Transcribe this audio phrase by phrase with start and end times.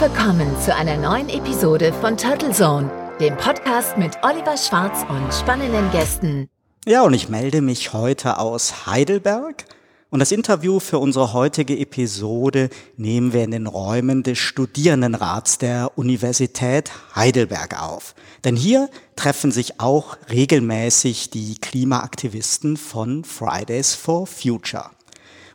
[0.00, 2.90] Willkommen zu einer neuen Episode von Turtle Zone,
[3.20, 6.48] dem Podcast mit Oliver Schwarz und spannenden Gästen.
[6.86, 9.66] Ja, und ich melde mich heute aus Heidelberg.
[10.08, 15.90] Und das Interview für unsere heutige Episode nehmen wir in den Räumen des Studierendenrats der
[15.98, 18.14] Universität Heidelberg auf.
[18.44, 24.92] Denn hier treffen sich auch regelmäßig die Klimaaktivisten von Fridays for Future.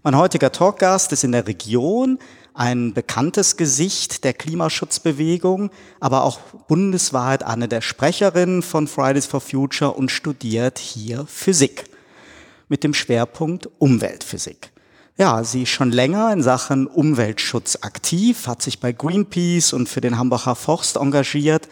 [0.04, 2.20] Mein heutiger Talkgast ist in der Region
[2.56, 5.70] ein bekanntes Gesicht der Klimaschutzbewegung,
[6.00, 11.84] aber auch bundesweit eine der Sprecherinnen von Fridays for Future und studiert hier Physik
[12.70, 14.72] mit dem Schwerpunkt Umweltphysik.
[15.18, 20.02] Ja, sie ist schon länger in Sachen Umweltschutz aktiv, hat sich bei Greenpeace und für
[20.02, 21.68] den Hambacher Forst engagiert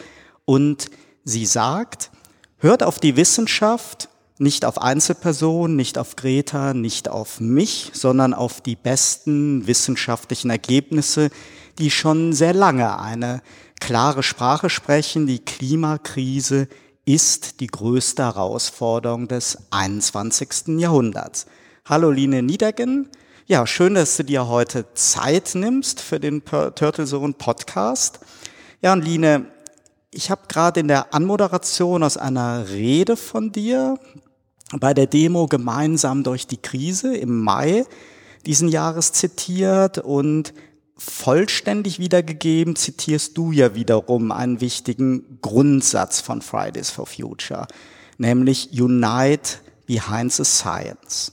[0.45, 0.89] und
[1.23, 2.11] sie sagt,
[2.57, 8.62] hört auf die Wissenschaft, nicht auf Einzelpersonen, nicht auf Greta, nicht auf mich, sondern auf
[8.62, 11.29] die besten wissenschaftlichen Ergebnisse,
[11.77, 13.41] die schon sehr lange eine
[13.79, 15.27] klare Sprache sprechen.
[15.27, 16.67] Die Klimakrise
[17.05, 20.79] ist die größte Herausforderung des 21.
[20.79, 21.45] Jahrhunderts.
[21.85, 23.09] Hallo Line Niedergen.
[23.45, 28.21] Ja, schön, dass du dir heute Zeit nimmst für den Turtle Zone Podcast.
[28.81, 29.47] Ja, und Line,
[30.13, 33.97] ich habe gerade in der Anmoderation aus einer Rede von dir
[34.71, 37.85] bei der Demo gemeinsam durch die Krise im Mai
[38.45, 40.53] diesen Jahres zitiert und
[40.97, 47.67] vollständig wiedergegeben zitierst du ja wiederum einen wichtigen Grundsatz von Fridays for Future,
[48.17, 51.31] nämlich Unite behind the Science.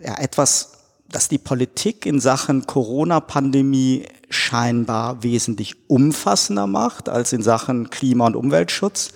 [0.00, 0.72] Ja, etwas,
[1.08, 8.36] das die Politik in Sachen Corona-Pandemie scheinbar wesentlich umfassender macht als in Sachen Klima- und
[8.36, 9.12] Umweltschutz.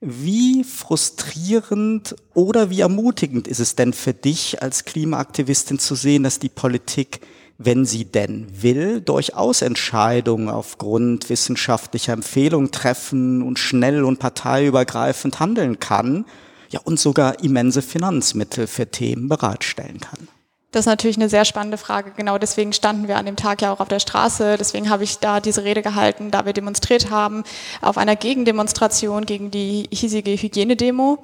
[0.00, 6.38] Wie frustrierend oder wie ermutigend ist es denn für dich als Klimaaktivistin zu sehen, dass
[6.38, 7.20] die Politik,
[7.58, 15.80] wenn sie denn will, durchaus Entscheidungen aufgrund wissenschaftlicher Empfehlungen treffen und schnell und parteiübergreifend handeln
[15.80, 16.24] kann,
[16.70, 20.28] ja und sogar immense Finanzmittel für Themen bereitstellen kann?
[20.72, 22.12] Das ist natürlich eine sehr spannende Frage.
[22.16, 24.56] Genau deswegen standen wir an dem Tag ja auch auf der Straße.
[24.56, 27.42] Deswegen habe ich da diese Rede gehalten, da wir demonstriert haben
[27.80, 31.18] auf einer Gegendemonstration gegen die hiesige Hygienedemo,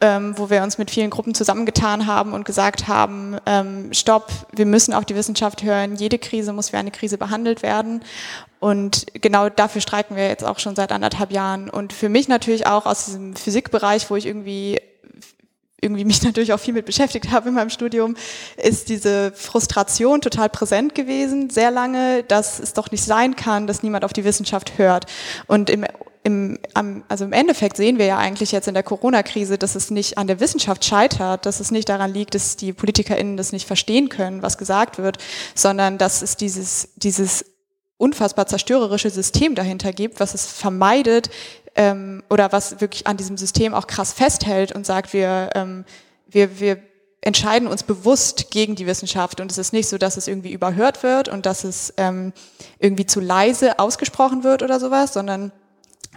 [0.00, 4.66] ähm, wo wir uns mit vielen Gruppen zusammengetan haben und gesagt haben, ähm, stopp, wir
[4.66, 5.96] müssen auf die Wissenschaft hören.
[5.96, 8.02] Jede Krise muss wie eine Krise behandelt werden.
[8.60, 11.68] Und genau dafür streiken wir jetzt auch schon seit anderthalb Jahren.
[11.68, 14.78] Und für mich natürlich auch aus diesem Physikbereich, wo ich irgendwie
[15.80, 18.16] irgendwie mich natürlich auch viel mit beschäftigt habe in meinem Studium,
[18.56, 23.82] ist diese Frustration total präsent gewesen, sehr lange, dass es doch nicht sein kann, dass
[23.82, 25.06] niemand auf die Wissenschaft hört.
[25.46, 25.86] Und im,
[26.24, 26.58] im,
[27.08, 30.26] also im Endeffekt sehen wir ja eigentlich jetzt in der Corona-Krise, dass es nicht an
[30.26, 34.42] der Wissenschaft scheitert, dass es nicht daran liegt, dass die PolitikerInnen das nicht verstehen können,
[34.42, 35.18] was gesagt wird,
[35.54, 37.44] sondern dass es dieses, dieses
[37.98, 41.30] unfassbar zerstörerische System dahinter gibt, was es vermeidet,
[41.78, 45.84] ähm, oder was wirklich an diesem System auch krass festhält und sagt, wir, ähm,
[46.26, 46.82] wir, wir
[47.20, 49.40] entscheiden uns bewusst gegen die Wissenschaft.
[49.40, 52.32] Und es ist nicht so, dass es irgendwie überhört wird und dass es ähm,
[52.80, 55.52] irgendwie zu leise ausgesprochen wird oder sowas, sondern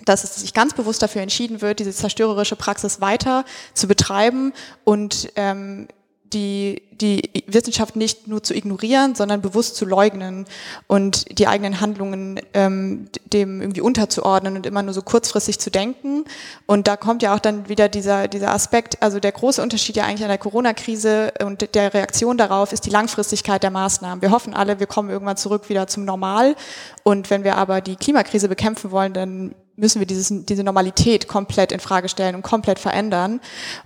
[0.05, 3.45] dass es sich ganz bewusst dafür entschieden wird, diese zerstörerische Praxis weiter
[3.75, 5.87] zu betreiben und ähm,
[6.33, 10.45] die, die Wissenschaft nicht nur zu ignorieren, sondern bewusst zu leugnen
[10.87, 16.25] und die eigenen Handlungen ähm, dem irgendwie unterzuordnen und immer nur so kurzfristig zu denken.
[16.65, 20.05] Und da kommt ja auch dann wieder dieser, dieser Aspekt, also der große Unterschied ja
[20.05, 24.21] eigentlich an der Corona-Krise und der Reaktion darauf ist die Langfristigkeit der Maßnahmen.
[24.21, 26.55] Wir hoffen alle, wir kommen irgendwann zurück wieder zum Normal.
[27.03, 31.71] Und wenn wir aber die Klimakrise bekämpfen wollen, dann müssen wir dieses, diese Normalität komplett
[31.71, 33.41] in Frage stellen und komplett verändern.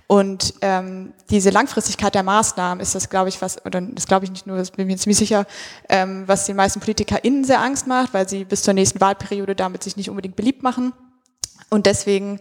[0.06, 4.30] Und ähm, diese Langfristigkeit der Maßnahmen ist das, glaube ich, was, oder das glaube ich
[4.30, 5.46] nicht nur, das bin ich mir ziemlich sicher,
[5.88, 9.82] ähm, was den meisten PolitikerInnen sehr Angst macht, weil sie bis zur nächsten Wahlperiode damit
[9.82, 10.92] sich nicht unbedingt beliebt machen.
[11.70, 12.38] Und deswegen,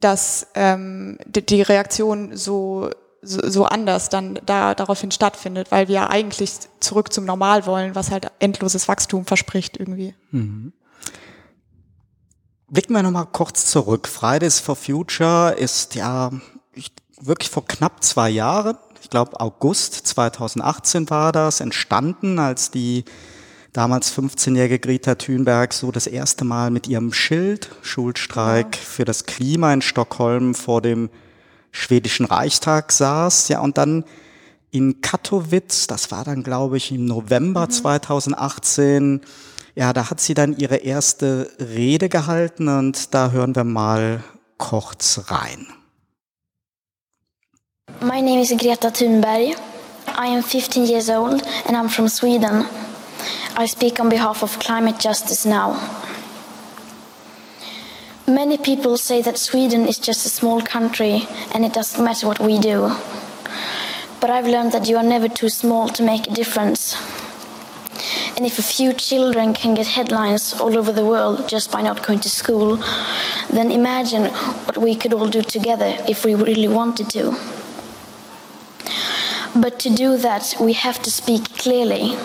[0.00, 2.90] dass ähm, die, die Reaktion so
[3.20, 8.10] so, so anders dann da daraufhin stattfindet, weil wir eigentlich zurück zum Normal wollen, was
[8.10, 10.14] halt endloses Wachstum verspricht irgendwie.
[10.30, 10.72] Mhm.
[12.70, 14.06] Blicken wir nochmal kurz zurück.
[14.06, 16.30] Fridays for Future ist ja
[17.18, 23.06] wirklich vor knapp zwei Jahren, ich glaube August 2018 war das, entstanden, als die
[23.72, 28.82] damals 15-jährige Greta Thunberg so das erste Mal mit ihrem Schild Schulstreik ja.
[28.82, 31.08] für das Klima in Stockholm vor dem
[31.70, 33.48] schwedischen Reichstag saß.
[33.48, 34.04] Ja, und dann
[34.70, 37.70] in Katowice, das war dann, glaube ich, im November mhm.
[37.70, 39.20] 2018,
[39.78, 44.24] ja, da hat sie dann ihre erste Rede gehalten und da hören wir mal
[44.58, 45.68] kurz rein.
[48.00, 49.56] My name is Greta Thunberg.
[50.18, 52.66] I am 15 years old and I'm from Sweden.
[53.56, 55.76] I speak on behalf of climate justice now.
[58.26, 61.22] Many people say that Sweden is just a small country
[61.54, 62.90] and it doesn't matter what we do.
[64.20, 66.96] But I've learned that you are never too small to make a difference.
[68.38, 72.06] And if a few children can get headlines all over the world just by not
[72.06, 72.76] going to school,
[73.50, 74.26] then imagine
[74.66, 77.36] what we could all do together if we really wanted to.
[79.56, 82.16] But to do that, we have to speak clearly,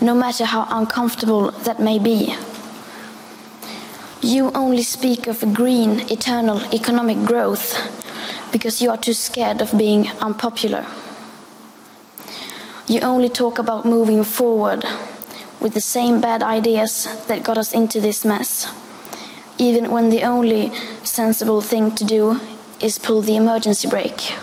[0.00, 2.34] no matter how uncomfortable that may be.
[4.22, 7.78] You only speak of green, eternal economic growth
[8.50, 10.84] because you are too scared of being unpopular.
[12.88, 14.84] You only talk about moving forward
[15.62, 18.66] with the same bad ideas that got us into this mess,
[19.58, 20.72] even when the only
[21.04, 22.40] sensible thing to do
[22.80, 24.34] is pull the emergency brake.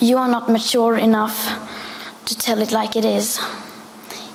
[0.00, 1.36] You are not mature enough
[2.24, 3.38] to tell it like it is.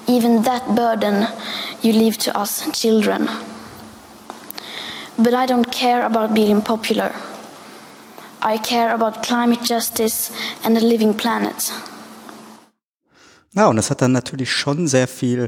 [0.08, 1.28] Even that burden
[1.82, 3.28] you leave to us children.
[5.18, 7.16] But I don't care about being popular.
[8.44, 10.32] I care about climate justice
[10.64, 11.72] and a living planet.
[13.56, 15.48] Ja, und das hat dann natürlich schon sehr viel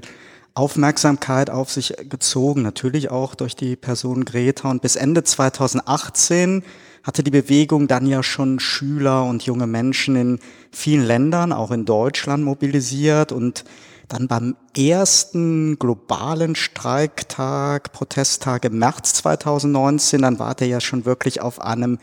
[0.54, 4.72] Aufmerksamkeit auf sich gezogen, natürlich auch durch die Person Greta.
[4.72, 6.64] Und bis Ende 2018
[7.04, 10.40] hatte die Bewegung dann ja schon Schüler und junge Menschen in
[10.72, 13.34] vielen Ländern, auch in Deutschland, mobilisiert.
[13.34, 13.66] Und
[14.08, 21.42] dann beim ersten globalen Streiktag, Protesttag im März 2019, dann war der ja schon wirklich
[21.42, 22.00] auf einem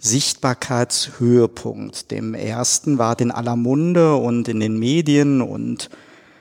[0.00, 2.10] Sichtbarkeitshöhepunkt.
[2.10, 5.90] Dem ersten war den aller Munde und in den Medien und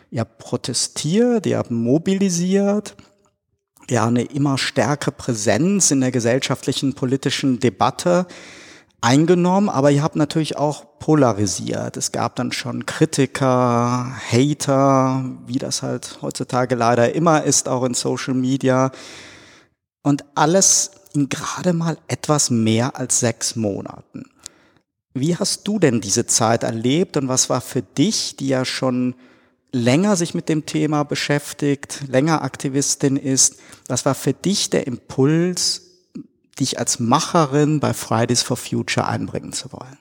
[0.10, 2.96] ihr habt protestiert, ihr habt mobilisiert,
[3.90, 8.28] ja, eine immer stärkere Präsenz in der gesellschaftlichen politischen Debatte
[9.02, 11.98] eingenommen, aber ihr habt natürlich auch polarisiert.
[11.98, 17.94] Es gab dann schon Kritiker, Hater, wie das halt heutzutage leider immer ist, auch in
[17.94, 18.92] Social Media.
[20.04, 24.24] Und alles in gerade mal etwas mehr als sechs Monaten.
[25.14, 29.16] Wie hast du denn diese Zeit erlebt und was war für dich, die ja schon
[29.72, 33.58] länger sich mit dem Thema beschäftigt, länger Aktivistin ist,
[33.88, 35.82] was war für dich der Impuls,
[36.60, 39.98] dich als Macherin bei Fridays for Future einbringen zu wollen?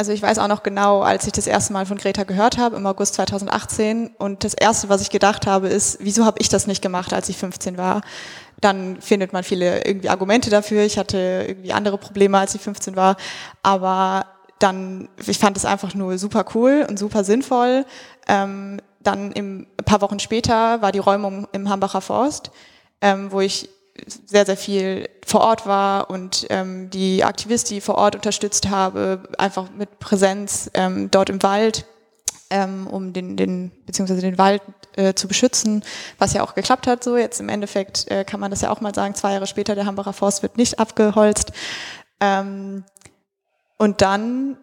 [0.00, 2.76] Also ich weiß auch noch genau, als ich das erste Mal von Greta gehört habe,
[2.76, 4.12] im August 2018.
[4.16, 7.28] Und das Erste, was ich gedacht habe, ist, wieso habe ich das nicht gemacht, als
[7.28, 8.02] ich 15 war?
[8.60, 10.82] Dann findet man viele irgendwie Argumente dafür.
[10.82, 13.16] Ich hatte irgendwie andere Probleme, als ich 15 war.
[13.62, 14.26] Aber
[14.58, 17.84] dann, ich fand es einfach nur super cool und super sinnvoll.
[18.26, 22.50] Ähm, dann im, ein paar Wochen später war die Räumung im Hambacher Forst,
[23.00, 23.68] ähm, wo ich
[24.06, 27.24] sehr, sehr viel vor Ort war und ähm, die
[27.68, 31.86] die vor Ort unterstützt habe, einfach mit Präsenz ähm, dort im Wald,
[32.50, 34.62] ähm, um den, den, beziehungsweise den Wald
[34.96, 35.84] äh, zu beschützen,
[36.18, 37.16] was ja auch geklappt hat so.
[37.16, 39.86] Jetzt im Endeffekt äh, kann man das ja auch mal sagen, zwei Jahre später, der
[39.86, 41.52] Hambacher Forst wird nicht abgeholzt.
[42.20, 42.84] Ähm,
[43.76, 44.56] und dann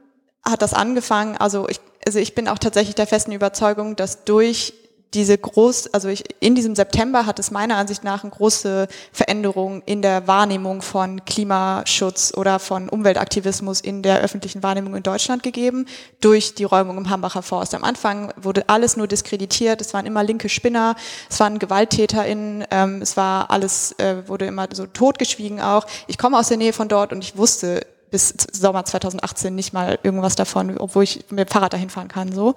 [0.43, 4.73] hat das angefangen, also ich, also ich bin auch tatsächlich der festen Überzeugung, dass durch
[5.13, 9.81] diese groß, also ich, in diesem September hat es meiner Ansicht nach eine große Veränderung
[9.86, 15.85] in der Wahrnehmung von Klimaschutz oder von Umweltaktivismus in der öffentlichen Wahrnehmung in Deutschland gegeben
[16.19, 17.74] durch die Räumung im Hambacher Forst.
[17.76, 20.95] Am Anfang wurde alles nur diskreditiert, es waren immer linke Spinner,
[21.30, 25.85] es waren GewalttäterInnen, ähm, es war alles, äh, wurde immer so totgeschwiegen auch.
[26.07, 30.00] Ich komme aus der Nähe von dort und ich wusste, bis Sommer 2018 nicht mal
[30.04, 32.31] irgendwas davon, obwohl ich mit dem Fahrrad dahin fahren kann.
[32.31, 32.56] so.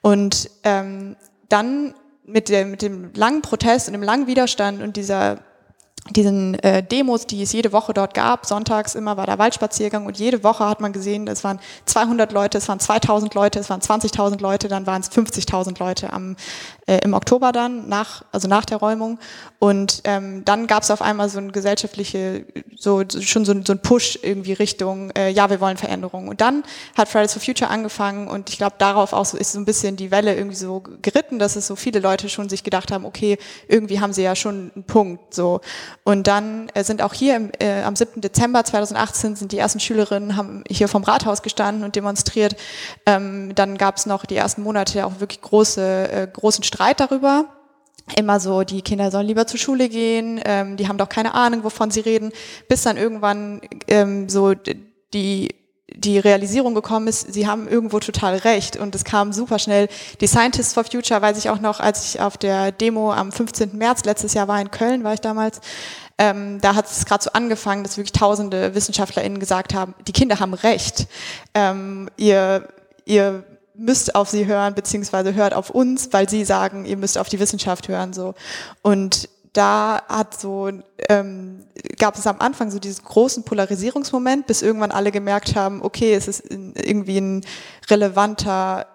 [0.00, 1.16] Und ähm,
[1.54, 1.94] dann
[2.24, 5.38] mit dem, mit dem langen Protest und dem langen Widerstand und dieser
[6.10, 10.18] diesen äh, Demos, die es jede Woche dort gab, sonntags immer war der Waldspaziergang und
[10.18, 13.80] jede Woche hat man gesehen, es waren 200 Leute, es waren 2000 Leute, es waren
[13.80, 16.36] 20.000 Leute, dann waren es 50.000 Leute am,
[16.86, 19.18] äh, im Oktober dann, nach, also nach der Räumung.
[19.58, 22.44] Und ähm, dann gab es auf einmal so ein gesellschaftliche,
[22.76, 26.28] so schon so, so ein Push irgendwie Richtung, äh, ja, wir wollen Veränderungen.
[26.28, 26.64] Und dann
[26.98, 29.96] hat Fridays for Future angefangen und ich glaube, darauf auch so ist so ein bisschen
[29.96, 33.38] die Welle irgendwie so geritten, dass es so viele Leute schon sich gedacht haben, okay,
[33.68, 35.62] irgendwie haben sie ja schon einen Punkt so.
[36.02, 38.20] Und dann äh, sind auch hier im, äh, am 7.
[38.20, 42.56] Dezember 2018 sind die ersten Schülerinnen haben hier vom Rathaus gestanden und demonstriert.
[43.06, 47.46] Ähm, dann gab es noch die ersten Monate auch wirklich große, äh, großen Streit darüber.
[48.16, 51.64] Immer so, die Kinder sollen lieber zur Schule gehen, ähm, die haben doch keine Ahnung,
[51.64, 52.32] wovon sie reden,
[52.68, 54.52] bis dann irgendwann ähm, so
[55.14, 55.63] die
[55.96, 59.88] die Realisierung gekommen ist, sie haben irgendwo total recht und es kam super schnell.
[60.20, 63.76] Die Scientists for Future, weiß ich auch noch, als ich auf der Demo am 15.
[63.76, 65.60] März letztes Jahr war in Köln, war ich damals,
[66.18, 70.40] ähm, da hat es gerade so angefangen, dass wirklich tausende WissenschaftlerInnen gesagt haben, die Kinder
[70.40, 71.06] haben recht.
[71.54, 72.68] Ähm, ihr,
[73.04, 77.28] ihr müsst auf sie hören, beziehungsweise hört auf uns, weil sie sagen, ihr müsst auf
[77.28, 78.34] die Wissenschaft hören, so.
[78.82, 80.70] Und da hat so,
[81.08, 81.64] ähm,
[81.98, 86.28] gab es am Anfang so diesen großen Polarisierungsmoment, bis irgendwann alle gemerkt haben, okay, es
[86.28, 87.46] ist irgendwie ein
[87.88, 88.86] relevanter,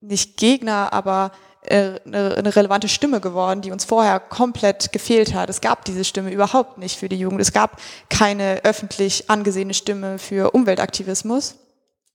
[0.00, 5.50] nicht Gegner, aber äh, eine, relevante Stimme geworden, die uns vorher komplett gefehlt hat.
[5.50, 7.40] Es gab diese Stimme überhaupt nicht für die Jugend.
[7.40, 11.56] Es gab keine öffentlich angesehene Stimme für Umweltaktivismus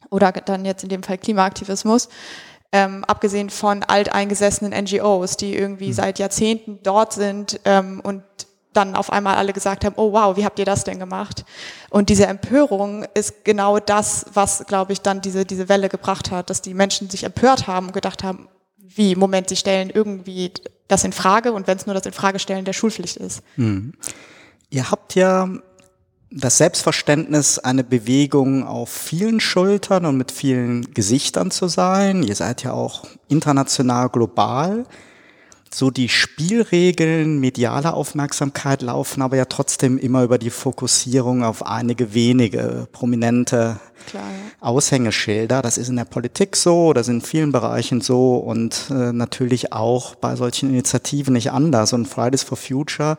[0.09, 2.09] oder dann jetzt in dem Fall Klimaaktivismus.
[2.73, 5.93] Ähm, abgesehen von alteingesessenen NGOs, die irgendwie mhm.
[5.93, 8.23] seit Jahrzehnten dort sind ähm, und
[8.73, 11.43] dann auf einmal alle gesagt haben, oh wow, wie habt ihr das denn gemacht?
[11.89, 16.49] Und diese Empörung ist genau das, was, glaube ich, dann diese, diese Welle gebracht hat,
[16.49, 18.47] dass die Menschen sich empört haben und gedacht haben,
[18.77, 20.53] wie, Moment, sie stellen irgendwie
[20.87, 23.43] das in Frage und wenn es nur das in Frage stellen der Schulpflicht ist.
[23.55, 23.93] Mhm.
[24.69, 25.49] Ihr habt ja
[26.31, 32.23] das Selbstverständnis, eine Bewegung auf vielen Schultern und mit vielen Gesichtern zu sein.
[32.23, 34.85] Ihr seid ja auch international global.
[35.73, 42.13] So die Spielregeln medialer Aufmerksamkeit laufen aber ja trotzdem immer über die Fokussierung auf einige
[42.13, 44.67] wenige prominente Klar, ja.
[44.67, 45.61] Aushängeschilder.
[45.61, 49.71] Das ist in der Politik so, das ist in vielen Bereichen so und äh, natürlich
[49.71, 51.93] auch bei solchen Initiativen nicht anders.
[51.93, 53.17] Und Fridays for Future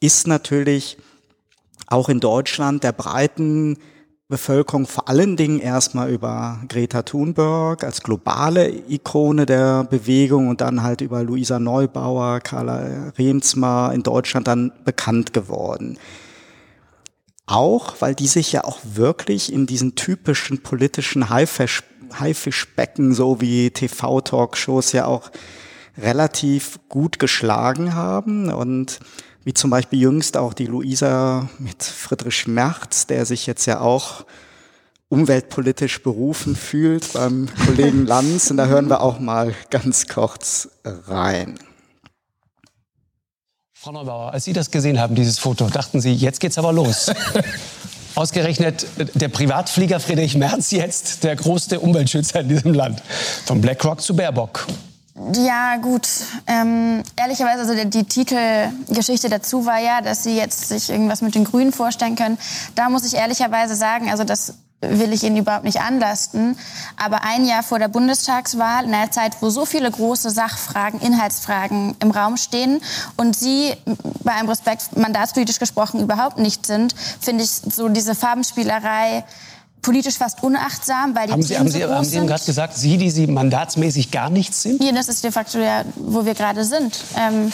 [0.00, 0.96] ist natürlich
[1.90, 3.76] auch in Deutschland der breiten
[4.28, 10.84] Bevölkerung vor allen Dingen erstmal über Greta Thunberg als globale Ikone der Bewegung und dann
[10.84, 15.98] halt über Luisa Neubauer, Carla Remsmar in Deutschland dann bekannt geworden.
[17.46, 24.92] Auch, weil die sich ja auch wirklich in diesen typischen politischen Haifischbecken, so wie TV-Talkshows
[24.92, 25.32] ja auch
[25.98, 29.00] relativ gut geschlagen haben und
[29.44, 34.24] wie zum Beispiel jüngst auch die Luisa mit Friedrich Merz, der sich jetzt ja auch
[35.08, 38.50] umweltpolitisch berufen fühlt beim Kollegen Lanz.
[38.50, 41.58] Und da hören wir auch mal ganz kurz rein.
[43.72, 47.10] Frau Neubauer, als Sie das gesehen haben, dieses Foto, dachten Sie, jetzt geht's aber los.
[48.14, 53.02] Ausgerechnet der Privatflieger Friedrich Merz jetzt der größte Umweltschützer in diesem Land.
[53.46, 54.66] Von BlackRock zu Baerbock.
[55.34, 56.08] Ja, gut.
[56.46, 61.34] Ähm, ehrlicherweise, also die, die Titelgeschichte dazu war ja, dass Sie jetzt sich irgendwas mit
[61.34, 62.38] den Grünen vorstellen können.
[62.74, 66.56] Da muss ich ehrlicherweise sagen, also das will ich Ihnen überhaupt nicht anlasten.
[66.96, 71.96] Aber ein Jahr vor der Bundestagswahl, in einer Zeit, wo so viele große Sachfragen, Inhaltsfragen
[72.00, 72.80] im Raum stehen
[73.18, 73.74] und Sie
[74.24, 79.24] bei einem Respekt mandatspolitisch gesprochen überhaupt nicht sind, finde ich so diese Farbenspielerei
[79.82, 82.76] politisch fast unachtsam, weil die haben Sie, haben Sie, so haben Sie eben gerade gesagt,
[82.76, 84.82] Sie, die Sie mandatsmäßig gar nichts sind?
[84.82, 86.98] Ja, das ist de facto ja, wo wir gerade sind.
[87.16, 87.52] Ähm,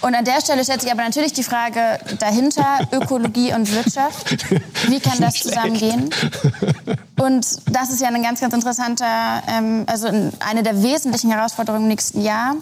[0.00, 4.50] und an der Stelle stellt sich aber natürlich die Frage dahinter, Ökologie und Wirtschaft.
[4.88, 6.10] Wie kann das zusammengehen?
[7.18, 10.08] Und das ist ja ein ganz, ganz interessanter, ähm, also
[10.40, 12.56] eine der wesentlichen Herausforderungen im nächsten Jahr.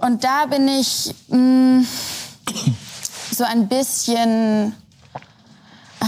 [0.00, 1.86] Und da bin ich mh, mm,
[3.34, 4.74] so ein bisschen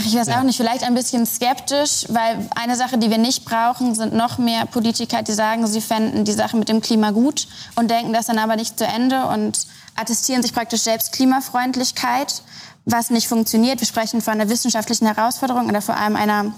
[0.01, 0.39] Ach, ich weiß ja.
[0.39, 4.39] auch nicht, vielleicht ein bisschen skeptisch, weil eine Sache, die wir nicht brauchen, sind noch
[4.39, 8.27] mehr Politiker, die sagen, sie fänden die Sache mit dem Klima gut und denken das
[8.27, 9.67] dann aber nicht zu Ende und
[9.97, 12.43] attestieren sich praktisch selbst Klimafreundlichkeit,
[12.87, 13.81] was nicht funktioniert.
[13.81, 16.55] Wir sprechen von einer wissenschaftlichen Herausforderung oder vor allem einer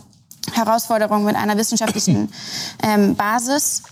[0.53, 2.33] Herausforderung mit einer wissenschaftlichen
[2.83, 3.83] ähm, Basis.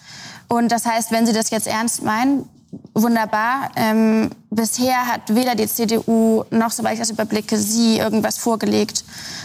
[0.47, 2.49] Und das heißt, wenn Sie das jetzt ernst meinen,
[2.95, 3.71] wunderbar.
[3.77, 9.05] Ähm, bisher hat weder die CDU noch, soweit ich das überblicke, Sie irgendwas vorgelegt,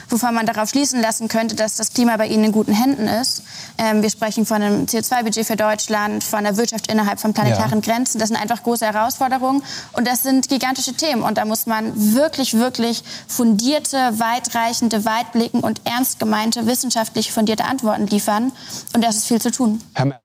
[0.10, 3.44] wovon man darauf schließen lassen könnte, dass das Klima bei Ihnen in guten Händen ist.
[3.78, 7.94] Ähm, wir sprechen von einem CO2-Budget für Deutschland, von der Wirtschaft innerhalb von planetaren ja.
[7.94, 8.20] Grenzen.
[8.20, 9.64] Das sind einfach große Herausforderungen
[9.94, 11.24] und das sind gigantische Themen.
[11.24, 18.08] Und da muss man wirklich, wirklich fundierte, weitreichende, weitblicken und ernst gemeinte, wissenschaftlich fundierte Antworten
[18.08, 18.52] liefern.
[18.94, 19.82] Und das ist viel zu tun.
[19.94, 20.25] Herr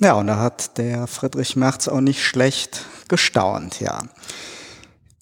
[0.00, 4.00] ja, und da hat der Friedrich Merz auch nicht schlecht gestaunt, ja.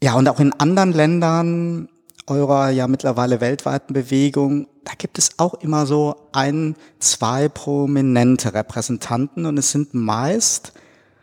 [0.03, 1.89] Ja, und auch in anderen Ländern
[2.29, 9.47] eurer ja mittlerweile weltweiten Bewegung, da gibt es auch immer so ein, zwei prominente Repräsentanten
[9.47, 10.73] und es sind meist,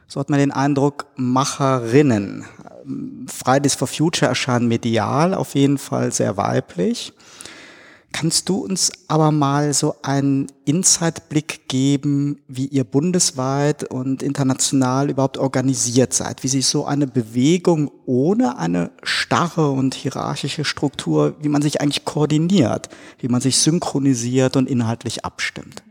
[0.07, 2.45] so hat man den Eindruck, Macherinnen.
[3.27, 7.13] Fridays for Future erscheinen medial auf jeden Fall sehr weiblich.
[8.15, 15.37] Kannst du uns aber mal so einen Insight-Blick geben, wie ihr bundesweit und international überhaupt
[15.37, 16.41] organisiert seid?
[16.41, 22.05] Wie sich so eine Bewegung ohne eine starre und hierarchische Struktur, wie man sich eigentlich
[22.05, 22.87] koordiniert,
[23.19, 25.83] wie man sich synchronisiert und inhaltlich abstimmt?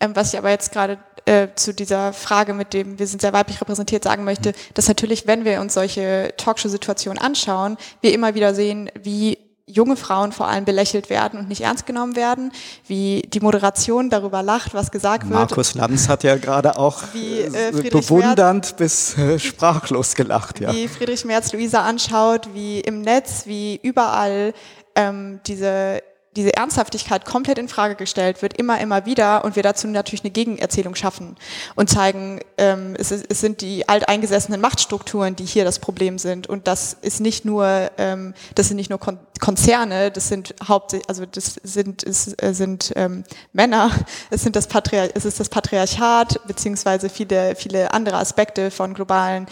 [0.00, 3.34] Ähm, was ich aber jetzt gerade äh, zu dieser Frage mit dem, wir sind sehr
[3.34, 8.54] weiblich repräsentiert, sagen möchte, dass natürlich, wenn wir uns solche Talkshow-Situationen anschauen, wir immer wieder
[8.54, 9.36] sehen, wie
[9.70, 12.52] junge Frauen vor allem belächelt werden und nicht ernst genommen werden,
[12.86, 15.34] wie die Moderation darüber lacht, was gesagt wird.
[15.34, 20.60] Markus Lanz hat ja gerade auch wie, äh, bewundernd bis äh, sprachlos gelacht.
[20.60, 20.72] Ja.
[20.72, 24.52] Wie Friedrich Merz Luisa anschaut, wie im Netz, wie überall
[24.94, 26.02] ähm, diese
[26.36, 30.30] diese Ernsthaftigkeit komplett in Frage gestellt wird, immer, immer wieder, und wir dazu natürlich eine
[30.30, 31.36] Gegenerzählung schaffen
[31.74, 36.46] und zeigen, ähm, es, ist, es sind die alteingesessenen Machtstrukturen, die hier das Problem sind.
[36.46, 41.08] Und das ist nicht nur, ähm, das sind nicht nur Kon Konzerne, das sind hauptsächlich,
[41.08, 43.90] also das sind, es äh, sind ähm, Männer,
[44.28, 49.46] es sind das Patriar es ist das Patriarchat, beziehungsweise viele, viele andere Aspekte von globalen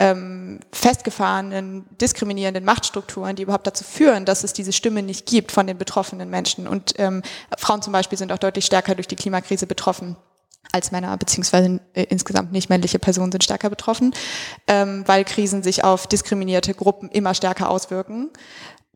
[0.00, 5.66] ähm, festgefahrenen, diskriminierenden Machtstrukturen, die überhaupt dazu führen, dass es diese Stimme nicht gibt von
[5.66, 6.66] den betroffenen Menschen.
[6.66, 7.22] Und ähm,
[7.58, 10.16] Frauen zum Beispiel sind auch deutlich stärker durch die Klimakrise betroffen
[10.72, 14.14] als Männer, beziehungsweise äh, insgesamt nicht männliche Personen sind stärker betroffen,
[14.66, 18.30] ähm, weil Krisen sich auf diskriminierte Gruppen immer stärker auswirken.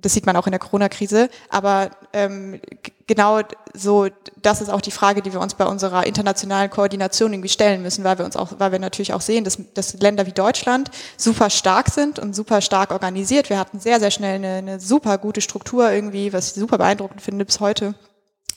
[0.05, 1.31] Das sieht man auch in der Corona-Krise.
[1.49, 2.61] Aber ähm,
[3.07, 3.41] genau
[3.73, 4.09] so,
[4.41, 8.05] das ist auch die Frage, die wir uns bei unserer internationalen Koordination irgendwie stellen müssen,
[8.05, 11.49] weil wir uns auch, weil wir natürlich auch sehen, dass, dass Länder wie Deutschland super
[11.49, 13.49] stark sind und super stark organisiert.
[13.49, 17.23] Wir hatten sehr, sehr schnell eine, eine super gute Struktur irgendwie, was ich super beeindruckend
[17.23, 17.95] finde bis heute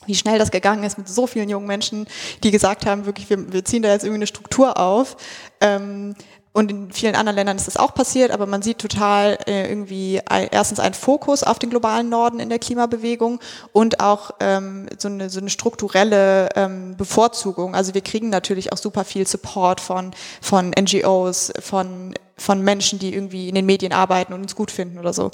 [0.06, 2.06] wie schnell das gegangen ist mit so vielen jungen Menschen,
[2.42, 5.16] die gesagt haben, wirklich, wir, wir ziehen da jetzt irgendwie eine Struktur auf.
[5.60, 6.14] Ähm,
[6.52, 10.20] und in vielen anderen Ländern ist das auch passiert, aber man sieht total äh, irgendwie
[10.26, 13.40] ein, erstens einen Fokus auf den globalen Norden in der Klimabewegung
[13.72, 17.74] und auch ähm, so, eine, so eine strukturelle ähm, Bevorzugung.
[17.74, 23.12] Also wir kriegen natürlich auch super viel Support von, von NGOs, von von Menschen, die
[23.12, 25.30] irgendwie in den Medien arbeiten und uns gut finden oder so.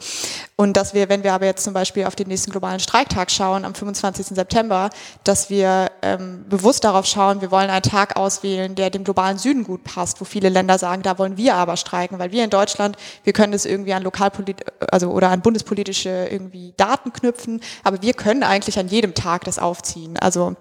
[0.56, 3.64] Und dass wir, wenn wir aber jetzt zum Beispiel auf den nächsten globalen Streiktag schauen,
[3.64, 4.26] am 25.
[4.28, 4.90] September,
[5.22, 9.64] dass wir ähm, bewusst darauf schauen, wir wollen einen Tag auswählen, der dem globalen Süden
[9.64, 12.96] gut passt, wo viele Länder sagen, da wollen wir aber streiken, weil wir in Deutschland,
[13.22, 18.14] wir können das irgendwie an lokalpolit also oder an bundespolitische irgendwie Daten knüpfen, aber wir
[18.14, 20.16] können eigentlich an jedem Tag das aufziehen.
[20.16, 20.56] Also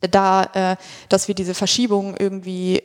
[0.00, 0.76] da, äh,
[1.08, 2.82] dass wir diese Verschiebung irgendwie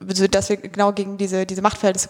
[0.00, 2.08] dass wir genau gegen diese, diese Machtverhältnisse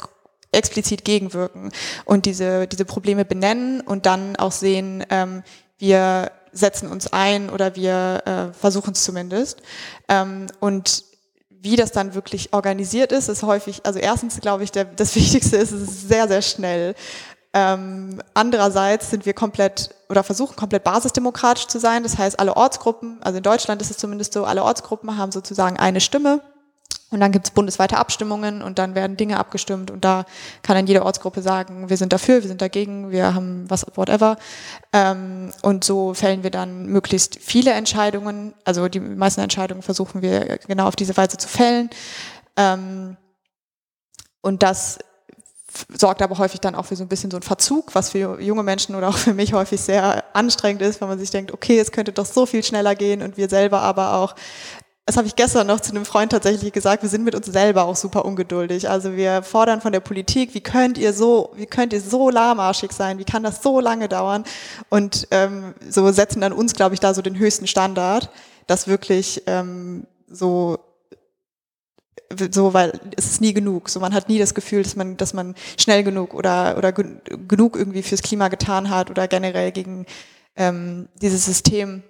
[0.57, 1.71] explizit gegenwirken
[2.05, 5.43] und diese, diese Probleme benennen und dann auch sehen, ähm,
[5.79, 9.61] wir setzen uns ein oder wir äh, versuchen es zumindest.
[10.09, 11.05] Ähm, und
[11.51, 15.57] wie das dann wirklich organisiert ist, ist häufig, also erstens glaube ich, der, das Wichtigste
[15.57, 16.95] ist, es ist sehr, sehr schnell.
[17.53, 22.03] Ähm, andererseits sind wir komplett oder versuchen komplett basisdemokratisch zu sein.
[22.03, 25.79] Das heißt, alle Ortsgruppen, also in Deutschland ist es zumindest so, alle Ortsgruppen haben sozusagen
[25.79, 26.43] eine Stimme
[27.17, 30.27] und dann gibt es bundesweite Abstimmungen und dann werden Dinge abgestimmt und da
[30.61, 34.37] kann dann jede Ortsgruppe sagen, wir sind dafür, wir sind dagegen, wir haben was, whatever.
[34.93, 40.59] Ähm, und so fällen wir dann möglichst viele Entscheidungen, also die meisten Entscheidungen versuchen wir
[40.67, 41.89] genau auf diese Weise zu fällen.
[42.55, 43.17] Ähm,
[44.43, 44.99] und das
[45.97, 48.63] sorgt aber häufig dann auch für so ein bisschen so einen Verzug, was für junge
[48.63, 51.93] Menschen oder auch für mich häufig sehr anstrengend ist, weil man sich denkt, okay, es
[51.93, 54.35] könnte doch so viel schneller gehen und wir selber aber auch
[55.07, 57.85] das habe ich gestern noch zu einem Freund tatsächlich gesagt, wir sind mit uns selber
[57.85, 58.91] auch super ungeduldig.
[58.91, 62.91] Also wir fordern von der Politik, wie könnt ihr so, wie könnt ihr so lahmarschig
[62.91, 64.43] sein, wie kann das so lange dauern?
[64.89, 68.31] Und ähm, so setzen dann uns, glaube ich, da so den höchsten Standard,
[68.67, 70.79] dass wirklich ähm, so
[72.51, 73.89] so, weil es ist nie genug.
[73.89, 77.77] So, man hat nie das Gefühl, dass man, dass man schnell genug oder oder genug
[77.77, 80.07] irgendwie fürs Klima getan hat oder generell gegen
[80.57, 82.03] ähm, dieses System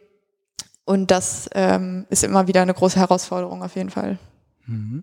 [0.86, 4.18] und das ähm, ist immer wieder eine große Herausforderung auf jeden Fall.
[4.66, 5.02] Mhm.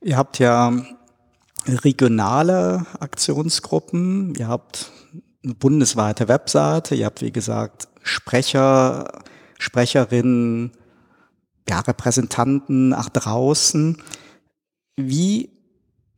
[0.00, 0.72] Ihr habt ja
[1.66, 4.92] regionale Aktionsgruppen, ihr habt
[5.44, 9.22] eine bundesweite Webseite, ihr habt wie gesagt Sprecher,
[9.58, 10.70] Sprecherinnen,
[11.68, 14.00] ja, Repräsentanten nach draußen.
[14.96, 15.50] Wie,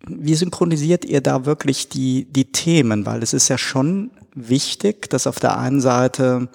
[0.06, 3.06] wie synchronisiert ihr da wirklich die, die Themen?
[3.06, 6.50] Weil es ist ja schon wichtig, dass auf der einen Seite,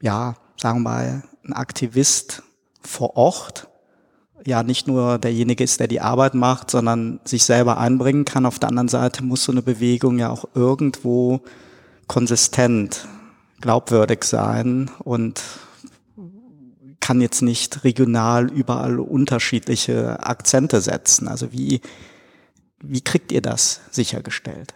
[0.00, 2.42] ja, sagen wir mal, ein Aktivist
[2.82, 3.68] vor Ort
[4.46, 8.46] ja nicht nur derjenige ist, der die Arbeit macht, sondern sich selber einbringen kann.
[8.46, 11.40] Auf der anderen Seite muss so eine Bewegung ja auch irgendwo
[12.06, 13.06] konsistent,
[13.60, 15.42] glaubwürdig sein und
[17.00, 21.28] kann jetzt nicht regional überall unterschiedliche Akzente setzen.
[21.28, 21.80] Also wie,
[22.82, 24.74] wie kriegt ihr das sichergestellt?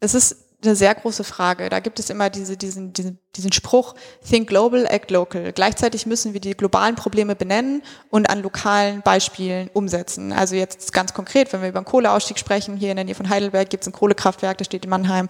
[0.00, 1.68] Es ist eine sehr große Frage.
[1.68, 3.94] Da gibt es immer diese, diesen, diesen, diesen Spruch,
[4.28, 5.52] think global, act local.
[5.52, 10.32] Gleichzeitig müssen wir die globalen Probleme benennen und an lokalen Beispielen umsetzen.
[10.32, 13.30] Also jetzt ganz konkret, wenn wir über einen Kohleausstieg sprechen, hier in der Nähe von
[13.30, 15.28] Heidelberg gibt es ein Kohlekraftwerk, das steht in Mannheim.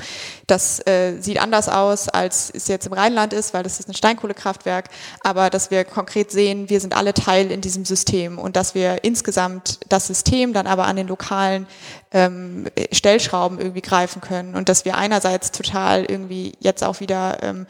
[0.48, 3.94] Das äh, sieht anders aus, als es jetzt im Rheinland ist, weil das ist ein
[3.94, 4.88] Steinkohlekraftwerk.
[5.22, 9.04] Aber dass wir konkret sehen, wir sind alle Teil in diesem System und dass wir
[9.04, 11.68] insgesamt das System dann aber an den lokalen
[12.10, 17.66] ähm, Stellschrauben irgendwie greifen können und dass wir einerseits total irgendwie jetzt auch wieder ähm,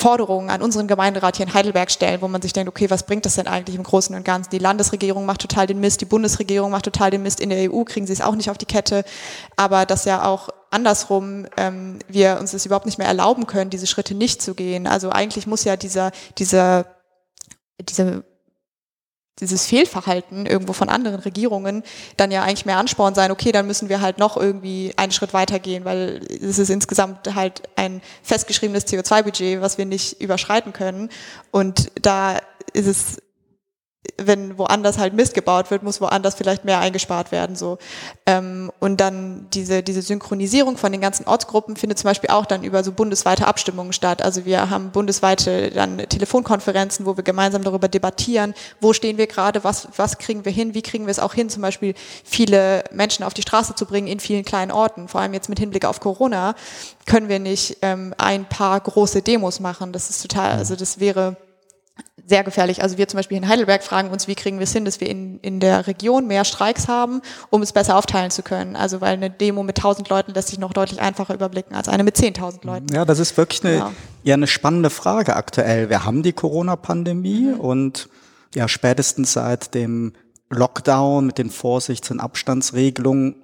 [0.00, 3.26] Forderungen an unseren Gemeinderat hier in Heidelberg stellen, wo man sich denkt, okay, was bringt
[3.26, 4.50] das denn eigentlich im Großen und Ganzen?
[4.50, 7.84] Die Landesregierung macht total den Mist, die Bundesregierung macht total den Mist, in der EU
[7.84, 9.04] kriegen sie es auch nicht auf die Kette,
[9.56, 13.86] aber dass ja auch andersrum ähm, wir uns das überhaupt nicht mehr erlauben können, diese
[13.86, 14.86] Schritte nicht zu gehen.
[14.86, 16.86] Also eigentlich muss ja dieser, dieser,
[17.80, 18.24] diese
[19.38, 21.82] dieses Fehlverhalten irgendwo von anderen Regierungen
[22.16, 25.32] dann ja eigentlich mehr Ansporn sein, okay, dann müssen wir halt noch irgendwie einen Schritt
[25.32, 31.08] weitergehen, weil es ist insgesamt halt ein festgeschriebenes CO2-Budget, was wir nicht überschreiten können.
[31.50, 32.38] Und da
[32.72, 33.16] ist es
[34.26, 37.56] wenn woanders halt Mist gebaut wird, muss woanders vielleicht mehr eingespart werden.
[37.56, 37.78] So.
[38.26, 42.62] Ähm, und dann diese, diese Synchronisierung von den ganzen Ortsgruppen findet zum Beispiel auch dann
[42.62, 44.22] über so bundesweite Abstimmungen statt.
[44.22, 49.64] Also wir haben bundesweite dann Telefonkonferenzen, wo wir gemeinsam darüber debattieren, wo stehen wir gerade,
[49.64, 53.24] was, was kriegen wir hin, wie kriegen wir es auch hin, zum Beispiel viele Menschen
[53.24, 55.08] auf die Straße zu bringen in vielen kleinen Orten.
[55.08, 56.54] Vor allem jetzt mit Hinblick auf Corona
[57.06, 59.92] können wir nicht ähm, ein paar große Demos machen.
[59.92, 61.36] Das ist total, also das wäre
[62.30, 62.82] sehr gefährlich.
[62.82, 65.10] Also wir zum Beispiel in Heidelberg fragen uns, wie kriegen wir es hin, dass wir
[65.10, 68.76] in, in der Region mehr Streiks haben, um es besser aufteilen zu können.
[68.76, 72.04] Also weil eine Demo mit 1000 Leuten lässt sich noch deutlich einfacher überblicken als eine
[72.04, 72.86] mit 10.000 Leuten.
[72.94, 73.92] Ja, das ist wirklich eine, ja.
[74.22, 75.90] ja eine spannende Frage aktuell.
[75.90, 77.60] Wir haben die Corona-Pandemie mhm.
[77.60, 78.08] und
[78.54, 80.12] ja spätestens seit dem
[80.48, 83.34] Lockdown mit den Vorsichts- und Abstandsregelungen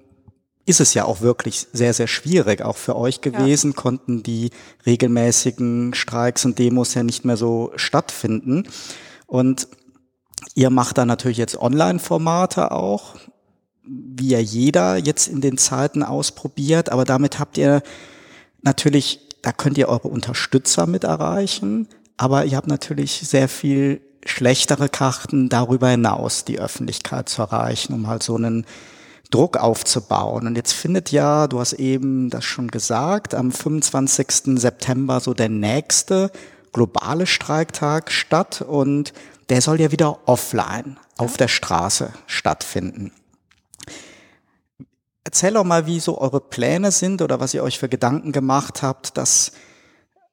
[0.67, 3.81] ist es ja auch wirklich sehr, sehr schwierig, auch für euch gewesen, ja.
[3.81, 4.49] konnten die
[4.85, 8.67] regelmäßigen Streiks und Demos ja nicht mehr so stattfinden.
[9.27, 9.69] Und
[10.55, 13.15] ihr macht da natürlich jetzt Online-Formate auch,
[13.85, 17.81] wie ja jeder jetzt in den Zeiten ausprobiert, aber damit habt ihr
[18.61, 24.89] natürlich, da könnt ihr eure Unterstützer mit erreichen, aber ihr habt natürlich sehr viel schlechtere
[24.89, 28.65] Karten darüber hinaus, die Öffentlichkeit zu erreichen, um halt so einen
[29.29, 30.47] Druck aufzubauen.
[30.47, 34.59] Und jetzt findet ja, du hast eben das schon gesagt, am 25.
[34.59, 36.31] September so der nächste
[36.73, 39.13] globale Streiktag statt und
[39.49, 43.11] der soll ja wieder offline auf der Straße stattfinden.
[45.23, 48.81] Erzähl doch mal, wie so eure Pläne sind oder was ihr euch für Gedanken gemacht
[48.81, 49.51] habt, dass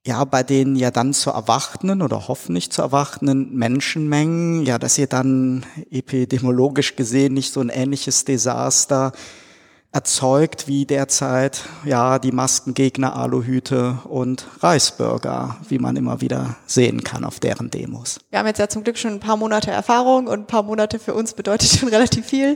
[0.07, 5.07] ja, bei den ja dann zu erwartenden oder hoffentlich zu erwartenden Menschenmengen, ja, dass ihr
[5.07, 9.13] dann epidemiologisch gesehen nicht so ein ähnliches Desaster
[9.93, 17.25] erzeugt wie derzeit ja die Maskengegner, Aluhüte und Reisbürger, wie man immer wieder sehen kann
[17.25, 18.19] auf deren Demos.
[18.31, 20.99] Wir haben jetzt ja zum Glück schon ein paar Monate Erfahrung und ein paar Monate
[20.99, 22.55] für uns bedeutet schon relativ viel.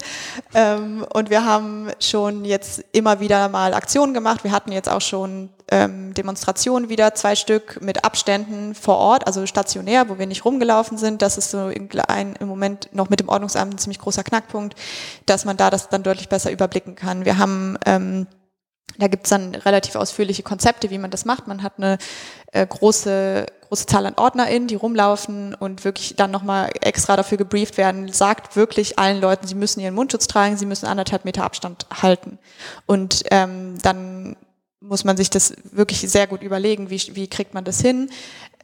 [0.53, 4.43] Ähm, und wir haben schon jetzt immer wieder mal Aktionen gemacht.
[4.43, 9.47] Wir hatten jetzt auch schon ähm, Demonstrationen wieder, zwei Stück mit Abständen vor Ort, also
[9.47, 11.23] stationär, wo wir nicht rumgelaufen sind.
[11.23, 11.71] Das ist so
[12.09, 14.75] ein, im Moment noch mit dem Ordnungsamt ein ziemlich großer Knackpunkt,
[15.27, 17.25] dass man da das dann deutlich besser überblicken kann.
[17.25, 18.27] Wir haben ähm,
[18.99, 21.47] da gibt's dann relativ ausführliche Konzepte, wie man das macht.
[21.47, 21.99] Man hat eine
[22.53, 27.77] äh, große, große Zahl an OrdnerInnen, die rumlaufen und wirklich dann nochmal extra dafür gebrieft
[27.77, 31.87] werden, sagt wirklich allen Leuten, sie müssen ihren Mundschutz tragen, sie müssen anderthalb Meter Abstand
[32.03, 32.39] halten.
[32.87, 34.37] Und ähm, dann
[34.81, 38.11] muss man sich das wirklich sehr gut überlegen, wie, wie kriegt man das hin,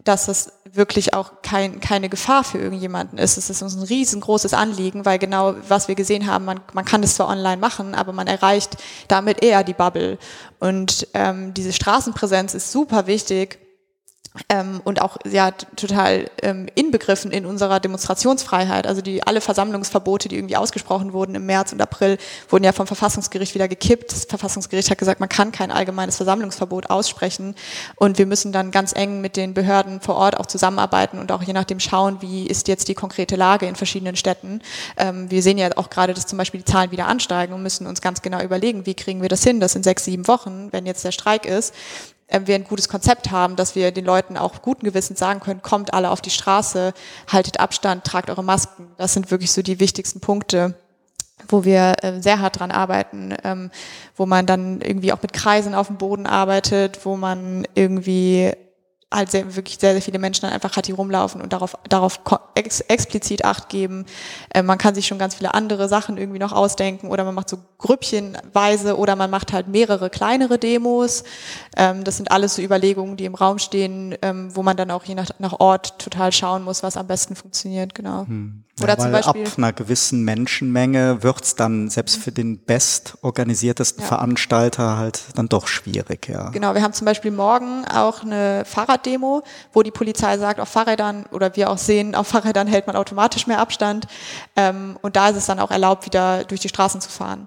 [0.05, 3.37] dass es wirklich auch kein, keine Gefahr für irgendjemanden ist.
[3.37, 7.03] Es ist uns ein riesengroßes Anliegen, weil genau was wir gesehen haben, man, man kann
[7.03, 8.77] das zwar online machen, aber man erreicht
[9.09, 10.19] damit eher die Bubble.
[10.61, 13.59] Und ähm, diese Straßenpräsenz ist super wichtig,
[14.49, 18.87] ähm, und auch ja total ähm, inbegriffen in unserer Demonstrationsfreiheit.
[18.87, 22.19] Also die alle Versammlungsverbote, die irgendwie ausgesprochen wurden im März und April,
[22.49, 24.11] wurden ja vom Verfassungsgericht wieder gekippt.
[24.11, 27.55] Das Verfassungsgericht hat gesagt, man kann kein allgemeines Versammlungsverbot aussprechen
[27.97, 31.43] und wir müssen dann ganz eng mit den Behörden vor Ort auch zusammenarbeiten und auch
[31.43, 34.63] je nachdem schauen, wie ist jetzt die konkrete Lage in verschiedenen Städten.
[34.97, 37.87] Ähm, wir sehen ja auch gerade, dass zum Beispiel die Zahlen wieder ansteigen und müssen
[37.87, 40.87] uns ganz genau überlegen, wie kriegen wir das hin, dass in sechs, sieben Wochen, wenn
[40.87, 41.73] jetzt der Streik ist,
[42.29, 45.95] wir ein gutes Konzept haben, dass wir den Leuten auch guten Gewissens sagen können, kommt
[45.95, 46.95] alle auf die Straße,
[47.31, 48.89] haltet Abstand, tragt eure Masken.
[48.97, 50.75] Das sind wirklich so die wichtigsten Punkte
[51.49, 53.71] wo wir äh, sehr hart dran arbeiten, ähm,
[54.17, 58.53] wo man dann irgendwie auch mit Kreisen auf dem Boden arbeitet, wo man irgendwie
[59.15, 62.21] halt sehr, wirklich sehr, sehr viele Menschen dann einfach hat, die rumlaufen und darauf, darauf
[62.55, 64.07] ex, explizit Acht geben.
[64.51, 67.49] Äh, man kann sich schon ganz viele andere Sachen irgendwie noch ausdenken oder man macht
[67.49, 71.25] so Grüppchenweise oder man macht halt mehrere kleinere Demos.
[71.77, 75.05] Ähm, das sind alles so Überlegungen, die im Raum stehen, ähm, wo man dann auch
[75.05, 78.27] je nach, nach Ort total schauen muss, was am besten funktioniert, genau.
[78.27, 78.65] Hm.
[78.83, 79.47] Oder ja, zum Beispiel.
[79.47, 84.09] Ab einer gewissen Menschenmenge wird's dann selbst für den bestorganisiertesten ja.
[84.09, 86.51] Veranstalter halt dann doch schwierig, ja.
[86.51, 91.27] Genau, wir haben zum Beispiel morgen auch eine Fahrraddemo, wo die Polizei sagt, auf Fahrrädern
[91.31, 94.09] oder wir auch sehen, auf Fahrrädern hält man automatisch mehr Abstand.
[94.57, 97.47] Ähm, und da ist es dann auch erlaubt, wieder durch die Straßen zu fahren.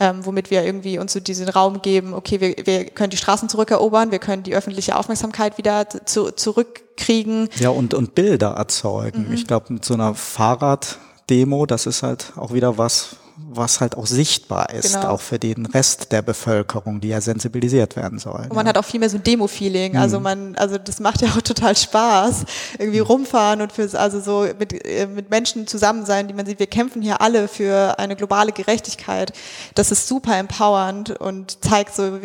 [0.00, 3.48] ähm, womit wir irgendwie uns so diesen Raum geben, okay, wir, wir können die Straßen
[3.48, 6.30] zurückerobern, wir können die öffentliche Aufmerksamkeit wieder zu,
[6.98, 7.48] zurückkriegen.
[7.58, 9.28] Ja, und, und Bilder erzeugen.
[9.28, 9.34] Mhm.
[9.34, 13.16] Ich glaube, mit so einer Fahrraddemo, das ist halt auch wieder was,
[13.50, 15.10] was halt auch sichtbar ist, genau.
[15.10, 18.40] auch für den Rest der Bevölkerung, die ja sensibilisiert werden soll.
[18.48, 18.70] Und man ja.
[18.70, 19.96] hat auch viel mehr so ein Demo-Feeling.
[19.96, 20.26] Also mhm.
[20.26, 22.44] Also man, also das macht ja auch total Spaß,
[22.78, 26.58] irgendwie rumfahren und fürs, also so mit, äh, mit Menschen zusammen sein, die man sieht,
[26.58, 29.32] wir kämpfen hier alle für eine globale Gerechtigkeit.
[29.74, 32.18] Das ist super empowernd und zeigt so,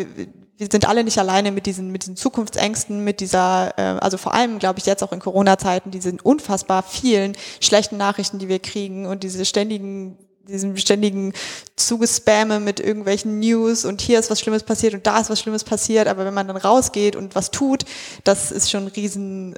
[0.57, 4.33] wir sind alle nicht alleine mit diesen, mit diesen Zukunftsängsten, mit dieser, äh, also vor
[4.33, 9.05] allem, glaube ich, jetzt auch in Corona-Zeiten, diese unfassbar vielen schlechten Nachrichten, die wir kriegen
[9.05, 11.31] und diese ständigen diesem ständigen
[11.77, 15.63] Zugespamme mit irgendwelchen News und hier ist was Schlimmes passiert und da ist was Schlimmes
[15.63, 17.85] passiert, aber wenn man dann rausgeht und was tut,
[18.25, 19.55] das ist schon ein riesen,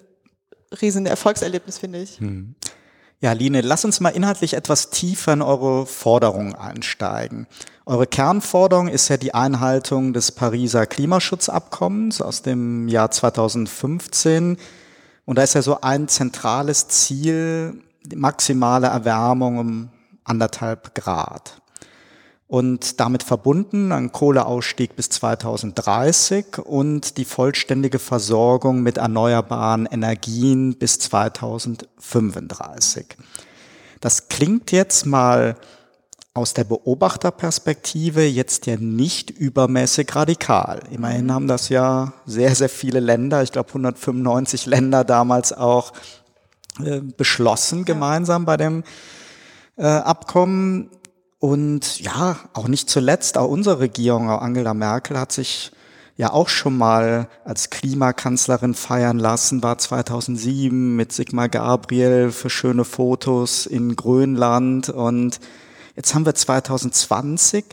[0.82, 2.20] riesen Erfolgserlebnis, finde ich.
[2.20, 2.54] Hm.
[3.20, 7.48] Ja, Line, lass uns mal inhaltlich etwas tiefer in eure Forderungen einsteigen.
[7.88, 14.58] Eure Kernforderung ist ja die Einhaltung des Pariser Klimaschutzabkommens aus dem Jahr 2015.
[15.26, 19.90] Und da ist ja so ein zentrales Ziel, die maximale Erwärmung um
[20.24, 21.62] anderthalb Grad.
[22.48, 30.98] Und damit verbunden ein Kohleausstieg bis 2030 und die vollständige Versorgung mit erneuerbaren Energien bis
[30.98, 33.06] 2035.
[34.02, 35.56] Das klingt jetzt mal
[36.36, 40.82] aus der Beobachterperspektive jetzt ja nicht übermäßig radikal.
[40.92, 45.94] Immerhin haben das ja sehr, sehr viele Länder, ich glaube 195 Länder damals auch
[46.84, 48.84] äh, beschlossen, gemeinsam bei dem
[49.78, 50.90] äh, Abkommen.
[51.40, 55.72] Und ja, auch nicht zuletzt, auch unsere Regierung, auch Angela Merkel hat sich
[56.18, 62.84] ja auch schon mal als Klimakanzlerin feiern lassen, war 2007 mit Sigmar Gabriel für schöne
[62.84, 65.40] Fotos in Grönland und
[65.96, 67.66] jetzt haben wir 2020.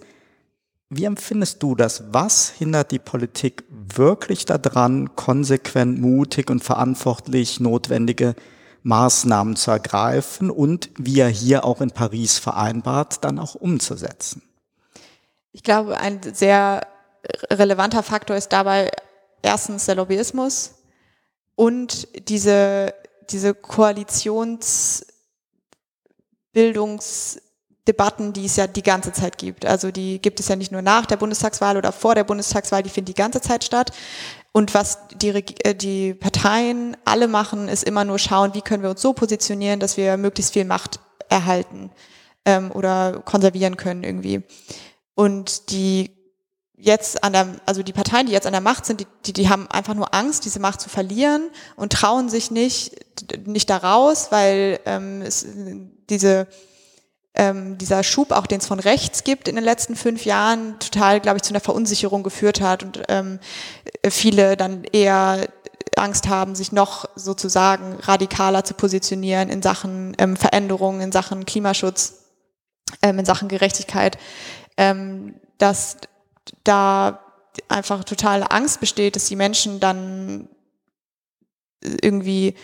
[0.91, 2.05] Wie empfindest du das?
[2.13, 8.35] Was hindert die Politik wirklich daran, konsequent, mutig und verantwortlich notwendige
[8.83, 14.43] Maßnahmen zu ergreifen und wie er hier auch in Paris vereinbart, dann auch umzusetzen.
[15.53, 16.87] Ich glaube, ein sehr
[17.51, 18.91] relevanter Faktor ist dabei
[19.43, 20.75] erstens der Lobbyismus
[21.55, 22.95] und diese,
[23.31, 23.55] diese
[27.83, 29.67] Koalitionsbildungsdebatten, die es ja die ganze Zeit gibt.
[29.67, 32.91] Also die gibt es ja nicht nur nach der Bundestagswahl oder vor der Bundestagswahl, die
[32.91, 33.93] finden die ganze Zeit statt.
[34.53, 38.91] Und was die, äh, die Parteien alle machen, ist immer nur schauen, wie können wir
[38.91, 41.91] uns so positionieren, dass wir möglichst viel Macht erhalten
[42.45, 44.43] ähm, oder konservieren können irgendwie.
[45.15, 46.11] Und die
[46.77, 49.49] jetzt an der, also die Parteien, die jetzt an der Macht sind, die, die, die
[49.49, 52.97] haben einfach nur Angst, diese Macht zu verlieren und trauen sich nicht,
[53.47, 55.47] nicht da raus, weil ähm, es,
[56.11, 56.49] diese
[57.35, 61.21] ähm, dieser Schub, auch den es von rechts gibt in den letzten fünf Jahren, total,
[61.21, 63.39] glaube ich, zu einer Verunsicherung geführt hat und ähm,
[64.09, 65.49] viele dann eher
[65.97, 72.25] Angst haben, sich noch sozusagen radikaler zu positionieren in Sachen ähm, Veränderungen, in Sachen Klimaschutz,
[73.03, 74.19] ähm, in Sachen Gerechtigkeit,
[74.77, 75.97] ähm, dass
[76.65, 77.21] da
[77.69, 80.49] einfach totale Angst besteht, dass die Menschen dann
[81.81, 82.55] irgendwie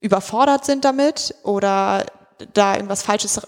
[0.00, 2.06] überfordert sind damit oder
[2.52, 3.40] da irgendwas Falsches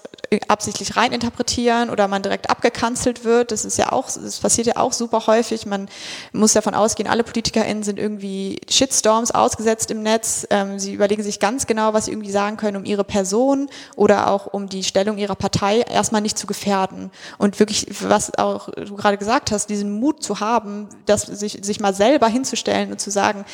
[0.48, 3.52] absichtlich reininterpretieren oder man direkt abgekanzelt wird.
[3.52, 5.66] Das ist ja auch, das passiert ja auch super häufig.
[5.66, 5.88] Man
[6.32, 10.46] muss davon ausgehen, alle PolitikerInnen sind irgendwie Shitstorms ausgesetzt im Netz.
[10.50, 14.30] Ähm, sie überlegen sich ganz genau, was sie irgendwie sagen können, um ihre Person oder
[14.30, 17.10] auch um die Stellung ihrer Partei erstmal nicht zu gefährden.
[17.38, 21.80] Und wirklich, was auch du gerade gesagt hast, diesen Mut zu haben, das sich, sich
[21.80, 23.44] mal selber hinzustellen und zu sagen,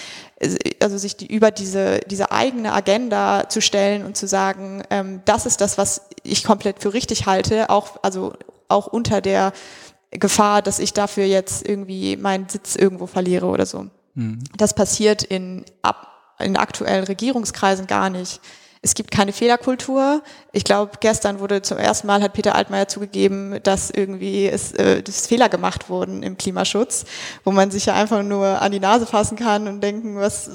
[0.81, 5.47] also sich die, über diese, diese eigene Agenda zu stellen und zu sagen, ähm, das
[5.47, 8.33] ist das, was ich komplett für richtig halte, auch, also
[8.69, 9.53] auch unter der
[10.11, 13.87] Gefahr, dass ich dafür jetzt irgendwie meinen Sitz irgendwo verliere oder so.
[14.15, 14.41] Mhm.
[14.57, 18.41] Das passiert in, ab, in aktuellen Regierungskreisen gar nicht.
[18.85, 20.23] Es gibt keine Fehlerkultur.
[20.51, 25.05] Ich glaube, gestern wurde zum ersten Mal hat Peter Altmaier zugegeben, dass irgendwie es, äh,
[25.05, 27.05] dass Fehler gemacht wurden im Klimaschutz,
[27.45, 30.51] wo man sich ja einfach nur an die Nase fassen kann und denken, was,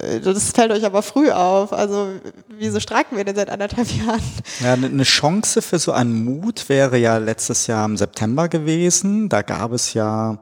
[0.00, 1.72] äh, das fällt euch aber früh auf.
[1.72, 2.06] Also
[2.48, 4.22] wieso streiken wir denn seit anderthalb Jahren?
[4.60, 9.28] Ja, eine ne Chance für so einen Mut wäre ja letztes Jahr im September gewesen.
[9.28, 10.38] Da gab es ja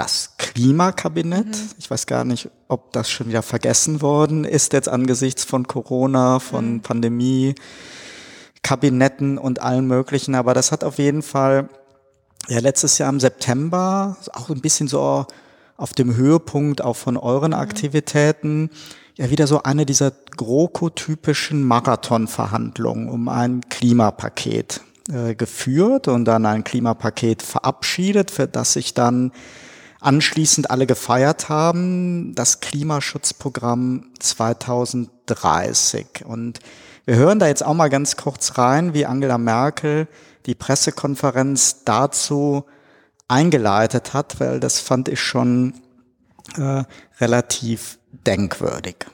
[0.00, 1.46] das Klimakabinett.
[1.46, 1.70] Mhm.
[1.78, 6.38] Ich weiß gar nicht, ob das schon wieder vergessen worden ist jetzt angesichts von Corona,
[6.38, 6.80] von mhm.
[6.80, 7.54] Pandemie,
[8.62, 10.34] Kabinetten und allem Möglichen.
[10.34, 11.68] Aber das hat auf jeden Fall
[12.48, 15.26] ja letztes Jahr im September auch ein bisschen so
[15.76, 17.58] auf dem Höhepunkt auch von euren mhm.
[17.58, 18.70] Aktivitäten
[19.16, 24.80] ja wieder so eine dieser GroKo-typischen Marathonverhandlungen um ein Klimapaket
[25.12, 29.32] äh, geführt und dann ein Klimapaket verabschiedet, für das sich dann
[30.00, 36.24] anschließend alle gefeiert haben, das Klimaschutzprogramm 2030.
[36.24, 36.60] Und
[37.04, 40.08] wir hören da jetzt auch mal ganz kurz rein, wie Angela Merkel
[40.46, 42.64] die Pressekonferenz dazu
[43.28, 45.74] eingeleitet hat, weil das fand ich schon
[46.56, 46.82] äh,
[47.20, 49.06] relativ denkwürdig.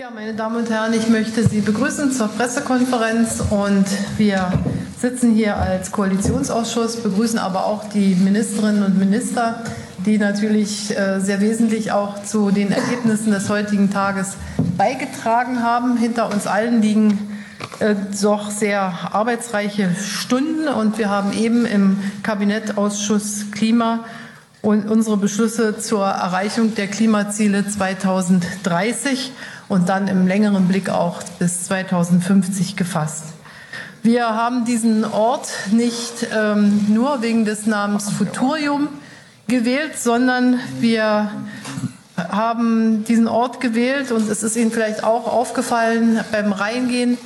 [0.00, 3.84] Ja, meine Damen und Herren, ich möchte Sie begrüßen zur Pressekonferenz und
[4.16, 4.50] wir
[4.98, 9.62] sitzen hier als Koalitionsausschuss, begrüßen aber auch die Ministerinnen und Minister,
[10.06, 14.38] die natürlich äh, sehr wesentlich auch zu den Ergebnissen des heutigen Tages
[14.78, 15.98] beigetragen haben.
[15.98, 17.38] Hinter uns allen liegen
[17.80, 24.06] äh, doch sehr arbeitsreiche Stunden und wir haben eben im Kabinettausschuss Klima
[24.62, 29.32] und unsere Beschlüsse zur Erreichung der Klimaziele 2030
[29.70, 33.26] und dann im längeren Blick auch bis 2050 gefasst.
[34.02, 38.88] Wir haben diesen Ort nicht ähm, nur wegen des Namens Futurium
[39.46, 41.30] gewählt, sondern wir
[42.16, 47.16] haben diesen Ort gewählt und es ist Ihnen vielleicht auch aufgefallen beim Reingehen,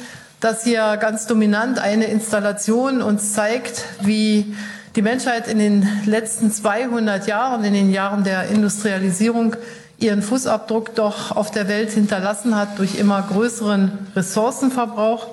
[0.40, 4.54] dass hier ganz dominant eine Installation uns zeigt, wie
[4.96, 9.56] die Menschheit in den letzten 200 Jahren, in den Jahren der Industrialisierung,
[10.04, 15.28] ihren Fußabdruck doch auf der Welt hinterlassen hat durch immer größeren Ressourcenverbrauch.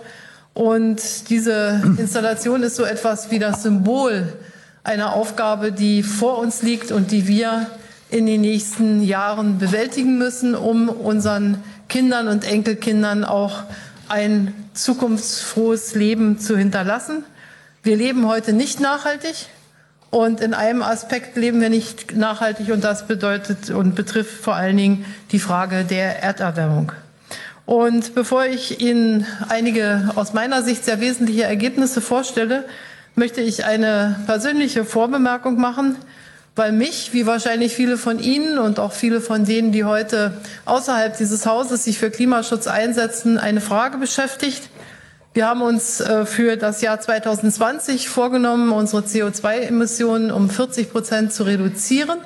[0.53, 4.33] Und diese Installation ist so etwas wie das Symbol
[4.83, 7.67] einer Aufgabe, die vor uns liegt und die wir
[8.09, 13.63] in den nächsten Jahren bewältigen müssen, um unseren Kindern und Enkelkindern auch
[14.09, 17.23] ein zukunftsfrohes Leben zu hinterlassen.
[17.83, 19.47] Wir leben heute nicht nachhaltig.
[20.11, 24.75] Und in einem Aspekt leben wir nicht nachhaltig und das bedeutet und betrifft vor allen
[24.75, 26.91] Dingen die Frage der Erderwärmung.
[27.65, 32.65] Und bevor ich Ihnen einige aus meiner Sicht sehr wesentliche Ergebnisse vorstelle,
[33.15, 35.95] möchte ich eine persönliche Vorbemerkung machen,
[36.57, 40.33] weil mich, wie wahrscheinlich viele von Ihnen und auch viele von denen, die heute
[40.65, 44.63] außerhalb dieses Hauses sich für Klimaschutz einsetzen, eine Frage beschäftigt.
[45.33, 51.43] Wir haben uns äh, für das Jahr 2020 vorgenommen, unsere CO2-Emissionen um 40 Prozent zu
[51.43, 52.19] reduzieren.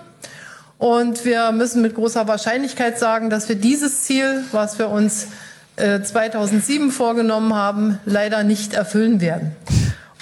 [0.79, 5.27] Und wir müssen mit großer Wahrscheinlichkeit sagen, dass wir dieses Ziel, was wir uns
[5.77, 9.55] 2007 äh, vorgenommen haben, leider nicht erfüllen werden.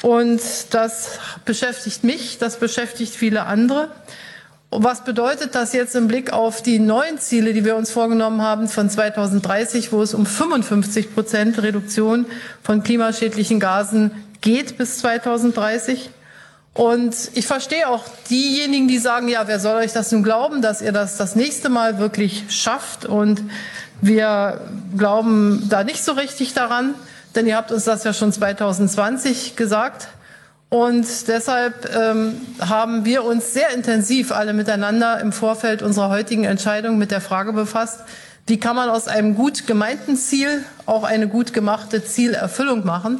[0.02, 0.42] Und
[0.72, 3.92] das beschäftigt mich, das beschäftigt viele andere.
[4.76, 8.68] Was bedeutet das jetzt im Blick auf die neuen Ziele, die wir uns vorgenommen haben
[8.68, 12.26] von 2030, wo es um 55 Prozent Reduktion
[12.64, 16.10] von klimaschädlichen Gasen geht bis 2030?
[16.74, 20.82] Und ich verstehe auch diejenigen, die sagen, ja, wer soll euch das nun glauben, dass
[20.82, 23.06] ihr das das nächste Mal wirklich schafft?
[23.06, 23.44] Und
[24.02, 24.60] wir
[24.98, 26.96] glauben da nicht so richtig daran,
[27.36, 30.08] denn ihr habt uns das ja schon 2020 gesagt.
[30.74, 36.98] Und deshalb ähm, haben wir uns sehr intensiv alle miteinander im Vorfeld unserer heutigen Entscheidung
[36.98, 38.00] mit der Frage befasst,
[38.48, 43.20] wie kann man aus einem gut gemeinten Ziel auch eine gut gemachte Zielerfüllung machen.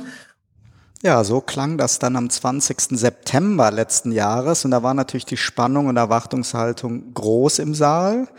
[1.04, 2.98] Ja, so klang das dann am 20.
[2.98, 8.30] September letzten Jahres und da war natürlich die Spannung und Erwartungshaltung groß im Saal.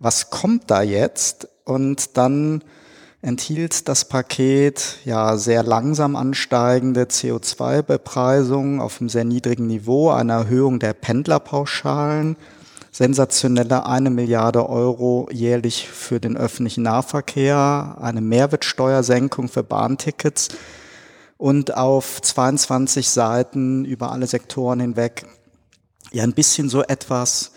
[0.00, 1.46] Was kommt da jetzt?
[1.64, 2.64] Und dann
[3.22, 10.78] enthielt das Paket ja sehr langsam ansteigende CO2-Bepreisung auf einem sehr niedrigen Niveau, eine Erhöhung
[10.78, 12.36] der Pendlerpauschalen,
[12.90, 20.48] sensationelle eine Milliarde Euro jährlich für den öffentlichen Nahverkehr, eine Mehrwertsteuersenkung für Bahntickets
[21.36, 25.26] und auf 22 Seiten über alle Sektoren hinweg
[26.12, 27.52] ja ein bisschen so etwas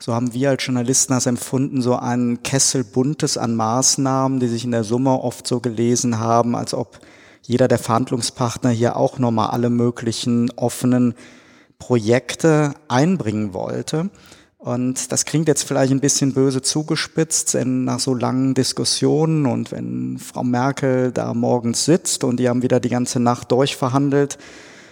[0.00, 4.64] so haben wir als Journalisten das empfunden, so ein Kessel buntes an Maßnahmen, die sich
[4.64, 7.00] in der Summe oft so gelesen haben, als ob
[7.42, 11.14] jeder der Verhandlungspartner hier auch nochmal alle möglichen offenen
[11.78, 14.10] Projekte einbringen wollte.
[14.58, 19.72] Und das klingt jetzt vielleicht ein bisschen böse zugespitzt, denn nach so langen Diskussionen und
[19.72, 24.36] wenn Frau Merkel da morgens sitzt und die haben wieder die ganze Nacht durchverhandelt,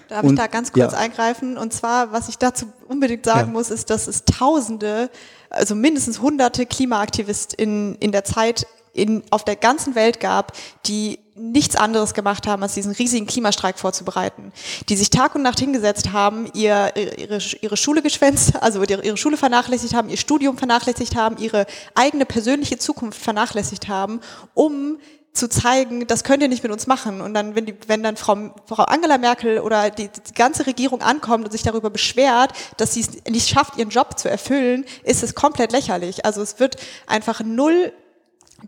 [0.08, 0.98] Darf und, ich da ganz kurz ja.
[0.98, 1.58] eingreifen?
[1.58, 3.52] Und zwar, was ich dazu unbedingt sagen ja.
[3.52, 5.10] muss, ist, dass es Tausende,
[5.50, 8.66] also mindestens Hunderte KlimaaktivistInnen in der Zeit
[8.96, 10.52] in, auf der ganzen Welt gab,
[10.86, 14.52] die nichts anderes gemacht haben, als diesen riesigen Klimastreik vorzubereiten,
[14.88, 19.36] die sich Tag und Nacht hingesetzt haben, ihr, ihre, ihre Schule geschwänzt, also ihre Schule
[19.36, 24.20] vernachlässigt haben, ihr Studium vernachlässigt haben, ihre eigene persönliche Zukunft vernachlässigt haben,
[24.54, 24.98] um
[25.36, 27.20] zu zeigen, das könnt ihr nicht mit uns machen.
[27.20, 31.02] Und dann, wenn, die, wenn dann Frau, Frau Angela Merkel oder die, die ganze Regierung
[31.02, 35.22] ankommt und sich darüber beschwert, dass sie es nicht schafft, ihren Job zu erfüllen, ist
[35.22, 36.24] es komplett lächerlich.
[36.24, 36.76] Also es wird
[37.06, 37.92] einfach null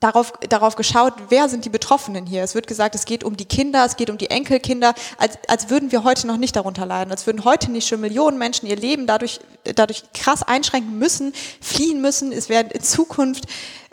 [0.01, 2.43] darauf, darauf geschaut, wer sind die Betroffenen hier.
[2.43, 5.71] Es wird gesagt, es geht um die Kinder, es geht um die Enkelkinder, als, als
[5.71, 8.77] würden wir heute noch nicht darunter leiden, als würden heute nicht schon Millionen Menschen ihr
[8.77, 12.33] Leben dadurch, dadurch krass einschränken müssen, fliehen müssen.
[12.33, 13.45] Es werden in Zukunft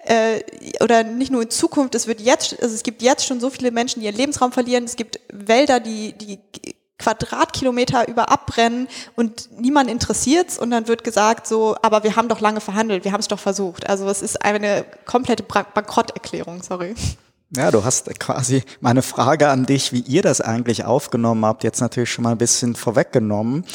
[0.06, 0.43] äh,
[0.82, 3.72] oder nicht nur in Zukunft, es wird jetzt, also es gibt jetzt schon so viele
[3.72, 4.84] Menschen, die ihren Lebensraum verlieren.
[4.84, 6.39] Es gibt Wälder, die, die
[6.97, 12.39] Quadratkilometer über abbrennen und niemand interessiert's und dann wird gesagt so, aber wir haben doch
[12.39, 13.89] lange verhandelt, wir haben es doch versucht.
[13.89, 16.95] Also es ist eine komplette Bankrotterklärung, sorry.
[17.56, 21.82] Ja, du hast quasi meine Frage an dich, wie ihr das eigentlich aufgenommen habt, jetzt
[21.82, 23.66] natürlich schon mal ein bisschen vorweggenommen.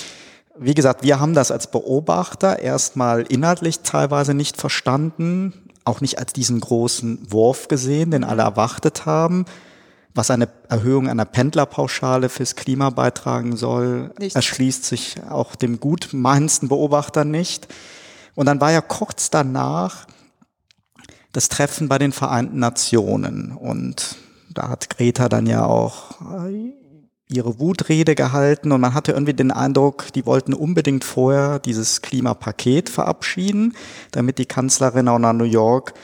[0.59, 6.33] Wie gesagt, wir haben das als Beobachter erstmal inhaltlich teilweise nicht verstanden, auch nicht als
[6.33, 9.47] diesen großen Wurf gesehen, den alle erwartet haben
[10.15, 14.35] was eine Erhöhung einer Pendlerpauschale fürs Klima beitragen soll, Nichts.
[14.35, 17.69] erschließt sich auch dem gutmeinendsten Beobachter nicht.
[18.35, 20.07] Und dann war ja kurz danach
[21.33, 23.53] das Treffen bei den Vereinten Nationen.
[23.53, 24.17] Und
[24.53, 26.73] da hat Greta dann ja auch äh,
[27.31, 32.89] ihre Wutrede gehalten und man hatte irgendwie den Eindruck, die wollten unbedingt vorher dieses Klimapaket
[32.89, 33.75] verabschieden,
[34.11, 35.95] damit die Kanzlerin auch nach New York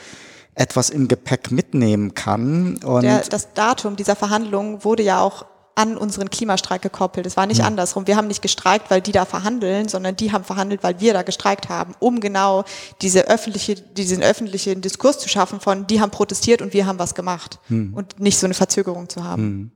[0.54, 2.78] etwas im Gepäck mitnehmen kann.
[2.84, 5.44] Und Der, das Datum dieser Verhandlungen wurde ja auch
[5.76, 7.26] an unseren Klimastreik gekoppelt.
[7.26, 7.66] Es war nicht ja.
[7.66, 8.06] andersrum.
[8.06, 11.22] Wir haben nicht gestreikt, weil die da verhandeln, sondern die haben verhandelt, weil wir da
[11.22, 12.64] gestreikt haben, um genau
[13.02, 17.14] diese öffentliche, diesen öffentlichen Diskurs zu schaffen von, die haben protestiert und wir haben was
[17.14, 17.92] gemacht hm.
[17.92, 19.42] und nicht so eine Verzögerung zu haben.
[19.42, 19.70] Hm.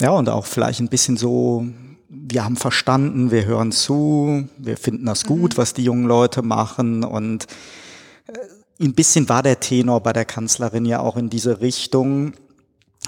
[0.00, 1.66] Ja, und auch vielleicht ein bisschen so,
[2.08, 5.58] wir haben verstanden, wir hören zu, wir finden das gut, mhm.
[5.58, 7.46] was die jungen Leute machen und
[8.26, 12.34] äh, ein bisschen war der Tenor bei der Kanzlerin ja auch in diese Richtung,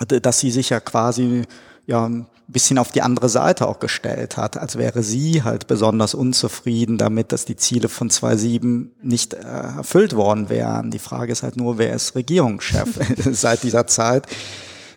[0.07, 1.43] dass sie sich ja quasi
[1.87, 6.15] ja ein bisschen auf die andere Seite auch gestellt hat, als wäre sie halt besonders
[6.15, 10.91] unzufrieden damit, dass die Ziele von 2.7 nicht äh, erfüllt worden wären.
[10.91, 12.89] Die Frage ist halt nur, wer ist Regierungschef
[13.31, 14.27] seit dieser Zeit.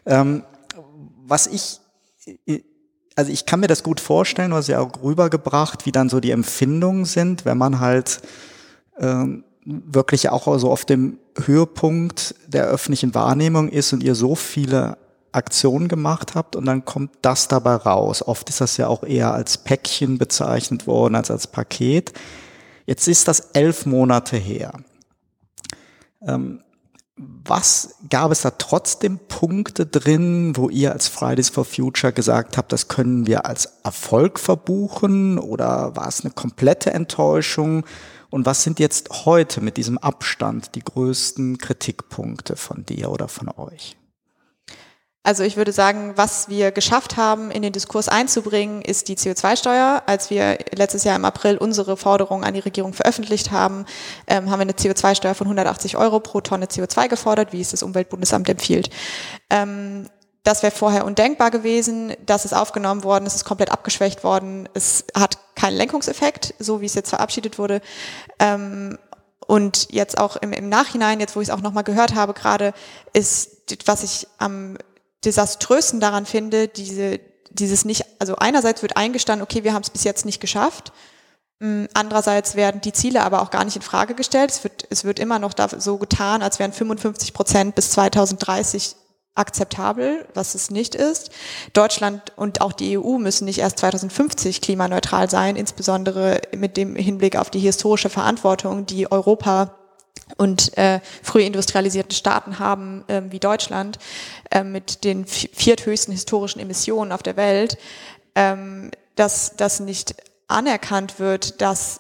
[0.06, 0.44] Ähm,
[1.26, 1.81] was ich,
[3.16, 6.32] also ich kann mir das gut vorstellen, was ja auch rübergebracht, wie dann so die
[6.32, 8.22] Empfindungen sind, wenn man halt
[8.98, 14.98] ähm, wirklich auch so auf dem Höhepunkt der öffentlichen Wahrnehmung ist und ihr so viele
[15.34, 18.22] Aktionen gemacht habt und dann kommt das dabei raus.
[18.26, 22.12] Oft ist das ja auch eher als Päckchen bezeichnet worden als als Paket.
[22.86, 24.74] Jetzt ist das elf Monate her.
[26.22, 26.62] Ähm,
[27.18, 32.72] was gab es da trotzdem Punkte drin, wo ihr als Fridays for Future gesagt habt,
[32.72, 37.86] das können wir als Erfolg verbuchen oder war es eine komplette Enttäuschung?
[38.30, 43.50] Und was sind jetzt heute mit diesem Abstand die größten Kritikpunkte von dir oder von
[43.50, 43.98] euch?
[45.24, 50.02] Also ich würde sagen, was wir geschafft haben, in den Diskurs einzubringen, ist die CO2-Steuer.
[50.08, 53.86] Als wir letztes Jahr im April unsere Forderung an die Regierung veröffentlicht haben,
[54.26, 57.84] ähm, haben wir eine CO2-Steuer von 180 Euro pro Tonne CO2 gefordert, wie es das
[57.84, 58.90] Umweltbundesamt empfiehlt.
[59.52, 60.10] Ähm,
[60.42, 62.16] das wäre vorher undenkbar gewesen.
[62.26, 64.68] Das ist aufgenommen worden, es ist komplett abgeschwächt worden.
[64.74, 67.82] Es hat keinen Lenkungseffekt, so wie es jetzt verabschiedet wurde.
[68.40, 68.98] Ähm,
[69.46, 72.74] und jetzt auch im, im Nachhinein, jetzt wo ich es auch nochmal gehört habe gerade,
[73.14, 74.78] ist, was ich am
[75.24, 77.20] desaströsen daran finde, diese,
[77.52, 80.92] dieses nicht, also einerseits wird eingestanden, okay, wir haben es bis jetzt nicht geschafft.
[81.60, 84.52] Mm, andererseits werden die Ziele aber auch gar nicht in Frage gestellt.
[84.52, 88.96] Es wird, es wird immer noch so getan, als wären 55 Prozent bis 2030
[89.36, 91.32] akzeptabel, was es nicht ist.
[91.74, 97.38] Deutschland und auch die EU müssen nicht erst 2050 klimaneutral sein, insbesondere mit dem Hinblick
[97.38, 99.78] auf die historische Verantwortung, die Europa
[100.38, 104.00] und äh, früh industrialisierten Staaten haben, äh, wie Deutschland,
[104.52, 107.78] äh, mit den vierthöchsten historischen Emissionen auf der Welt,
[108.36, 110.16] ähm, dass das nicht
[110.48, 112.00] anerkannt wird, dass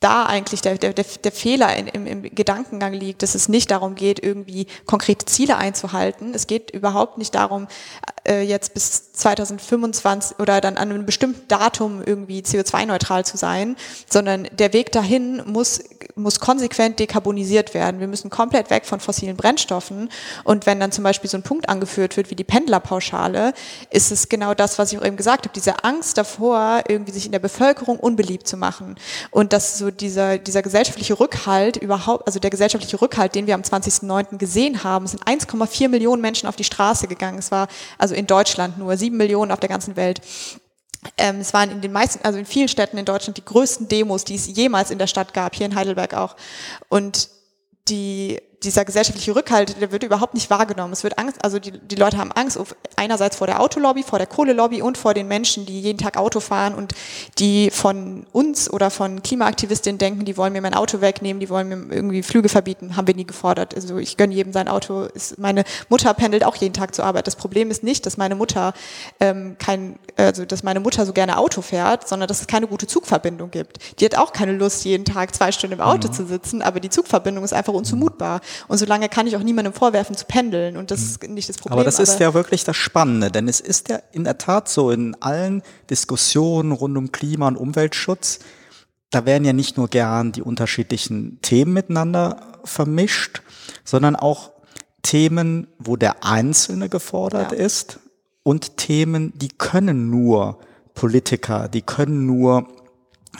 [0.00, 3.94] da eigentlich der, der, der Fehler in, im, im Gedankengang liegt, dass es nicht darum
[3.94, 6.34] geht, irgendwie konkrete Ziele einzuhalten.
[6.34, 7.66] Es geht überhaupt nicht darum,
[8.28, 13.76] äh, jetzt bis 2025 oder dann an einem bestimmten Datum irgendwie CO2-neutral zu sein,
[14.10, 15.82] sondern der Weg dahin muss,
[16.14, 17.98] muss konsequent dekarbonisiert werden.
[17.98, 20.10] Wir müssen komplett weg von fossilen Brennstoffen.
[20.44, 23.54] Und wenn dann zum Beispiel so ein Punkt angeführt wird wie die Pendlerpauschale,
[23.90, 27.24] ist es genau das, was ich auch eben gesagt habe, diese Angst davor, irgendwie sich
[27.24, 28.96] in der Bevölkerung unbeliebt zu machen.
[29.30, 33.62] Und dass so dieser, dieser gesellschaftliche Rückhalt überhaupt, also der gesellschaftliche Rückhalt, den wir am
[33.62, 34.38] 20.09.
[34.38, 37.38] gesehen haben, sind 1,4 Millionen Menschen auf die Straße gegangen.
[37.38, 37.68] Es war
[37.98, 40.20] also in Deutschland nur sieben Millionen auf der ganzen Welt.
[41.18, 44.24] Ähm, es waren in den meisten, also in vielen Städten in Deutschland die größten Demos,
[44.24, 46.36] die es jemals in der Stadt gab, hier in Heidelberg auch.
[46.88, 47.28] Und
[47.88, 50.92] die, dieser gesellschaftliche Rückhalt, der wird überhaupt nicht wahrgenommen.
[50.92, 52.58] Es wird Angst, also die, die Leute haben Angst,
[52.96, 56.40] einerseits vor der Autolobby, vor der Kohlelobby und vor den Menschen, die jeden Tag Auto
[56.40, 56.92] fahren und
[57.38, 61.68] die von uns oder von Klimaaktivistinnen denken, die wollen mir mein Auto wegnehmen, die wollen
[61.68, 63.74] mir irgendwie Flüge verbieten, haben wir nie gefordert.
[63.74, 65.02] Also ich gönne jedem sein Auto.
[65.02, 67.26] Ist, meine Mutter pendelt auch jeden Tag zur Arbeit.
[67.26, 68.74] Das Problem ist nicht, dass meine Mutter
[69.20, 72.86] ähm, kein, also dass meine Mutter so gerne Auto fährt, sondern dass es keine gute
[72.86, 74.00] Zugverbindung gibt.
[74.00, 76.12] Die hat auch keine Lust, jeden Tag zwei Stunden im Auto mhm.
[76.12, 78.40] zu sitzen, aber die Zugverbindung ist einfach unzumutbar.
[78.68, 80.76] Und solange kann ich auch niemandem vorwerfen zu pendeln.
[80.76, 81.74] Und das ist nicht das Problem.
[81.74, 84.90] Aber das ist ja wirklich das Spannende, denn es ist ja in der Tat so,
[84.90, 88.40] in allen Diskussionen rund um Klima- und Umweltschutz,
[89.10, 93.42] da werden ja nicht nur gern die unterschiedlichen Themen miteinander vermischt,
[93.84, 94.50] sondern auch
[95.02, 97.58] Themen, wo der Einzelne gefordert ja.
[97.58, 98.00] ist
[98.42, 100.58] und Themen, die können nur
[100.94, 102.66] Politiker, die können nur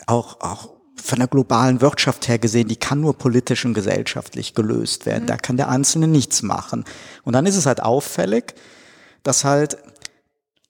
[0.06, 0.75] auch, auch
[1.06, 5.24] von der globalen Wirtschaft her gesehen, die kann nur politisch und gesellschaftlich gelöst werden.
[5.24, 5.28] Mhm.
[5.28, 6.84] Da kann der Einzelne nichts machen.
[7.24, 8.54] Und dann ist es halt auffällig,
[9.22, 9.78] dass halt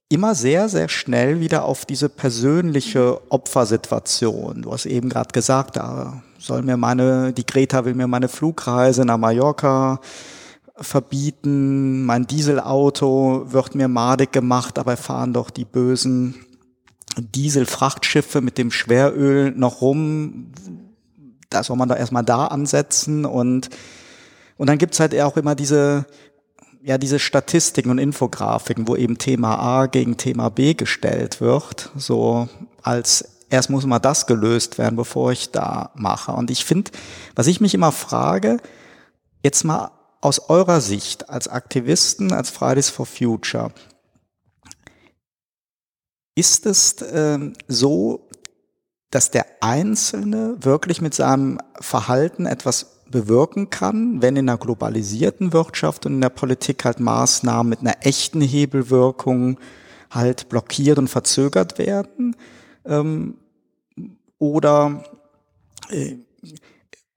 [0.09, 6.22] immer sehr, sehr schnell wieder auf diese persönliche Opfersituation, du hast eben gerade gesagt, da
[6.39, 10.01] soll mir meine, die Greta will mir meine Flugreise nach Mallorca
[10.76, 16.45] verbieten, mein Dieselauto wird mir madig gemacht, dabei fahren doch die bösen
[17.18, 20.52] Dieselfrachtschiffe mit dem Schweröl noch rum.
[21.50, 23.70] Da soll man doch erstmal da ansetzen und,
[24.56, 26.06] und dann gibt's halt auch immer diese,
[26.82, 32.48] ja, diese Statistiken und Infografiken, wo eben Thema A gegen Thema B gestellt wird, so
[32.82, 36.32] als erst muss mal das gelöst werden, bevor ich da mache.
[36.32, 36.90] Und ich finde,
[37.34, 38.58] was ich mich immer frage,
[39.42, 39.90] jetzt mal
[40.20, 43.72] aus eurer Sicht als Aktivisten, als Fridays for Future,
[46.37, 48.28] ist es äh, so,
[49.11, 56.07] dass der Einzelne wirklich mit seinem Verhalten etwas bewirken kann, wenn in einer globalisierten Wirtschaft
[56.07, 59.59] und in der Politik halt Maßnahmen mit einer echten Hebelwirkung
[60.11, 62.37] halt blockiert und verzögert werden?
[62.84, 63.39] Ähm,
[64.39, 65.05] oder,
[65.89, 66.16] äh,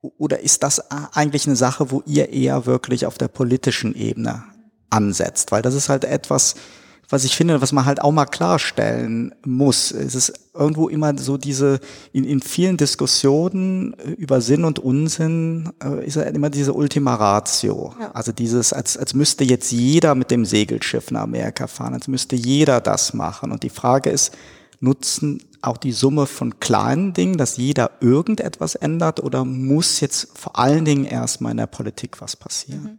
[0.02, 4.44] oder ist das eigentlich eine Sache, wo ihr eher wirklich auf der politischen Ebene
[4.90, 5.52] ansetzt?
[5.52, 6.56] Weil das ist halt etwas,
[7.10, 9.92] was ich finde, was man halt auch mal klarstellen muss.
[9.92, 11.80] Es ist irgendwo immer so diese,
[12.14, 17.96] in, in vielen Diskussionen über Sinn und Unsinn äh, ist ja immer diese Ultima Ratio.
[18.00, 18.12] Ja.
[18.12, 22.36] Also dieses, als, als müsste jetzt jeder mit dem Segelschiff nach Amerika fahren, als müsste
[22.36, 23.52] jeder das machen.
[23.52, 24.36] Und die Frage ist,
[24.80, 30.58] nutzen auch die Summe von kleinen Dingen, dass jeder irgendetwas ändert oder muss jetzt vor
[30.60, 32.84] allen Dingen erstmal in der Politik was passieren?
[32.84, 32.98] Mhm.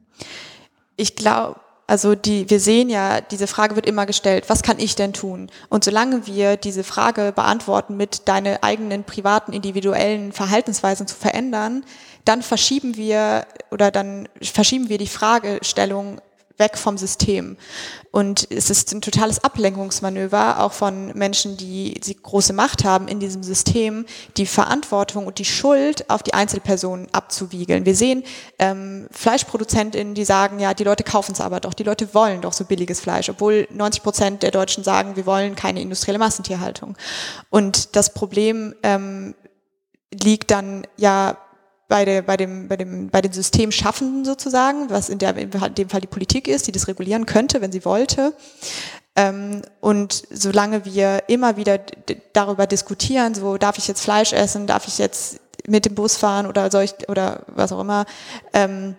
[0.97, 1.59] Ich glaube,
[1.91, 5.51] also die, wir sehen ja, diese Frage wird immer gestellt, was kann ich denn tun?
[5.71, 11.85] Und solange wir diese Frage beantworten mit deine eigenen privaten, individuellen Verhaltensweisen zu verändern,
[12.25, 16.21] dann verschieben wir oder dann verschieben wir die Fragestellung
[16.61, 17.57] weg vom System.
[18.13, 23.43] Und es ist ein totales Ablenkungsmanöver, auch von Menschen, die große Macht haben in diesem
[23.43, 24.07] System,
[24.37, 27.85] die Verantwortung und die Schuld auf die Einzelpersonen abzuwiegeln.
[27.85, 28.23] Wir sehen
[28.59, 32.53] ähm, FleischproduzentInnen, die sagen, ja, die Leute kaufen es aber doch, die Leute wollen doch
[32.53, 36.97] so billiges Fleisch, obwohl 90 Prozent der Deutschen sagen, wir wollen keine industrielle Massentierhaltung.
[37.49, 39.35] Und das Problem ähm,
[40.13, 41.37] liegt dann ja
[41.91, 45.89] bei, der, bei, dem, bei, dem, bei den Systemschaffenden sozusagen, was in, der, in dem
[45.89, 48.33] Fall die Politik ist, die das regulieren könnte, wenn sie wollte.
[49.17, 51.81] Ähm, und solange wir immer wieder
[52.33, 56.47] darüber diskutieren, so darf ich jetzt Fleisch essen, darf ich jetzt mit dem Bus fahren
[56.47, 58.07] oder soll ich, oder was auch immer,
[58.55, 58.95] ähm,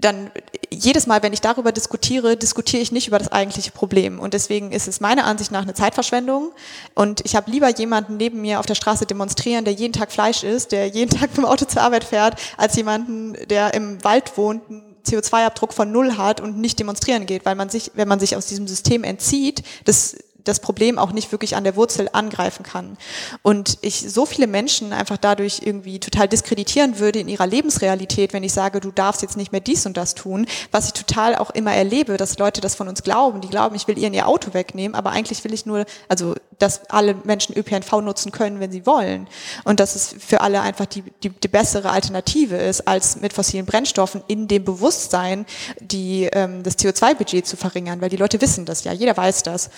[0.00, 0.30] dann
[0.70, 4.18] jedes Mal, wenn ich darüber diskutiere, diskutiere ich nicht über das eigentliche Problem.
[4.18, 6.52] Und deswegen ist es meiner Ansicht nach eine Zeitverschwendung.
[6.94, 10.42] Und ich habe lieber jemanden neben mir auf der Straße demonstrieren, der jeden Tag Fleisch
[10.42, 14.36] isst, der jeden Tag mit dem Auto zur Arbeit fährt, als jemanden, der im Wald
[14.36, 18.20] wohnt, einen CO2-Abdruck von null hat und nicht demonstrieren geht, weil man sich, wenn man
[18.20, 22.62] sich aus diesem System entzieht, das das Problem auch nicht wirklich an der Wurzel angreifen
[22.62, 22.96] kann.
[23.42, 28.42] Und ich so viele Menschen einfach dadurch irgendwie total diskreditieren würde in ihrer Lebensrealität, wenn
[28.42, 31.50] ich sage, du darfst jetzt nicht mehr dies und das tun, was ich total auch
[31.50, 33.40] immer erlebe, dass Leute das von uns glauben.
[33.40, 36.90] Die glauben, ich will ihnen ihr Auto wegnehmen, aber eigentlich will ich nur, also, dass
[36.90, 39.26] alle Menschen ÖPNV nutzen können, wenn sie wollen.
[39.64, 43.66] Und dass es für alle einfach die, die, die bessere Alternative ist, als mit fossilen
[43.66, 45.46] Brennstoffen in dem Bewusstsein,
[45.80, 49.70] die, ähm, das CO2-Budget zu verringern, weil die Leute wissen das ja, jeder weiß das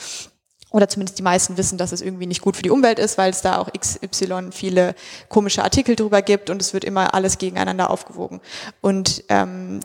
[0.73, 3.31] oder zumindest die meisten wissen, dass es irgendwie nicht gut für die Umwelt ist, weil
[3.31, 4.95] es da auch XY viele
[5.29, 8.41] komische Artikel drüber gibt und es wird immer alles gegeneinander aufgewogen.
[8.81, 9.81] Und ähm,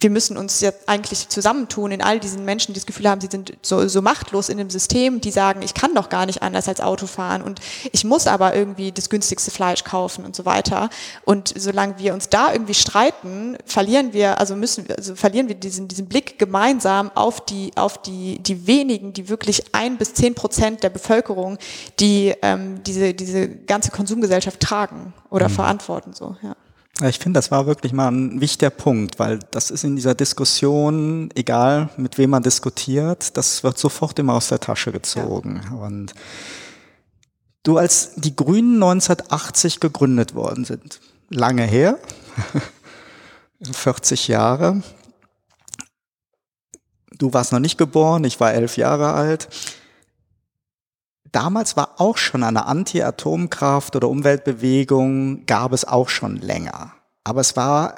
[0.00, 3.28] wir müssen uns jetzt eigentlich zusammentun in all diesen Menschen, die das Gefühl haben, sie
[3.30, 6.68] sind so, so machtlos in dem System, die sagen, ich kann doch gar nicht anders
[6.68, 7.60] als Auto fahren und
[7.92, 10.90] ich muss aber irgendwie das günstigste Fleisch kaufen und so weiter.
[11.24, 15.54] Und solange wir uns da irgendwie streiten, verlieren wir, also müssen wir, also verlieren wir
[15.54, 20.34] diesen, diesen Blick gemeinsam auf die, auf die, die wenigen, die wirklich ein bis zehn
[20.34, 21.56] Prozent der Bevölkerung,
[22.00, 25.54] die ähm, diese, diese ganze Konsumgesellschaft tragen oder mhm.
[25.54, 26.56] verantworten, so, ja.
[27.02, 31.28] Ich finde, das war wirklich mal ein wichtiger Punkt, weil das ist in dieser Diskussion,
[31.34, 35.60] egal mit wem man diskutiert, das wird sofort immer aus der Tasche gezogen.
[35.64, 35.76] Ja.
[35.76, 36.14] Und
[37.64, 41.98] du, als die Grünen 1980 gegründet worden sind, lange her,
[43.72, 44.80] 40 Jahre,
[47.18, 49.48] du warst noch nicht geboren, ich war elf Jahre alt,
[51.34, 56.92] damals war auch schon eine Anti-Atomkraft oder Umweltbewegung, gab es auch schon länger.
[57.24, 57.96] Aber es war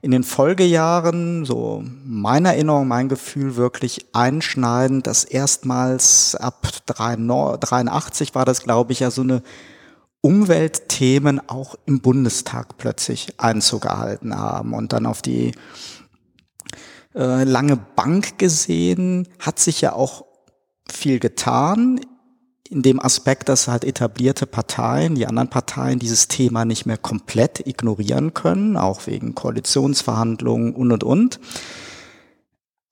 [0.00, 8.44] in den Folgejahren, so meiner Erinnerung, mein Gefühl wirklich einschneidend, dass erstmals ab 83 war
[8.44, 9.42] das, glaube ich, ja so eine
[10.20, 15.52] Umweltthemen auch im Bundestag plötzlich Einzug gehalten haben und dann auf die
[17.14, 20.24] äh, lange Bank gesehen, hat sich ja auch
[20.90, 22.00] viel getan
[22.70, 27.66] in dem Aspekt, dass halt etablierte Parteien, die anderen Parteien dieses Thema nicht mehr komplett
[27.66, 31.40] ignorieren können, auch wegen Koalitionsverhandlungen und und und.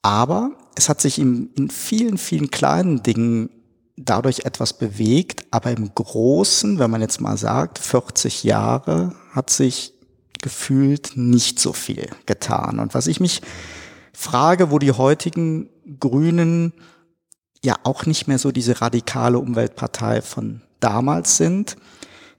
[0.02, 3.50] Aber es hat sich in, in vielen, vielen kleinen Dingen
[3.96, 9.94] dadurch etwas bewegt, aber im Großen, wenn man jetzt mal sagt, 40 Jahre hat sich
[10.42, 12.78] gefühlt nicht so viel getan.
[12.78, 13.42] Und was ich mich
[14.12, 16.72] frage, wo die heutigen Grünen
[17.66, 21.76] ja auch nicht mehr so diese radikale Umweltpartei von damals sind.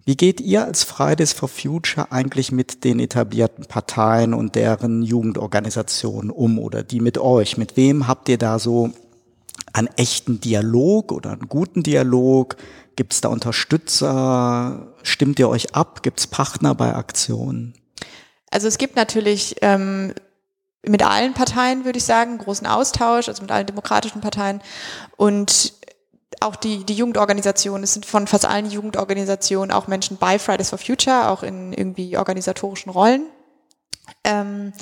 [0.06, 6.32] Wie geht ihr als Fridays for Future eigentlich mit den etablierten Parteien und deren Jugendorganisationen
[6.32, 7.58] um oder die mit euch?
[7.58, 8.92] Mit wem habt ihr da so
[9.74, 12.56] einen echten Dialog oder einen guten Dialog?
[12.96, 14.94] Gibt es da Unterstützer?
[15.04, 16.04] Stimmt ihr euch ab?
[16.04, 17.74] Gibt es Partner bei Aktionen?
[18.50, 20.14] Also es gibt natürlich ähm,
[20.88, 24.62] mit allen Parteien, würde ich sagen, großen Austausch, also mit allen demokratischen Parteien.
[25.16, 25.74] Und
[26.42, 30.80] auch die, die Jugendorganisationen, es sind von fast allen Jugendorganisationen auch Menschen bei Fridays for
[30.80, 33.26] Future, auch in irgendwie organisatorischen Rollen.
[34.24, 34.74] Ähm,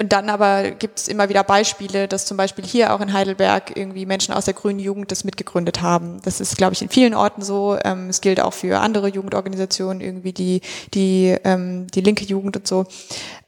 [0.00, 3.76] und dann aber gibt es immer wieder Beispiele, dass zum Beispiel hier auch in Heidelberg
[3.76, 6.20] irgendwie Menschen aus der grünen Jugend das mitgegründet haben.
[6.22, 7.78] Das ist, glaube ich, in vielen Orten so.
[7.84, 10.62] Ähm, es gilt auch für andere Jugendorganisationen, irgendwie die,
[10.94, 12.86] die, ähm, die linke Jugend und so.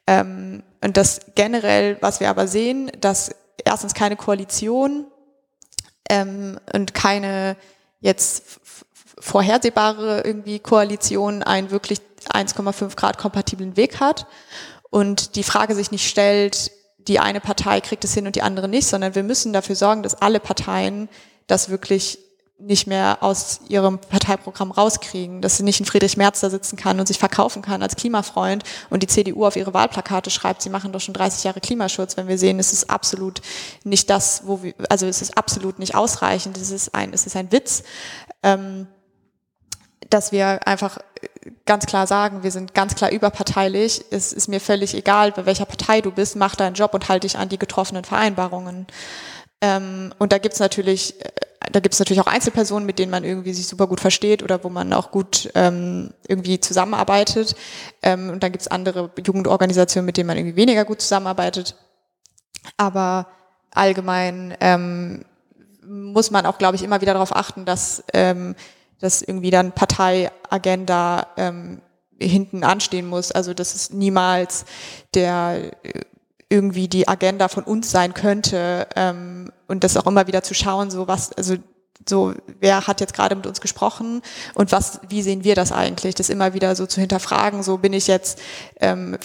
[0.07, 3.34] Ähm, und das generell, was wir aber sehen, dass
[3.64, 5.05] erstens keine Koalition
[6.09, 7.57] ähm, und keine
[7.99, 8.45] jetzt
[9.18, 12.01] vorhersehbare irgendwie Koalition einen wirklich
[12.32, 14.28] 1,5 Grad kompatiblen Weg hat
[14.89, 18.68] und die Frage sich nicht stellt, die eine Partei kriegt es hin und die andere
[18.68, 21.09] nicht, sondern wir müssen dafür sorgen, dass alle Parteien
[21.49, 22.20] das wirklich
[22.59, 26.98] nicht mehr aus ihrem Parteiprogramm rauskriegen, dass sie nicht ein Friedrich Merz da sitzen kann
[26.98, 30.90] und sich verkaufen kann als Klimafreund und die CDU auf ihre Wahlplakate schreibt, sie machen
[30.90, 33.42] doch schon 30 Jahre Klimaschutz, wenn wir sehen, es ist absolut
[33.84, 37.36] nicht das, wo wir, also es ist absolut nicht ausreichend, es ist ein, es ist
[37.36, 37.82] ein Witz,
[38.42, 38.86] ähm,
[40.09, 40.98] dass wir einfach
[41.66, 45.66] ganz klar sagen, wir sind ganz klar überparteilich, es ist mir völlig egal, bei welcher
[45.66, 48.86] Partei du bist, mach deinen Job und halte dich an die getroffenen Vereinbarungen.
[49.61, 51.14] Ähm, und da gibt's natürlich,
[51.61, 54.62] äh, da gibt's natürlich auch Einzelpersonen, mit denen man irgendwie sich super gut versteht oder
[54.64, 57.57] wo man auch gut ähm, irgendwie zusammenarbeitet.
[58.02, 61.76] Ähm, und dann gibt's andere Jugendorganisationen, mit denen man irgendwie weniger gut zusammenarbeitet.
[62.76, 63.28] Aber
[63.70, 65.24] allgemein ähm,
[65.86, 68.57] muss man auch, glaube ich, immer wieder darauf achten, dass, ähm,
[69.00, 71.80] dass irgendwie dann Parteiagenda ähm,
[72.18, 73.30] hinten anstehen muss.
[73.32, 74.64] Also dass es niemals
[75.14, 75.72] der
[76.49, 80.90] irgendwie die Agenda von uns sein könnte ähm, und das auch immer wieder zu schauen,
[80.90, 81.57] so was, also
[82.09, 84.22] so, wer hat jetzt gerade mit uns gesprochen
[84.55, 86.14] und was, wie sehen wir das eigentlich?
[86.14, 88.38] Das immer wieder so zu hinterfragen, so bin ich jetzt,
[88.80, 89.18] ähm,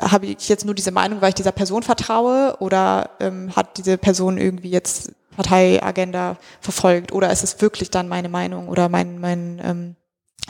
[0.00, 3.98] habe ich jetzt nur diese Meinung, weil ich dieser Person vertraue oder ähm, hat diese
[3.98, 9.60] Person irgendwie jetzt Parteiagenda verfolgt oder ist es wirklich dann meine Meinung oder mein, mein
[9.62, 9.96] ähm,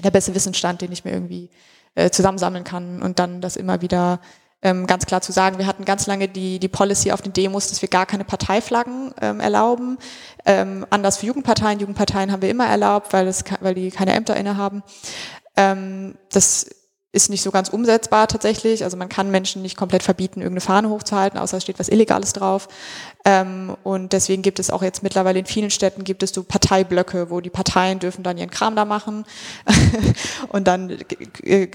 [0.02, 1.50] der beste Wissensstand, den ich mir irgendwie
[1.94, 4.20] äh, zusammensammeln kann und dann das immer wieder
[4.62, 5.58] ähm, ganz klar zu sagen.
[5.58, 9.14] Wir hatten ganz lange die, die Policy auf den Demos, dass wir gar keine Parteiflaggen
[9.20, 9.98] ähm, erlauben.
[10.44, 11.78] Ähm, anders für Jugendparteien.
[11.78, 14.82] Jugendparteien haben wir immer erlaubt, weil, es, weil die keine Ämter innehaben.
[15.56, 16.70] Ähm, das
[17.18, 18.84] ist nicht so ganz umsetzbar tatsächlich.
[18.84, 22.32] Also man kann Menschen nicht komplett verbieten, irgendeine Fahne hochzuhalten, außer es steht was Illegales
[22.32, 22.68] drauf.
[23.24, 27.28] Ähm, und deswegen gibt es auch jetzt mittlerweile in vielen Städten gibt es so Parteiblöcke,
[27.28, 29.24] wo die Parteien dürfen dann ihren Kram da machen.
[30.48, 30.96] und dann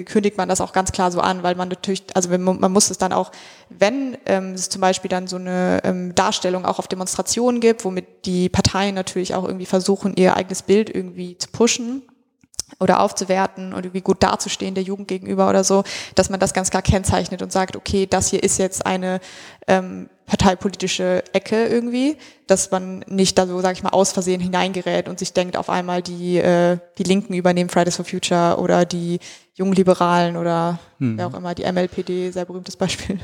[0.05, 2.97] kündigt man das auch ganz klar so an, weil man natürlich, also man muss es
[2.97, 3.31] dann auch,
[3.69, 8.25] wenn ähm, es zum Beispiel dann so eine ähm, Darstellung auch auf Demonstrationen gibt, womit
[8.25, 12.03] die Parteien natürlich auch irgendwie versuchen, ihr eigenes Bild irgendwie zu pushen,
[12.79, 15.83] oder aufzuwerten und irgendwie gut dazustehen der Jugend gegenüber oder so,
[16.15, 19.19] dass man das ganz klar kennzeichnet und sagt, okay, das hier ist jetzt eine
[19.67, 25.09] ähm, parteipolitische Ecke irgendwie, dass man nicht da so, sag ich mal, aus Versehen hineingerät
[25.09, 29.19] und sich denkt, auf einmal die, äh, die Linken übernehmen Fridays for Future oder die
[29.55, 31.17] Jungliberalen oder hm.
[31.17, 33.19] wer auch immer, die MLPD, sehr berühmtes Beispiel.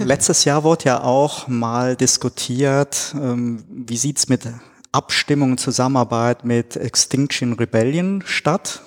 [0.00, 4.44] Letztes Jahr wurde ja auch mal diskutiert, ähm, wie sieht's mit
[4.92, 8.82] Abstimmung, Zusammenarbeit mit Extinction Rebellion statt.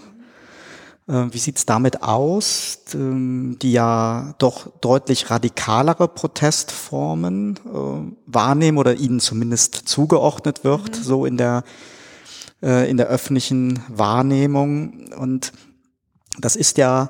[1.08, 8.96] Äh, wie sieht's damit aus, ähm, die ja doch deutlich radikalere Protestformen äh, wahrnehmen oder
[8.96, 11.04] ihnen zumindest zugeordnet wird, mhm.
[11.04, 11.64] so in der,
[12.62, 15.12] äh, in der öffentlichen Wahrnehmung.
[15.18, 15.54] Und
[16.40, 17.10] das ist ja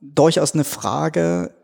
[0.00, 1.54] durchaus eine Frage,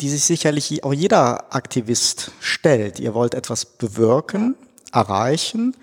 [0.00, 2.98] die sich sicherlich auch jeder Aktivist stellt.
[2.98, 4.56] Ihr wollt etwas bewirken.
[4.58, 5.76] Ja erreichen.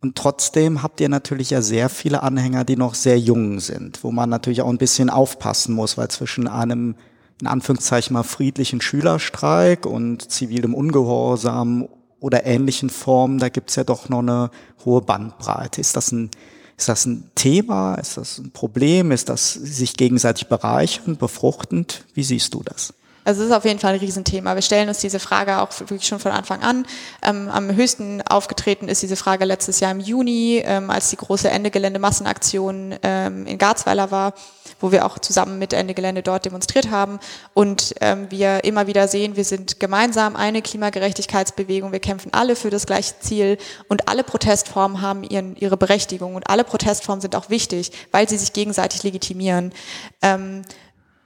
[0.00, 4.12] Und trotzdem habt ihr natürlich ja sehr viele Anhänger, die noch sehr jung sind, wo
[4.12, 6.94] man natürlich auch ein bisschen aufpassen muss, weil zwischen einem
[7.40, 11.88] in Anführungszeichen mal friedlichen Schülerstreik und zivilem Ungehorsam
[12.20, 14.50] oder ähnlichen Formen, da gibt's ja doch noch eine
[14.84, 15.80] hohe Bandbreite.
[15.80, 16.30] Ist das ein,
[16.76, 17.96] ist das ein Thema?
[17.96, 19.10] Ist das ein Problem?
[19.10, 22.04] Ist das sich gegenseitig bereichernd, befruchtend?
[22.14, 22.94] Wie siehst du das?
[23.24, 24.54] Also es ist auf jeden Fall ein Riesenthema.
[24.54, 26.86] Wir stellen uns diese Frage auch wirklich schon von Anfang an.
[27.22, 31.48] Ähm, am höchsten aufgetreten ist diese Frage letztes Jahr im Juni, ähm, als die große
[31.48, 34.34] Ende Gelände Massenaktion ähm, in Garzweiler war,
[34.78, 37.18] wo wir auch zusammen mit Ende Gelände dort demonstriert haben.
[37.54, 41.92] Und ähm, wir immer wieder sehen, wir sind gemeinsam eine Klimagerechtigkeitsbewegung.
[41.92, 43.56] Wir kämpfen alle für das gleiche Ziel
[43.88, 48.36] und alle Protestformen haben ihren, ihre Berechtigung und alle Protestformen sind auch wichtig, weil sie
[48.36, 49.72] sich gegenseitig legitimieren.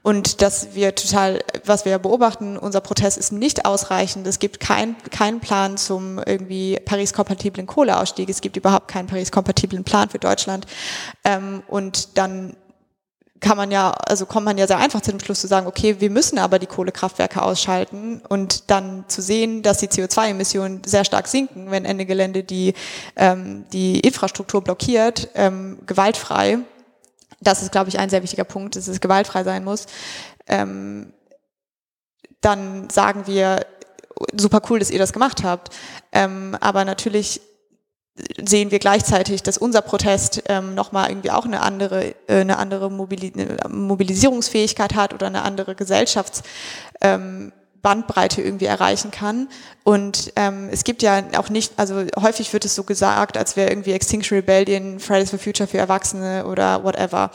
[0.09, 4.27] Und dass wir total, was wir beobachten, unser Protest ist nicht ausreichend.
[4.27, 8.31] Es gibt keinen keinen Plan zum irgendwie Paris-kompatiblen Kohleausstieg.
[8.31, 10.67] Es gibt überhaupt keinen Paris-kompatiblen Plan für Deutschland.
[11.25, 12.57] Ähm, und dann
[13.41, 15.97] kann man ja, also kommt man ja sehr einfach zu dem Schluss zu sagen, okay,
[15.99, 21.29] wir müssen aber die Kohlekraftwerke ausschalten und dann zu sehen, dass die CO2-Emissionen sehr stark
[21.29, 22.73] sinken, wenn Ende Gelände die,
[23.15, 26.61] ähm, die Infrastruktur blockiert, ähm, gewaltfrei
[27.41, 29.87] das ist, glaube ich, ein sehr wichtiger Punkt, dass es gewaltfrei sein muss.
[30.47, 31.13] Ähm,
[32.41, 33.67] dann sagen wir,
[34.37, 35.75] super cool, dass ihr das gemacht habt.
[36.13, 37.41] Ähm, aber natürlich
[38.45, 42.91] sehen wir gleichzeitig, dass unser Protest ähm, nochmal irgendwie auch eine andere, äh, eine andere
[42.91, 43.33] Mobili
[43.69, 46.43] Mobilisierungsfähigkeit hat oder eine andere Gesellschafts,
[47.01, 47.53] ähm,
[47.83, 49.49] Bandbreite irgendwie erreichen kann.
[49.85, 53.71] Und ähm, es gibt ja auch nicht, also häufig wird es so gesagt, als wäre
[53.71, 57.31] irgendwie Extinction Rebellion, Fridays for Future für Erwachsene oder whatever.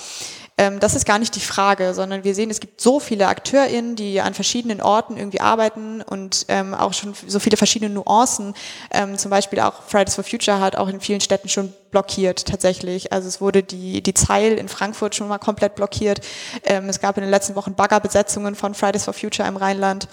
[0.57, 3.95] Ähm, das ist gar nicht die Frage, sondern wir sehen, es gibt so viele AkteurInnen,
[3.95, 8.53] die an verschiedenen Orten irgendwie arbeiten und ähm, auch schon so viele verschiedene Nuancen.
[8.91, 13.11] Ähm, zum Beispiel auch Fridays for Future hat auch in vielen Städten schon blockiert tatsächlich.
[13.11, 16.21] Also es wurde die, die Zeil in Frankfurt schon mal komplett blockiert.
[16.63, 20.07] Ähm, es gab in den letzten Wochen Baggerbesetzungen von Fridays for Future im Rheinland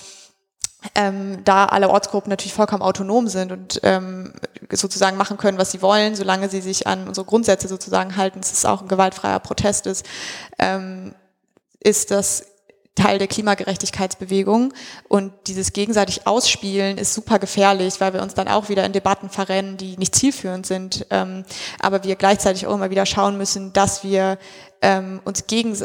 [0.95, 4.33] ähm, da alle Ortsgruppen natürlich vollkommen autonom sind und ähm,
[4.73, 8.53] sozusagen machen können, was sie wollen, solange sie sich an unsere Grundsätze sozusagen halten, dass
[8.53, 10.07] es auch ein gewaltfreier Protest ist,
[10.59, 11.15] ähm,
[11.81, 12.47] ist das
[12.95, 14.75] Teil der Klimagerechtigkeitsbewegung.
[15.09, 19.31] Und dieses gegenseitig Ausspielen ist super gefährlich, weil wir uns dann auch wieder in Debatten
[19.31, 21.07] verrennen, die nicht zielführend sind.
[21.11, 21.45] Ähm,
[21.81, 24.39] aber wir gleichzeitig auch immer wieder schauen müssen, dass wir
[24.83, 25.77] ähm, uns gegen,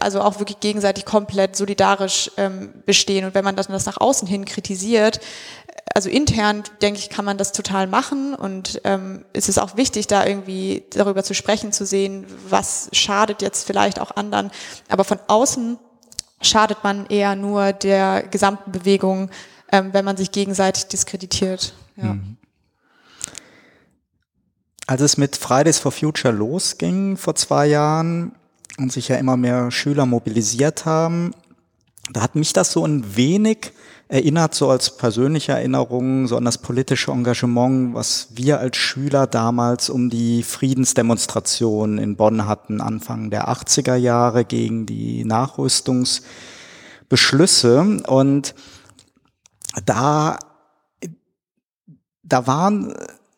[0.00, 3.24] also auch wirklich gegenseitig komplett solidarisch ähm, bestehen.
[3.24, 5.20] Und wenn man das, das nach außen hin kritisiert,
[5.94, 10.06] also intern, denke ich, kann man das total machen und ähm, es ist auch wichtig,
[10.06, 14.50] da irgendwie darüber zu sprechen, zu sehen, was schadet jetzt vielleicht auch anderen.
[14.88, 15.78] Aber von außen
[16.40, 19.30] schadet man eher nur der gesamten Bewegung,
[19.72, 21.74] ähm, wenn man sich gegenseitig diskreditiert.
[21.96, 22.14] Ja.
[22.14, 22.36] Mhm.
[24.86, 28.32] Als es mit Fridays for Future losging vor zwei Jahren
[28.76, 31.32] und sich ja immer mehr Schüler mobilisiert haben,
[32.12, 33.72] da hat mich das so ein wenig
[34.08, 39.88] erinnert, so als persönliche Erinnerung, so an das politische Engagement, was wir als Schüler damals
[39.88, 48.02] um die Friedensdemonstration in Bonn hatten, Anfang der 80er Jahre gegen die Nachrüstungsbeschlüsse.
[48.06, 48.54] Und
[49.86, 50.38] da,
[52.22, 52.94] da waren,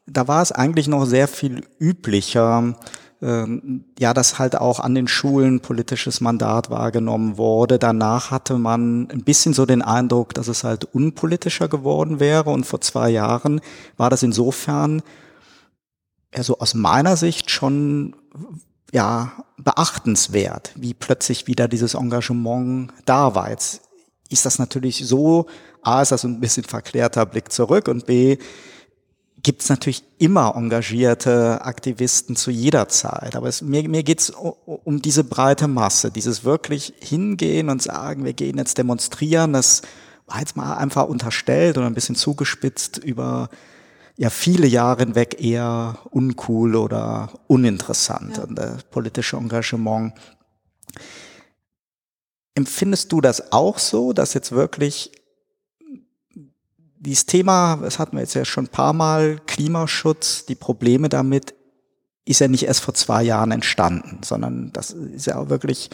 [0.07, 2.75] da war es eigentlich noch sehr viel üblicher,
[3.21, 7.79] ja, dass halt auch an den Schulen politisches Mandat wahrgenommen wurde.
[7.79, 12.51] Danach hatte man ein bisschen so den Eindruck, dass es halt unpolitischer geworden wäre.
[12.51, 13.62] Und vor zwei Jahren
[13.97, 15.03] war das insofern,
[16.35, 18.14] also aus meiner Sicht schon,
[18.93, 23.49] ja, beachtenswert, wie plötzlich wieder dieses Engagement da war.
[23.49, 23.81] Jetzt
[24.29, 25.47] ist das natürlich so,
[25.83, 28.37] A, ist das ein bisschen verklärter Blick zurück und B,
[29.43, 33.37] gibt es natürlich immer engagierte Aktivisten zu jeder Zeit.
[33.37, 38.24] Aber es, mir, mir geht es um diese breite Masse, dieses wirklich hingehen und sagen,
[38.24, 39.82] wir gehen jetzt demonstrieren, das
[40.26, 43.49] war jetzt mal einfach unterstellt oder ein bisschen zugespitzt über
[44.16, 48.45] ja viele Jahre hinweg eher uncool oder uninteressant ja.
[48.45, 50.14] und das politische Engagement.
[52.55, 55.12] Empfindest du das auch so, dass jetzt wirklich
[57.07, 61.54] dieses Thema, das hatten wir jetzt ja schon ein paar Mal, Klimaschutz, die Probleme damit,
[62.24, 65.90] ist ja nicht erst vor zwei Jahren entstanden, sondern das ist ja auch wirklich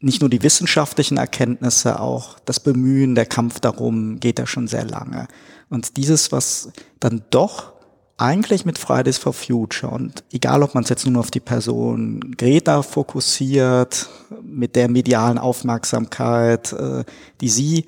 [0.00, 4.84] nicht nur die wissenschaftlichen Erkenntnisse, auch das Bemühen, der Kampf darum geht ja schon sehr
[4.84, 5.28] lange.
[5.68, 7.74] Und dieses, was dann doch
[8.16, 12.34] eigentlich mit Fridays for Future und egal, ob man es jetzt nur auf die Person
[12.36, 14.08] Greta fokussiert,
[14.42, 17.04] mit der medialen Aufmerksamkeit, äh,
[17.40, 17.86] die sie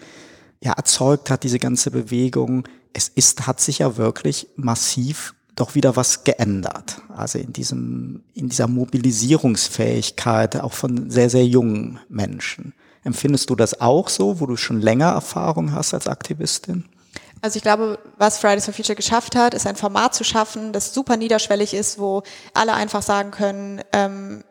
[0.62, 5.96] ja, erzeugt hat, diese ganze Bewegung, es ist, hat sich ja wirklich massiv doch wieder
[5.96, 7.02] was geändert.
[7.14, 12.74] Also in diesem, in dieser Mobilisierungsfähigkeit auch von sehr, sehr jungen Menschen.
[13.04, 16.84] Empfindest du das auch so, wo du schon länger Erfahrung hast als Aktivistin?
[17.40, 20.94] Also ich glaube, was Fridays for Future geschafft hat, ist ein Format zu schaffen, das
[20.94, 22.22] super niederschwellig ist, wo
[22.54, 24.44] alle einfach sagen können, ähm,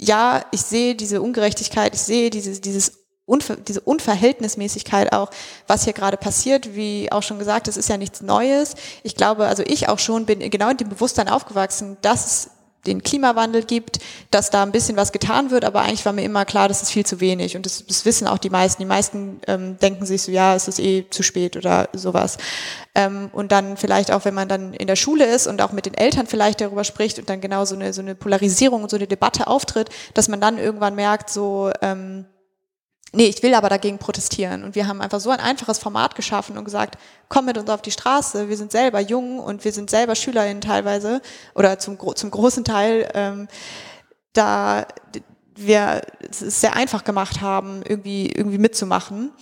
[0.00, 2.99] ja, ich sehe diese Ungerechtigkeit, ich sehe dieses, dieses
[3.30, 5.30] Unver diese Unverhältnismäßigkeit auch,
[5.66, 8.74] was hier gerade passiert, wie auch schon gesagt, es ist ja nichts Neues.
[9.04, 12.50] Ich glaube, also ich auch schon bin genau in dem Bewusstsein aufgewachsen, dass es
[12.86, 13.98] den Klimawandel gibt,
[14.30, 16.90] dass da ein bisschen was getan wird, aber eigentlich war mir immer klar, das ist
[16.90, 18.82] viel zu wenig und das, das wissen auch die meisten.
[18.82, 22.38] Die meisten ähm, denken sich so, ja, es ist eh zu spät oder sowas.
[22.94, 25.86] Ähm, und dann vielleicht auch, wenn man dann in der Schule ist und auch mit
[25.86, 28.96] den Eltern vielleicht darüber spricht und dann genau so eine, so eine Polarisierung und so
[28.96, 32.24] eine Debatte auftritt, dass man dann irgendwann merkt, so, ähm,
[33.12, 34.64] nee, ich will aber dagegen protestieren.
[34.64, 36.96] Und wir haben einfach so ein einfaches Format geschaffen und gesagt,
[37.28, 40.60] komm mit uns auf die Straße, wir sind selber jung und wir sind selber SchülerInnen
[40.60, 41.20] teilweise
[41.54, 43.48] oder zum, zum großen Teil, ähm,
[44.32, 44.86] da
[45.56, 49.32] wir es sehr einfach gemacht haben, irgendwie, irgendwie mitzumachen.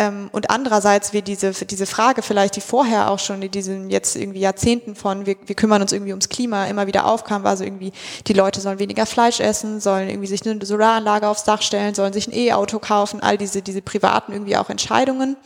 [0.00, 4.16] Ähm, und andererseits wir diese, diese Frage vielleicht, die vorher auch schon in diesen jetzt
[4.16, 7.64] irgendwie Jahrzehnten von, wir, wir kümmern uns irgendwie ums Klima, immer wieder aufkam, war so
[7.64, 7.92] irgendwie,
[8.26, 12.14] die Leute sollen weniger Fleisch essen, sollen irgendwie sich eine Solaranlage aufs Dach stellen, sollen
[12.14, 15.36] sich ein E-Auto kaufen, all diese, diese privaten irgendwie auch Entscheidungen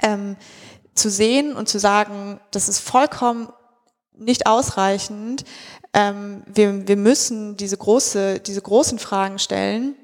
[0.00, 0.36] ähm,
[0.94, 3.48] zu sehen und zu sagen, das ist vollkommen
[4.16, 5.44] nicht ausreichend.
[5.92, 9.96] Ähm, wir, wir müssen diese große, diese großen Fragen stellen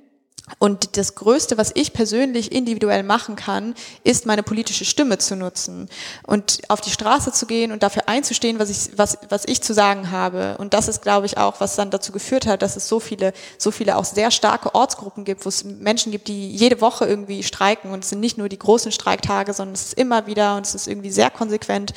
[0.59, 5.89] und das Größte, was ich persönlich individuell machen kann, ist meine politische Stimme zu nutzen
[6.27, 9.73] und auf die Straße zu gehen und dafür einzustehen, was ich, was, was ich zu
[9.73, 10.57] sagen habe.
[10.59, 13.33] Und das ist, glaube ich, auch, was dann dazu geführt hat, dass es so viele,
[13.57, 17.43] so viele auch sehr starke Ortsgruppen gibt, wo es Menschen gibt, die jede Woche irgendwie
[17.43, 17.93] streiken.
[17.93, 20.75] Und es sind nicht nur die großen Streiktage, sondern es ist immer wieder und es
[20.75, 21.95] ist irgendwie sehr konsequent,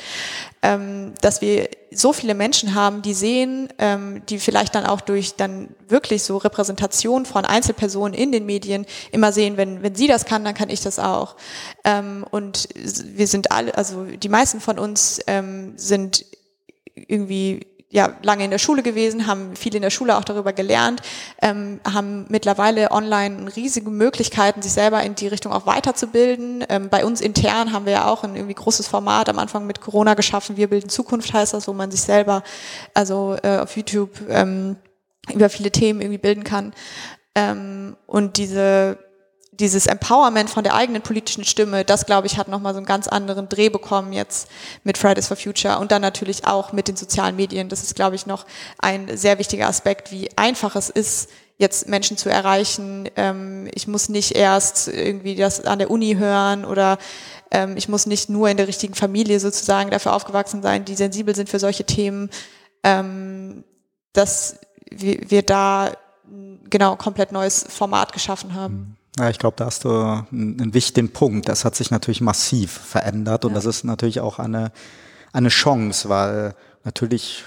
[0.62, 5.34] ähm, dass wir so viele Menschen haben, die sehen, ähm, die vielleicht dann auch durch
[5.36, 10.26] dann wirklich so Repräsentation von Einzelpersonen in den Medien immer sehen, wenn, wenn sie das
[10.26, 11.36] kann, dann kann ich das auch.
[11.84, 16.26] Ähm, und wir sind alle, also die meisten von uns ähm, sind
[16.94, 21.02] irgendwie ja, lange in der Schule gewesen, haben viel in der Schule auch darüber gelernt,
[21.40, 26.64] ähm, haben mittlerweile online riesige Möglichkeiten, sich selber in die Richtung auch weiterzubilden.
[26.68, 29.80] Ähm, bei uns intern haben wir ja auch ein irgendwie großes Format am Anfang mit
[29.80, 30.56] Corona geschaffen.
[30.56, 32.42] Wir bilden Zukunft heißt das, wo man sich selber
[32.92, 34.76] also äh, auf YouTube ähm,
[35.32, 36.74] über viele Themen irgendwie bilden kann.
[37.36, 38.98] Ähm, und diese
[39.52, 43.08] dieses Empowerment von der eigenen politischen Stimme, das glaube ich hat nochmal so einen ganz
[43.08, 44.48] anderen Dreh bekommen jetzt
[44.84, 47.68] mit Fridays for Future und dann natürlich auch mit den sozialen Medien.
[47.68, 48.44] Das ist glaube ich noch
[48.78, 53.08] ein sehr wichtiger Aspekt, wie einfach es ist, jetzt Menschen zu erreichen.
[53.16, 56.98] Ähm, ich muss nicht erst irgendwie das an der Uni hören oder
[57.50, 61.34] ähm, ich muss nicht nur in der richtigen Familie sozusagen dafür aufgewachsen sein, die sensibel
[61.34, 62.28] sind für solche Themen,
[62.82, 63.64] ähm,
[64.12, 64.58] dass
[64.90, 65.92] wir da
[66.68, 68.74] genau komplett neues Format geschaffen haben.
[68.74, 68.96] Mhm.
[69.18, 71.48] Ja, ich glaube, da hast du einen wichtigen Punkt.
[71.48, 73.54] Das hat sich natürlich massiv verändert und ja.
[73.54, 74.72] das ist natürlich auch eine,
[75.32, 76.54] eine Chance, weil
[76.84, 77.44] natürlich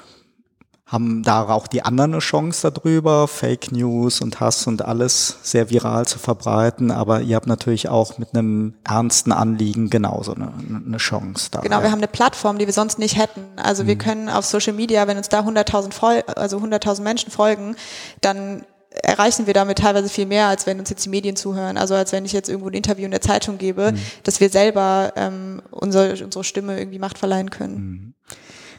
[0.90, 5.70] haben da auch die anderen eine Chance darüber, Fake News und Hass und alles sehr
[5.70, 6.90] viral zu verbreiten.
[6.90, 10.52] Aber ihr habt natürlich auch mit einem ernsten Anliegen genauso eine,
[10.86, 11.62] eine Chance da.
[11.62, 13.42] Genau, wir haben eine Plattform, die wir sonst nicht hätten.
[13.58, 13.88] Also mhm.
[13.88, 17.76] wir können auf Social Media, wenn uns da 100.000 also 100.000 Menschen folgen,
[18.22, 21.78] dann erreichen wir damit teilweise viel mehr, als wenn uns jetzt die Medien zuhören.
[21.78, 24.00] Also als wenn ich jetzt irgendwo ein Interview in der Zeitung gebe, mhm.
[24.24, 27.76] dass wir selber ähm, unsere, unsere Stimme irgendwie Macht verleihen können.
[27.76, 28.09] Mhm.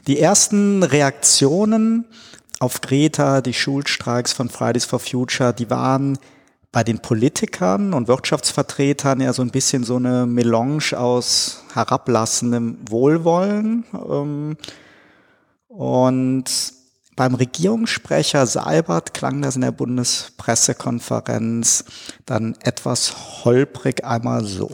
[0.07, 2.07] Die ersten Reaktionen
[2.59, 6.18] auf Greta, die Schulstreiks von Fridays for Future, die waren
[6.72, 13.84] bei den Politikern und Wirtschaftsvertretern ja so ein bisschen so eine Melange aus herablassendem Wohlwollen.
[13.92, 14.57] Ähm,
[15.68, 16.44] und
[17.16, 21.84] beim Regierungssprecher Seibert klang das in der Bundespressekonferenz
[22.24, 24.70] dann etwas holprig einmal so.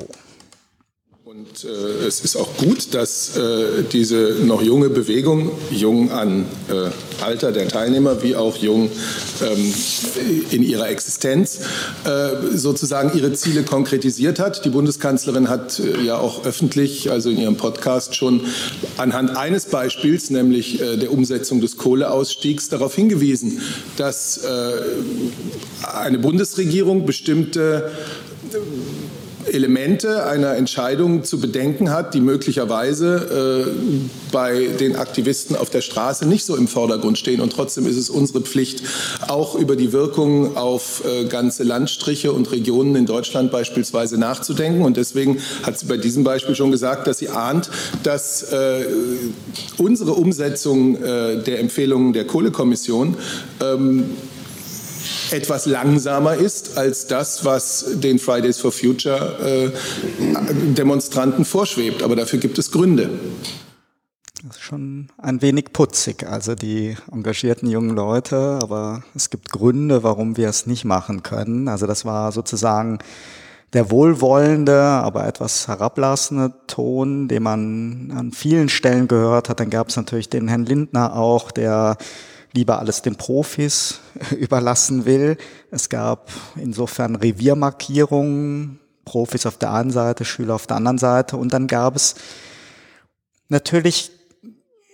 [1.36, 7.22] Und äh, es ist auch gut, dass äh, diese noch junge Bewegung, jung an äh,
[7.22, 8.88] Alter der Teilnehmer wie auch jung
[9.42, 9.74] ähm,
[10.50, 11.60] in ihrer Existenz,
[12.04, 14.64] äh, sozusagen ihre Ziele konkretisiert hat.
[14.64, 18.40] Die Bundeskanzlerin hat äh, ja auch öffentlich, also in ihrem Podcast schon
[18.96, 23.60] anhand eines Beispiels, nämlich äh, der Umsetzung des Kohleausstiegs, darauf hingewiesen,
[23.98, 24.40] dass
[25.82, 27.90] eine Bundesregierung bestimmte
[29.52, 34.00] Elemente einer Entscheidung zu bedenken hat, die möglicherweise äh,
[34.32, 37.40] bei den Aktivisten auf der Straße nicht so im Vordergrund stehen.
[37.40, 38.82] Und trotzdem ist es unsere Pflicht,
[39.28, 44.82] auch über die Wirkung auf äh, ganze Landstriche und Regionen in Deutschland beispielsweise nachzudenken.
[44.82, 47.70] Und deswegen hat sie bei diesem Beispiel schon gesagt, dass sie ahnt,
[48.02, 48.86] dass äh,
[49.78, 53.16] unsere Umsetzung äh, der Empfehlungen der Kohlekommission
[53.60, 54.10] ähm,
[55.32, 62.02] etwas langsamer ist als das, was den Fridays for Future äh, Demonstranten vorschwebt.
[62.02, 63.10] Aber dafür gibt es Gründe.
[64.46, 70.04] Das ist schon ein wenig putzig, also die engagierten jungen Leute, aber es gibt Gründe,
[70.04, 71.66] warum wir es nicht machen können.
[71.66, 72.98] Also das war sozusagen
[73.72, 79.58] der wohlwollende, aber etwas herablassende Ton, den man an vielen Stellen gehört hat.
[79.58, 81.96] Dann gab es natürlich den Herrn Lindner auch, der
[82.56, 84.00] lieber alles den Profis
[84.36, 85.36] überlassen will.
[85.70, 91.36] Es gab insofern Reviermarkierungen, Profis auf der einen Seite, Schüler auf der anderen Seite.
[91.36, 92.16] Und dann gab es
[93.48, 94.10] natürlich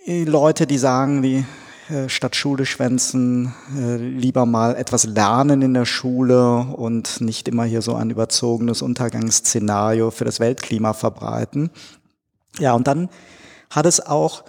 [0.05, 1.45] Leute, die sagen, die
[1.89, 7.63] äh, statt Schule schwänzen, äh, lieber mal etwas lernen in der Schule und nicht immer
[7.63, 11.71] hier so ein überzogenes Untergangsszenario für das Weltklima verbreiten.
[12.59, 13.09] Ja, und dann
[13.69, 14.43] hat es auch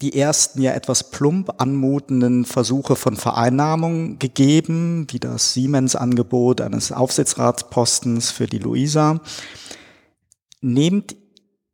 [0.00, 8.30] die ersten ja etwas plump anmutenden Versuche von Vereinnahmung gegeben, wie das Siemens-Angebot eines Aufsichtsratspostens
[8.30, 9.20] für die Luisa.
[10.60, 11.16] Nehmt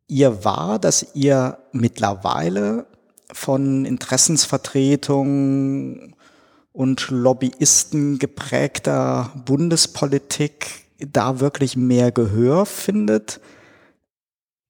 [0.06, 2.86] ihr wahr, dass ihr mittlerweile
[3.32, 6.14] von Interessensvertretungen
[6.72, 13.40] und Lobbyisten geprägter Bundespolitik da wirklich mehr Gehör findet?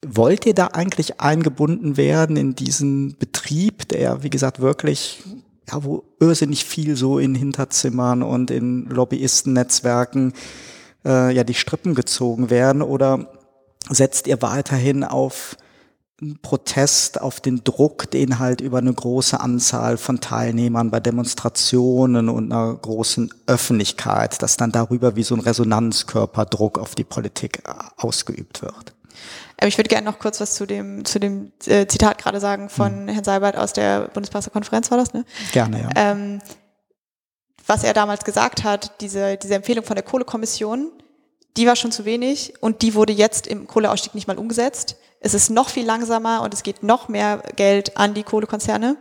[0.06, 5.22] Wollt ihr da eigentlich eingebunden werden in diesen Betrieb, der, wie gesagt, wirklich,
[5.70, 10.32] ja, wo irrsinnig viel so in Hinterzimmern und in Lobbyistennetzwerken
[11.04, 12.82] äh, ja die Strippen gezogen werden?
[12.82, 13.30] Oder
[13.88, 15.56] setzt ihr weiterhin auf
[16.42, 22.52] Protest, auf den Druck, den halt über eine große Anzahl von Teilnehmern bei Demonstrationen und
[22.52, 28.62] einer großen Öffentlichkeit, dass dann darüber wie so ein Resonanzkörperdruck auf die Politik äh, ausgeübt
[28.62, 28.94] wird?
[29.58, 32.68] Ähm, ich würde gerne noch kurz was zu dem, zu dem äh, Zitat gerade sagen
[32.68, 33.08] von mhm.
[33.08, 35.24] Herrn Seibert aus der Bundespressekonferenz, war das, ne?
[35.52, 35.90] Gerne, ja.
[35.94, 36.40] Ähm,
[37.66, 40.90] was er damals gesagt hat, diese, diese Empfehlung von der Kohlekommission,
[41.56, 44.96] die war schon zu wenig und die wurde jetzt im Kohleausstieg nicht mal umgesetzt.
[45.20, 48.96] Es ist noch viel langsamer und es geht noch mehr Geld an die Kohlekonzerne.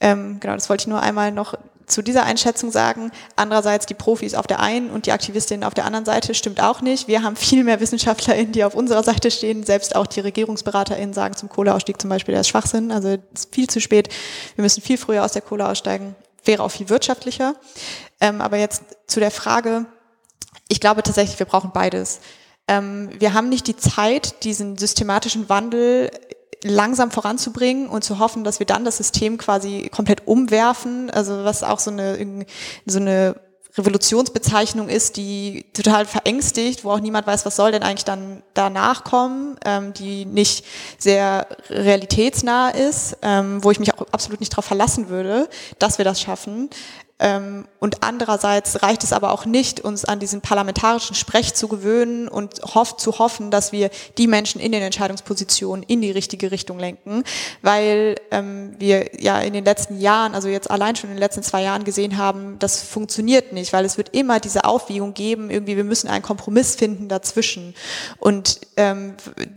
[0.00, 1.54] Ähm, genau, das wollte ich nur einmal noch
[1.92, 3.12] zu dieser Einschätzung sagen.
[3.36, 6.80] Andererseits die Profis auf der einen und die Aktivistinnen auf der anderen Seite stimmt auch
[6.80, 7.08] nicht.
[7.08, 9.64] Wir haben viel mehr WissenschaftlerInnen, die auf unserer Seite stehen.
[9.64, 12.90] Selbst auch die RegierungsberaterInnen sagen zum Kohleausstieg zum Beispiel, der ist Schwachsinn.
[12.90, 14.08] Also ist viel zu spät.
[14.56, 16.16] Wir müssen viel früher aus der Kohle aussteigen.
[16.44, 17.54] Wäre auch viel wirtschaftlicher.
[18.20, 19.86] Ähm, aber jetzt zu der Frage.
[20.68, 22.20] Ich glaube tatsächlich, wir brauchen beides.
[22.68, 26.10] Ähm, wir haben nicht die Zeit, diesen systematischen Wandel
[26.64, 31.62] langsam voranzubringen und zu hoffen, dass wir dann das System quasi komplett umwerfen, also was
[31.62, 32.46] auch so eine,
[32.86, 33.36] so eine
[33.76, 39.02] Revolutionsbezeichnung ist, die total verängstigt, wo auch niemand weiß, was soll denn eigentlich dann danach
[39.02, 40.66] kommen, ähm, die nicht
[40.98, 45.48] sehr realitätsnah ist, ähm, wo ich mich auch absolut nicht darauf verlassen würde,
[45.78, 46.68] dass wir das schaffen.
[47.22, 52.26] Ähm, und andererseits reicht es aber auch nicht, uns an diesen parlamentarischen Sprech zu gewöhnen
[52.26, 56.80] und hoff, zu hoffen, dass wir die Menschen in den Entscheidungspositionen in die richtige Richtung
[56.80, 57.22] lenken,
[57.62, 61.44] weil ähm, wir ja in den letzten Jahren, also jetzt allein schon in den letzten
[61.44, 65.76] zwei Jahren gesehen haben, das funktioniert nicht, weil es wird immer diese Aufwiegung geben, irgendwie
[65.76, 67.74] wir müssen einen Kompromiss finden dazwischen.
[68.18, 69.14] Und ähm,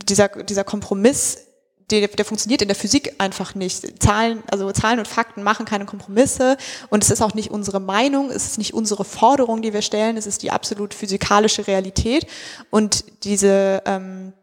[0.07, 1.44] dieser, dieser Kompromiss
[1.91, 4.01] der, der funktioniert in der Physik einfach nicht.
[4.01, 6.57] Zahlen, also Zahlen und Fakten machen keine Kompromisse
[6.89, 10.17] und es ist auch nicht unsere Meinung, es ist nicht unsere Forderung, die wir stellen,
[10.17, 12.25] es ist die absolut physikalische Realität
[12.71, 14.33] und diese ähm,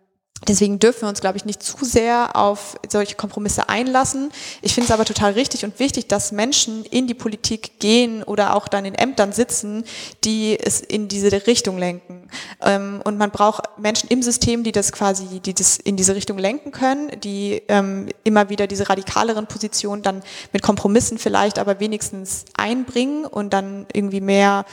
[0.49, 4.33] Deswegen dürfen wir uns, glaube ich, nicht zu sehr auf solche Kompromisse einlassen.
[4.61, 8.57] Ich finde es aber total richtig und wichtig, dass Menschen in die Politik gehen oder
[8.57, 9.85] auch dann in Ämtern sitzen,
[10.25, 12.29] die es in diese Richtung lenken.
[12.61, 16.39] Ähm, und man braucht Menschen im System, die das quasi, die das in diese Richtung
[16.39, 20.23] lenken können, die ähm, immer wieder diese radikaleren Positionen dann
[20.53, 24.65] mit Kompromissen vielleicht aber wenigstens einbringen und dann irgendwie mehr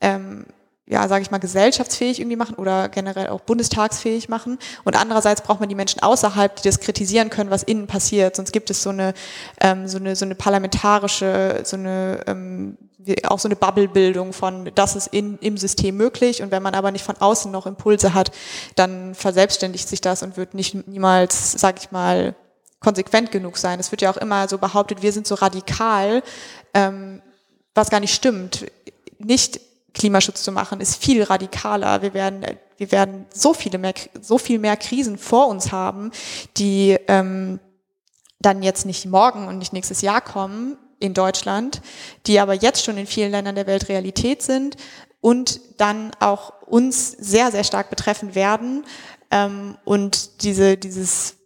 [0.00, 0.46] ähm,
[0.90, 4.58] ja, sage ich mal, gesellschaftsfähig irgendwie machen oder generell auch bundestagsfähig machen.
[4.84, 8.36] Und andererseits braucht man die Menschen außerhalb, die das kritisieren können, was innen passiert.
[8.36, 9.12] Sonst gibt es so eine,
[9.60, 12.78] ähm, so eine, so eine parlamentarische, so eine, ähm,
[13.24, 16.42] auch so eine Bubblebildung von, das ist in, im System möglich.
[16.42, 18.30] Und wenn man aber nicht von außen noch Impulse hat,
[18.74, 22.34] dann verselbstständigt sich das und wird nicht niemals, sage ich mal,
[22.80, 23.78] konsequent genug sein.
[23.78, 26.22] Es wird ja auch immer so behauptet, wir sind so radikal,
[26.72, 27.20] ähm,
[27.74, 28.66] was gar nicht stimmt.
[29.18, 29.60] Nicht
[29.94, 32.02] Klimaschutz zu machen, ist viel radikaler.
[32.02, 32.44] Wir werden,
[32.76, 36.10] wir werden so viele mehr, so viel mehr Krisen vor uns haben,
[36.56, 37.60] die ähm,
[38.40, 41.80] dann jetzt nicht morgen und nicht nächstes Jahr kommen in Deutschland,
[42.26, 44.76] die aber jetzt schon in vielen Ländern der Welt Realität sind
[45.20, 48.84] und dann auch uns sehr, sehr stark betreffen werden.
[49.30, 51.36] Ähm, und diese, dieses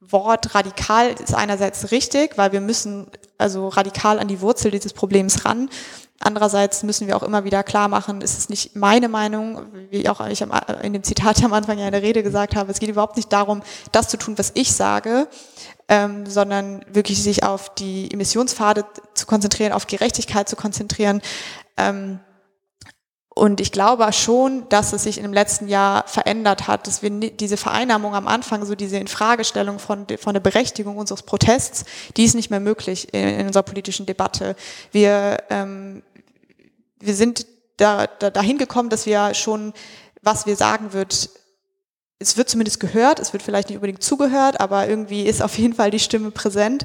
[0.00, 5.44] Wort radikal ist einerseits richtig, weil wir müssen also radikal an die Wurzel dieses Problems
[5.44, 5.70] ran.
[6.20, 10.26] Andererseits müssen wir auch immer wieder klar machen, es ist nicht meine Meinung, wie auch
[10.26, 10.40] ich
[10.82, 13.32] in dem Zitat am Anfang ja in der Rede gesagt habe, es geht überhaupt nicht
[13.32, 13.62] darum,
[13.92, 15.28] das zu tun, was ich sage,
[15.88, 21.22] ähm, sondern wirklich sich auf die Emissionspfade zu konzentrieren, auf Gerechtigkeit zu konzentrieren.
[21.76, 22.18] Ähm,
[23.38, 27.56] und ich glaube schon, dass es sich dem letzten Jahr verändert hat, dass wir diese
[27.56, 31.84] Vereinnahmung am Anfang, so diese Infragestellung von, von der Berechtigung unseres Protests,
[32.16, 34.56] die ist nicht mehr möglich in, in unserer politischen Debatte.
[34.90, 36.02] Wir, ähm,
[36.98, 39.72] wir sind da, da, dahin gekommen, dass wir schon,
[40.20, 41.30] was wir sagen wird,
[42.20, 45.74] es wird zumindest gehört, es wird vielleicht nicht unbedingt zugehört, aber irgendwie ist auf jeden
[45.74, 46.84] Fall die Stimme präsent.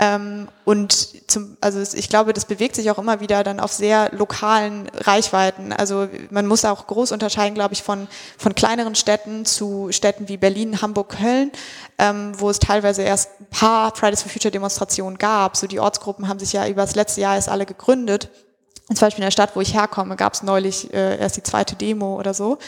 [0.00, 4.10] Ähm, und zum, also ich glaube, das bewegt sich auch immer wieder dann auf sehr
[4.12, 5.72] lokalen Reichweiten.
[5.72, 10.38] Also man muss auch groß unterscheiden, glaube ich, von, von kleineren Städten zu Städten wie
[10.38, 11.52] Berlin, Hamburg, Köln,
[11.98, 15.56] ähm, wo es teilweise erst ein paar Fridays for Future Demonstrationen gab.
[15.56, 18.28] So die Ortsgruppen haben sich ja über das letzte Jahr erst alle gegründet.
[18.88, 21.74] Zum Beispiel in der Stadt, wo ich herkomme, gab es neulich äh, erst die zweite
[21.74, 22.58] Demo oder so.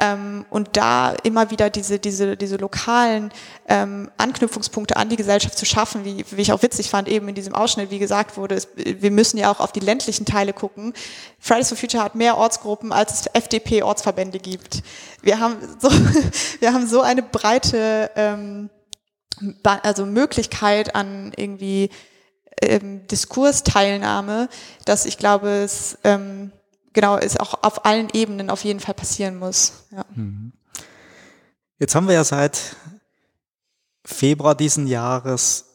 [0.00, 3.30] Ähm, und da immer wieder diese, diese, diese lokalen
[3.68, 7.34] ähm, Anknüpfungspunkte an die Gesellschaft zu schaffen, wie, wie ich auch witzig fand, eben in
[7.34, 10.94] diesem Ausschnitt, wie gesagt wurde, es, wir müssen ja auch auf die ländlichen Teile gucken.
[11.38, 14.82] Fridays for Future hat mehr Ortsgruppen, als es FDP-Ortsverbände gibt.
[15.20, 15.90] Wir haben so,
[16.60, 18.70] wir haben so eine breite ähm,
[19.82, 21.90] also Möglichkeit an irgendwie
[22.62, 24.48] ähm, Diskursteilnahme,
[24.84, 26.52] dass ich glaube, es ähm,
[26.92, 29.84] genau es auch auf allen Ebenen auf jeden Fall passieren muss.
[29.90, 30.04] Ja.
[30.14, 30.52] Mhm.
[31.78, 32.76] Jetzt haben wir ja seit
[34.04, 35.66] Februar diesen Jahres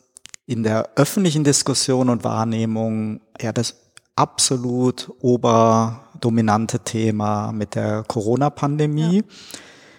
[0.46, 3.76] in der öffentlichen Diskussion und Wahrnehmung ja das
[4.16, 9.18] absolut oberdominante Thema mit der Corona-Pandemie.
[9.18, 9.24] Ja.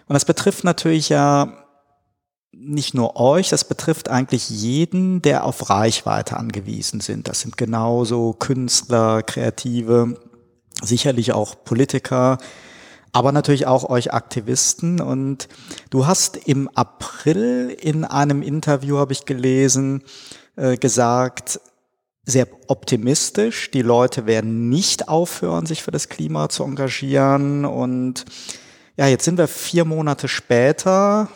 [0.09, 1.65] Und das betrifft natürlich ja
[2.53, 7.29] nicht nur euch, das betrifft eigentlich jeden, der auf Reichweite angewiesen sind.
[7.29, 10.19] Das sind genauso Künstler, Kreative,
[10.83, 12.39] sicherlich auch Politiker,
[13.13, 15.01] aber natürlich auch euch Aktivisten.
[15.01, 15.49] Und
[15.91, 20.03] du hast im April in einem Interview, habe ich gelesen,
[20.57, 21.61] äh, gesagt,
[22.27, 27.65] sehr optimistisch, die Leute werden nicht aufhören, sich für das Klima zu engagieren.
[27.65, 28.25] Und
[28.97, 31.29] ja, jetzt sind wir vier Monate später.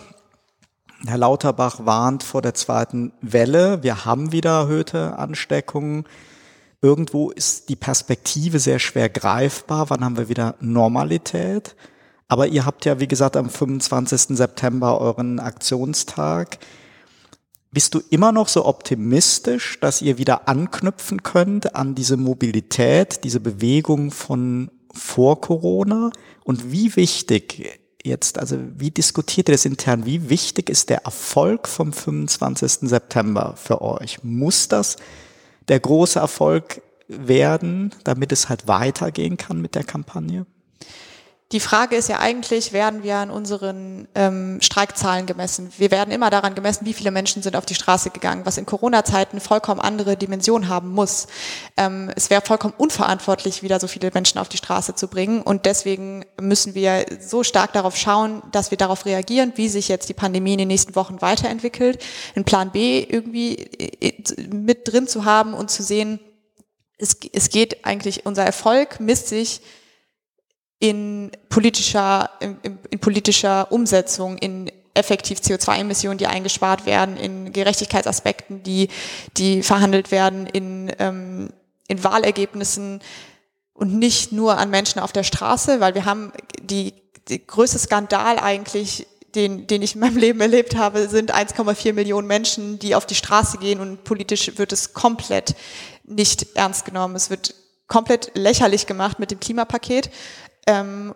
[1.07, 3.83] Herr Lauterbach warnt vor der zweiten Welle.
[3.83, 6.05] Wir haben wieder erhöhte Ansteckungen.
[6.83, 9.91] Irgendwo ist die Perspektive sehr schwer greifbar.
[9.91, 11.77] Wann haben wir wieder Normalität?
[12.29, 14.37] Aber ihr habt ja, wie gesagt, am 25.
[14.37, 16.59] September euren Aktionstag.
[17.71, 23.41] Bist du immer noch so optimistisch, dass ihr wieder anknüpfen könnt an diese Mobilität, diese
[23.41, 26.11] Bewegung von vor Corona?
[26.45, 30.07] Und wie wichtig jetzt, also wie diskutiert ihr das intern?
[30.07, 32.89] Wie wichtig ist der Erfolg vom 25.
[32.89, 34.25] September für euch?
[34.25, 34.97] Muss das
[35.71, 40.45] der große Erfolg werden, damit es halt weitergehen kann mit der Kampagne?
[41.53, 45.73] Die Frage ist ja eigentlich, werden wir an unseren ähm, Streikzahlen gemessen?
[45.77, 48.67] Wir werden immer daran gemessen, wie viele Menschen sind auf die Straße gegangen, was in
[48.67, 51.27] Corona-Zeiten vollkommen andere Dimension haben muss.
[51.77, 55.43] Ähm, es wäre vollkommen unverantwortlich, wieder so viele Menschen auf die Straße zu bringen.
[55.43, 60.09] Und deswegen müssen wir so stark darauf schauen, dass wir darauf reagieren, wie sich jetzt
[60.09, 62.01] die Pandemie in den nächsten Wochen weiterentwickelt,
[62.37, 64.13] einen Plan B irgendwie äh,
[64.53, 66.21] mit drin zu haben und zu sehen,
[66.97, 69.63] es, es geht eigentlich, unser Erfolg misst sich
[70.81, 72.57] in politischer, in,
[72.91, 78.89] in politischer Umsetzung, in effektiv CO2-Emissionen, die eingespart werden, in Gerechtigkeitsaspekten, die,
[79.37, 81.51] die verhandelt werden, in, ähm,
[81.87, 83.01] in Wahlergebnissen
[83.75, 86.33] und nicht nur an Menschen auf der Straße, weil wir haben
[86.63, 86.95] die,
[87.29, 92.27] die größte Skandal eigentlich, den, den ich in meinem Leben erlebt habe, sind 1,4 Millionen
[92.27, 95.55] Menschen, die auf die Straße gehen und politisch wird es komplett
[96.05, 97.15] nicht ernst genommen.
[97.15, 97.55] Es wird
[97.87, 100.11] komplett lächerlich gemacht mit dem Klimapaket.
[100.71, 101.15] Ähm,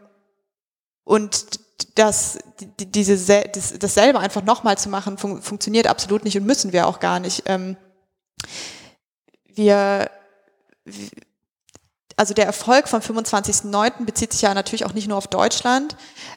[1.05, 1.61] und
[1.95, 2.39] das,
[2.81, 6.73] die, diese, das, das selber einfach nochmal zu machen, fun funktioniert absolut nicht und müssen
[6.73, 7.45] wir auch gar nicht.
[7.47, 7.77] Ähm,
[9.45, 10.11] wir,
[12.16, 14.05] also der Erfolg vom 25.09.
[14.05, 15.97] bezieht sich ja natürlich auch nicht nur auf Deutschland.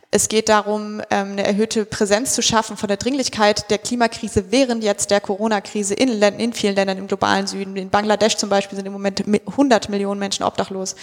[0.09, 4.83] Es geht darum, ähm, eine erhöhte Präsenz zu schaffen von der Dringlichkeit der Klimakrise während
[4.83, 7.75] jetzt der Corona-Krise in, in vielen Ländern im globalen Süden.
[7.75, 10.95] In Bangladesch zum Beispiel sind im Moment 100 Millionen Menschen obdachlos.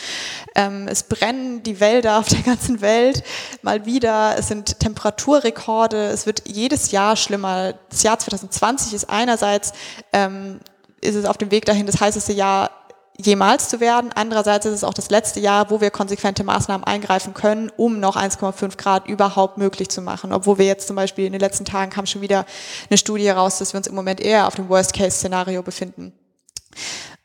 [0.55, 3.23] Ähm, es brennen die Wälder auf der ganzen Welt
[3.63, 4.37] mal wieder.
[4.39, 6.07] Es sind Temperaturrekorde.
[6.07, 7.75] Es wird jedes Jahr schlimmer.
[7.91, 9.73] Das Jahr 2020 ist einerseits
[10.13, 10.61] ähm,
[11.03, 12.71] ist es auf dem Weg dahin das heißeste Jahr
[13.17, 14.11] jemals zu werden.
[14.15, 18.17] Andererseits ist es auch das letzte Jahr, wo wir konsequente Maßnahmen eingreifen können, um noch
[18.17, 20.33] 1,5 Grad überhaupt möglich zu machen.
[20.33, 22.45] Obwohl wir jetzt zum Beispiel in den letzten Tagen kam schon wieder
[22.91, 26.13] eine Studie raus, dass wir uns im Moment eher auf dem Worst-Case-Szenario befinden.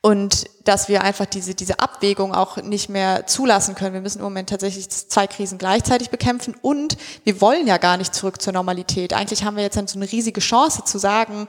[0.02, 3.92] Und dass wir einfach diese, diese Abwägung auch nicht mehr zulassen können.
[3.92, 8.14] Wir müssen im Moment tatsächlich zwei Krisen gleichzeitig bekämpfen und wir wollen ja gar nicht
[8.14, 9.12] zurück zur Normalität.
[9.12, 11.48] Eigentlich haben wir jetzt so eine riesige Chance zu sagen,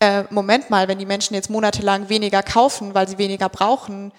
[0.00, 4.12] äh, Moment mal, wenn die Menschen jetzt monatelang weniger kaufen, weil sie weniger brauchen,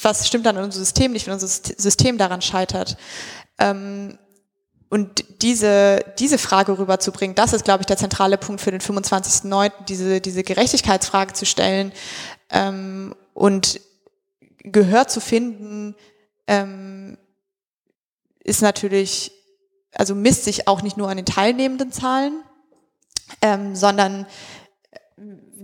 [0.00, 2.96] was stimmt dann in unserem System nicht, wenn unser System daran scheitert?
[3.58, 4.18] Ähm,
[4.88, 9.70] und diese, diese Frage rüberzubringen, das ist, glaube ich, der zentrale Punkt für den 25.09.,
[9.88, 11.92] diese, diese Gerechtigkeitsfrage zu stellen
[12.50, 13.80] ähm, und
[14.58, 15.94] Gehör zu finden,
[16.46, 17.16] ähm,
[18.44, 19.32] ist natürlich,
[19.94, 22.42] also misst sich auch nicht nur an den teilnehmenden Zahlen,
[23.42, 24.26] ähm, sondern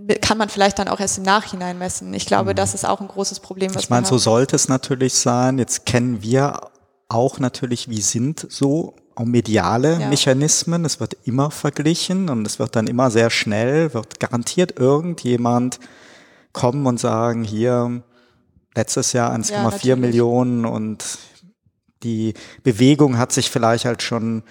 [0.09, 2.13] äh, kann man vielleicht dann auch erst im Nachhinein messen.
[2.13, 2.57] Ich glaube, mhm.
[2.57, 3.75] das ist auch ein großes Problem.
[3.75, 5.59] Was ich meine, so sollte es natürlich sein.
[5.59, 6.61] Jetzt kennen wir
[7.09, 8.95] auch natürlich, wie sind so
[9.25, 10.09] mediale ja.
[10.09, 10.85] Mechanismen.
[10.85, 15.81] Es wird immer verglichen und es wird dann immer sehr schnell, wird garantiert irgendjemand
[16.53, 18.03] kommen und sagen, hier
[18.75, 21.19] letztes Jahr 1,4 ja, Millionen und
[22.03, 24.45] die Bewegung hat sich vielleicht halt schon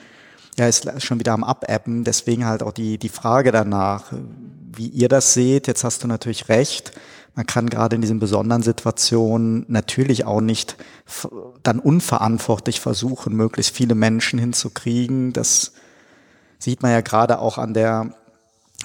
[0.57, 2.03] ja, ist schon wieder am Abebben.
[2.03, 4.11] Deswegen halt auch die, die Frage danach,
[4.73, 5.67] wie ihr das seht.
[5.67, 6.91] Jetzt hast du natürlich recht.
[7.35, 10.75] Man kann gerade in diesen besonderen Situationen natürlich auch nicht
[11.61, 15.33] dann unverantwortlich versuchen, möglichst viele Menschen hinzukriegen.
[15.33, 15.73] Das
[16.57, 18.15] sieht man ja gerade auch an der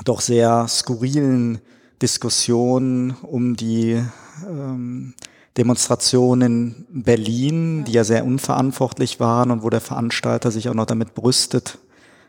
[0.05, 1.61] doch sehr skurrilen
[2.03, 4.03] Diskussion um die
[4.47, 5.15] ähm,
[5.57, 10.87] Demonstrationen in Berlin, die ja sehr unverantwortlich waren und wo der Veranstalter sich auch noch
[10.87, 11.79] damit brüstet,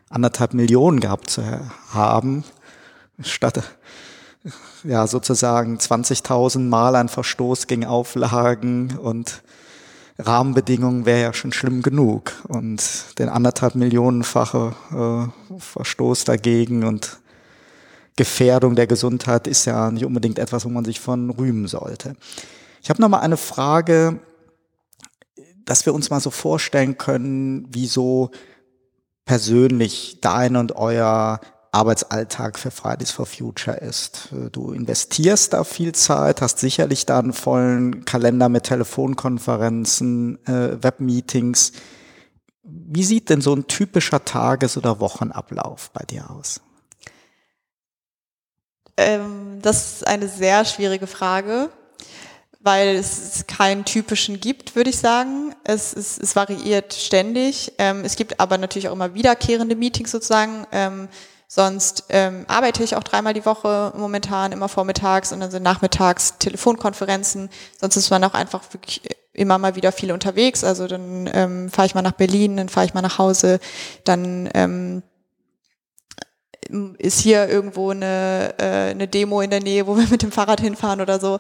[0.09, 1.43] anderthalb Millionen gehabt zu
[1.93, 2.43] haben,
[3.21, 3.63] statt
[4.83, 9.41] ja sozusagen 20.000 Mal ein Verstoß gegen Auflagen und
[10.19, 17.19] Rahmenbedingungen wäre ja schon schlimm genug und den anderthalb Millionenfache äh, Verstoß dagegen und
[18.15, 22.15] Gefährdung der Gesundheit ist ja nicht unbedingt etwas, wo man sich von rühmen sollte.
[22.83, 24.19] Ich habe noch mal eine Frage,
[25.63, 28.31] dass wir uns mal so vorstellen können, wie so
[29.23, 31.39] persönlich dein und euer
[31.71, 34.33] Arbeitsalltag für Fridays for Future ist.
[34.51, 41.71] Du investierst da viel Zeit, hast sicherlich da einen vollen Kalender mit Telefonkonferenzen, äh, Webmeetings.
[42.63, 46.59] Wie sieht denn so ein typischer Tages- oder Wochenablauf bei dir aus?
[48.97, 51.69] Ähm, das ist eine sehr schwierige Frage
[52.63, 55.53] weil es keinen typischen gibt, würde ich sagen.
[55.65, 57.73] Es, es, es variiert ständig.
[57.77, 60.65] Ähm, es gibt aber natürlich auch immer wiederkehrende Meetings sozusagen.
[60.71, 61.09] Ähm,
[61.47, 66.37] sonst ähm, arbeite ich auch dreimal die Woche momentan, immer vormittags und dann sind nachmittags
[66.39, 67.49] Telefonkonferenzen.
[67.79, 69.01] Sonst ist man auch einfach wirklich
[69.33, 70.63] immer mal wieder viel unterwegs.
[70.63, 73.59] Also dann ähm, fahre ich mal nach Berlin, dann fahre ich mal nach Hause,
[74.05, 75.03] dann ähm,
[76.97, 80.61] ist hier irgendwo eine, äh, eine Demo in der Nähe, wo wir mit dem Fahrrad
[80.61, 81.39] hinfahren oder so.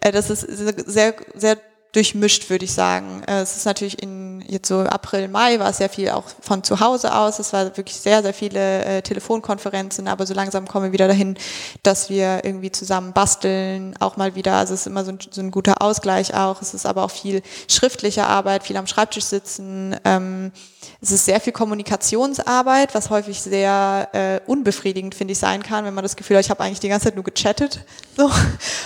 [0.00, 1.58] Äh, das ist sehr, sehr
[1.92, 3.22] durchmischt, würde ich sagen.
[3.26, 6.62] Äh, es ist natürlich in jetzt so April, Mai war es sehr viel auch von
[6.62, 7.38] zu Hause aus.
[7.38, 11.36] Es war wirklich sehr, sehr viele äh, Telefonkonferenzen, aber so langsam kommen wir wieder dahin,
[11.82, 14.54] dass wir irgendwie zusammen basteln, auch mal wieder.
[14.54, 16.60] Also es ist immer so ein, so ein guter Ausgleich auch.
[16.62, 19.96] Es ist aber auch viel schriftliche Arbeit, viel am Schreibtisch sitzen.
[20.04, 20.52] Ähm,
[21.00, 25.94] es ist sehr viel Kommunikationsarbeit, was häufig sehr äh, unbefriedigend, finde ich, sein kann, wenn
[25.94, 27.84] man das Gefühl hat, ich habe eigentlich die ganze Zeit nur gechattet,
[28.16, 28.30] so,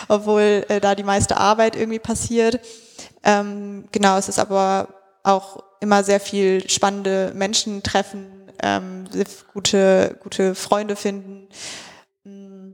[0.09, 2.61] obwohl äh, da die meiste Arbeit irgendwie passiert.
[3.25, 4.89] Ähm, genau, es ist aber
[5.23, 8.27] auch immer sehr viel spannende Menschen treffen,
[8.63, 9.05] ähm,
[9.53, 11.49] gute, gute Freunde finden.
[12.25, 12.73] Mm.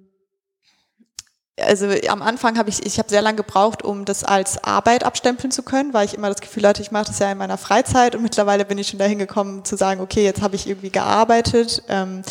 [1.60, 5.50] Also am Anfang habe ich, ich habe sehr lange gebraucht, um das als Arbeit abstempeln
[5.50, 8.14] zu können, weil ich immer das Gefühl hatte, ich mache das ja in meiner Freizeit
[8.14, 11.82] und mittlerweile bin ich schon dahin gekommen zu sagen, okay, jetzt habe ich irgendwie gearbeitet
[11.88, 12.22] ähm,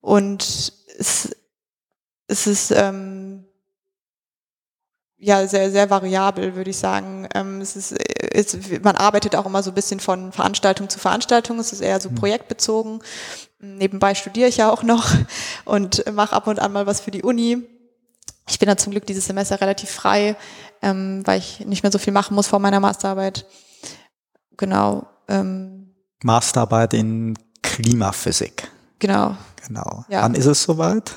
[0.00, 0.42] und
[0.98, 1.36] es,
[2.28, 3.43] es ist ähm,
[5.18, 7.28] ja sehr, sehr variabel, würde ich sagen.
[7.34, 11.58] Ähm, es ist, es, man arbeitet auch immer so ein bisschen von Veranstaltung zu Veranstaltung.
[11.58, 12.16] Es ist eher so mhm.
[12.16, 13.02] projektbezogen.
[13.60, 15.10] Nebenbei studiere ich ja auch noch
[15.64, 17.62] und mache ab und an mal was für die Uni.
[18.48, 20.36] Ich bin dann zum Glück dieses Semester relativ frei,
[20.82, 23.46] ähm, weil ich nicht mehr so viel machen muss vor meiner Masterarbeit.
[24.56, 25.06] Genau.
[25.28, 28.70] Ähm, Masterarbeit in Klimaphysik.
[28.98, 29.36] Genau.
[29.66, 30.04] Genau.
[30.08, 30.22] Ja.
[30.22, 31.12] Wann ist es soweit?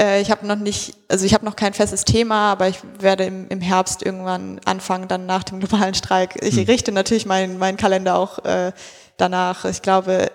[0.00, 3.24] Äh, ich habe noch nicht, also ich habe noch kein festes Thema, aber ich werde
[3.24, 6.42] im, im Herbst irgendwann anfangen, dann nach dem globalen Streik.
[6.42, 6.64] Ich hm.
[6.64, 8.72] richte natürlich meinen mein Kalender auch äh,
[9.18, 9.66] danach.
[9.66, 10.32] Ich glaube,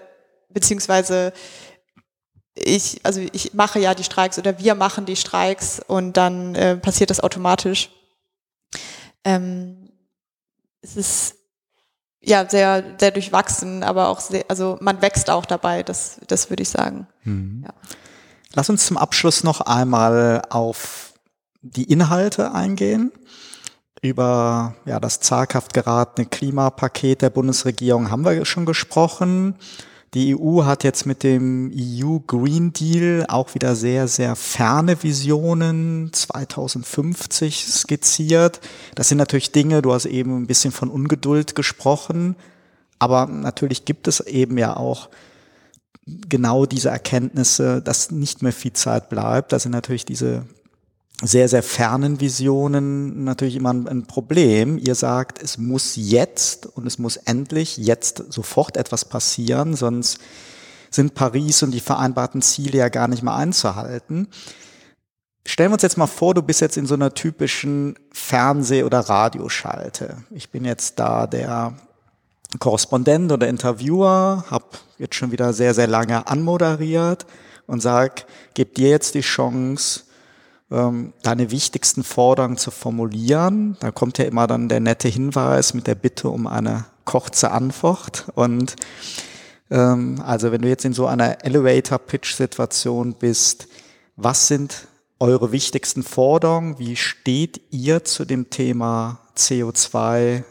[0.49, 1.33] beziehungsweise
[2.53, 6.77] ich, also ich mache ja die Streiks oder wir machen die Streiks und dann äh,
[6.77, 7.89] passiert das automatisch.
[9.25, 9.89] Ähm,
[10.81, 11.35] es ist
[12.21, 16.63] ja sehr, sehr durchwachsen, aber auch sehr, also man wächst auch dabei, das, das würde
[16.63, 17.07] ich sagen.
[17.23, 17.65] Mhm.
[17.65, 17.73] Ja.
[18.55, 21.13] Lass uns zum Abschluss noch einmal auf
[21.61, 23.11] die Inhalte eingehen.
[24.01, 29.55] Über ja, das zaghaft geratene Klimapaket der Bundesregierung haben wir schon gesprochen.
[30.13, 36.13] Die EU hat jetzt mit dem EU Green Deal auch wieder sehr, sehr ferne Visionen
[36.13, 38.61] 2050 skizziert.
[38.95, 42.37] Das sind natürlich Dinge, du hast eben ein bisschen von Ungeduld gesprochen,
[42.99, 45.09] aber natürlich gibt es eben ja auch
[46.05, 49.51] genau diese Erkenntnisse, dass nicht mehr viel Zeit bleibt.
[49.51, 50.45] Da sind natürlich diese
[51.21, 54.77] sehr, sehr fernen Visionen natürlich immer ein Problem.
[54.77, 60.19] Ihr sagt, es muss jetzt und es muss endlich jetzt sofort etwas passieren, sonst
[60.91, 64.27] sind Paris und die vereinbarten Ziele ja gar nicht mehr einzuhalten.
[65.47, 68.99] Stellen wir uns jetzt mal vor, du bist jetzt in so einer typischen Fernseh- oder
[68.99, 70.17] Radioschalte.
[70.31, 71.75] Ich bin jetzt da der
[72.59, 74.65] Korrespondent oder Interviewer, habe
[74.97, 77.25] jetzt schon wieder sehr, sehr lange anmoderiert
[77.67, 80.01] und sag, gebe dir jetzt die Chance,
[80.71, 83.77] ähm, deine wichtigsten Forderungen zu formulieren.
[83.79, 88.25] Da kommt ja immer dann der nette Hinweis mit der Bitte um eine kurze Antwort.
[88.35, 88.75] Und
[89.69, 93.67] ähm, also wenn du jetzt in so einer Elevator-Pitch-Situation bist,
[94.15, 94.87] was sind
[95.19, 96.79] eure wichtigsten Forderungen?
[96.79, 100.43] Wie steht ihr zu dem Thema CO2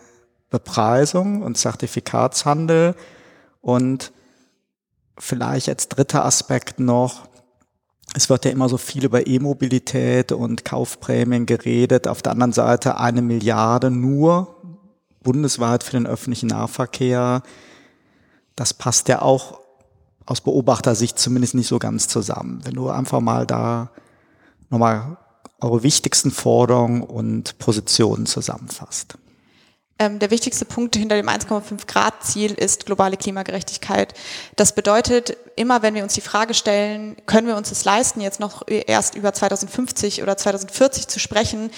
[0.54, 2.94] Bepreisung und Zertifikatshandel
[3.60, 4.12] und
[5.18, 7.26] vielleicht als dritter Aspekt noch,
[8.14, 12.06] es wird ja immer so viel über E-Mobilität und Kaufprämien geredet.
[12.06, 14.54] Auf der anderen Seite eine Milliarde nur
[15.24, 17.42] bundesweit für den öffentlichen Nahverkehr.
[18.54, 19.58] Das passt ja auch
[20.24, 22.60] aus Beobachtersicht zumindest nicht so ganz zusammen.
[22.62, 23.90] Wenn du einfach mal da
[24.70, 25.16] nochmal
[25.60, 29.18] eure wichtigsten Forderungen und Positionen zusammenfasst.
[29.98, 34.12] Ähm, der wichtigste Punkt hinter dem 1,5 Grad Ziel ist globale Klimagerechtigkeit.
[34.56, 38.40] Das bedeutet, immer wenn wir uns die Frage stellen, können wir uns es leisten, jetzt
[38.40, 41.70] noch erst über 2050 oder 2040 zu sprechen,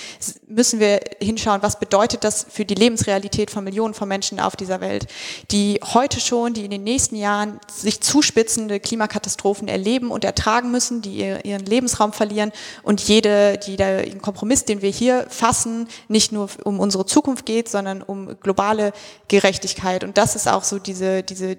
[0.47, 4.81] müssen wir hinschauen, was bedeutet das für die Lebensrealität von Millionen von Menschen auf dieser
[4.81, 5.07] Welt,
[5.51, 11.03] die heute schon, die in den nächsten Jahren sich zuspitzende Klimakatastrophen erleben und ertragen müssen,
[11.03, 16.49] die ihren Lebensraum verlieren und jede, die der Kompromiss, den wir hier fassen, nicht nur
[16.65, 18.93] um unsere Zukunft geht, sondern um globale
[19.29, 20.05] Gerechtigkeit.
[20.05, 21.57] Und das ist auch so diese, diese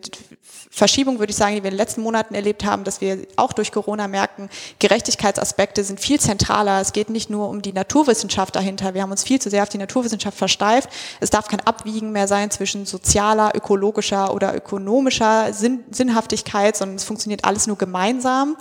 [0.70, 3.52] Verschiebung, würde ich sagen, die wir in den letzten Monaten erlebt haben, dass wir auch
[3.52, 6.80] durch Corona merken, Gerechtigkeitsaspekte sind viel zentraler.
[6.80, 8.94] Es geht nicht nur um die Naturwissenschaft dahinter.
[8.94, 10.90] Wir haben uns viel zu sehr auf die Naturwissenschaft versteift.
[11.20, 17.04] Es darf kein Abwiegen mehr sein zwischen sozialer, ökologischer oder ökonomischer Sinn, Sinnhaftigkeit, sondern es
[17.04, 18.56] funktioniert alles nur gemeinsam,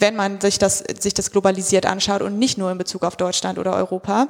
[0.00, 3.58] wenn man sich das, sich das globalisiert anschaut und nicht nur in Bezug auf Deutschland
[3.60, 4.26] oder Europa.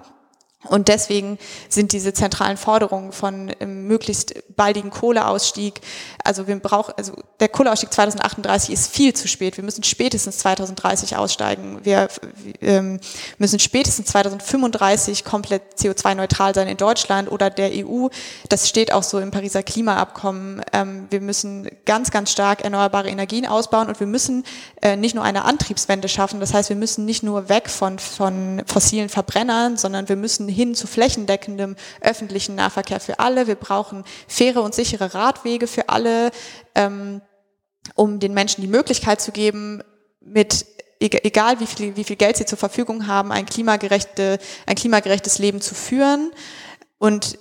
[0.64, 5.80] Und deswegen sind diese zentralen Forderungen von ähm, möglichst baldigen Kohleausstieg,
[6.24, 9.56] also wir brauchen, also der Kohleausstieg 2038 ist viel zu spät.
[9.56, 11.78] Wir müssen spätestens 2030 aussteigen.
[11.84, 12.08] Wir
[12.60, 12.98] ähm,
[13.38, 18.08] müssen spätestens 2035 komplett CO2-neutral sein in Deutschland oder der EU.
[18.48, 20.60] Das steht auch so im Pariser Klimaabkommen.
[20.72, 24.44] Ähm, wir müssen ganz, ganz stark erneuerbare Energien ausbauen und wir müssen
[24.82, 26.40] äh, nicht nur eine Antriebswende schaffen.
[26.40, 30.74] Das heißt, wir müssen nicht nur weg von, von fossilen Verbrennern, sondern wir müssen hin
[30.74, 33.46] zu flächendeckendem öffentlichen Nahverkehr für alle.
[33.46, 36.30] Wir brauchen faire und sichere Radwege für alle,
[36.74, 37.20] ähm,
[37.94, 39.82] um den Menschen die Möglichkeit zu geben,
[40.20, 40.66] mit
[41.00, 45.60] egal wie viel, wie viel Geld sie zur Verfügung haben, ein, klimagerechte, ein klimagerechtes Leben
[45.60, 46.32] zu führen
[46.98, 47.38] und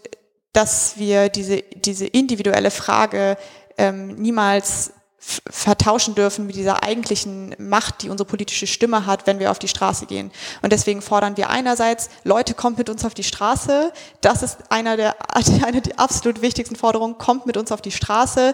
[0.53, 3.37] dass wir diese, diese individuelle Frage
[3.77, 9.49] ähm, niemals vertauschen dürfen mit dieser eigentlichen Macht, die unsere politische Stimme hat, wenn wir
[9.49, 10.31] auf die Straße gehen.
[10.61, 13.91] Und deswegen fordern wir einerseits, Leute, kommt mit uns auf die Straße.
[14.21, 15.15] Das ist einer der,
[15.65, 17.17] eine der absolut wichtigsten Forderungen.
[17.17, 18.53] Kommt mit uns auf die Straße.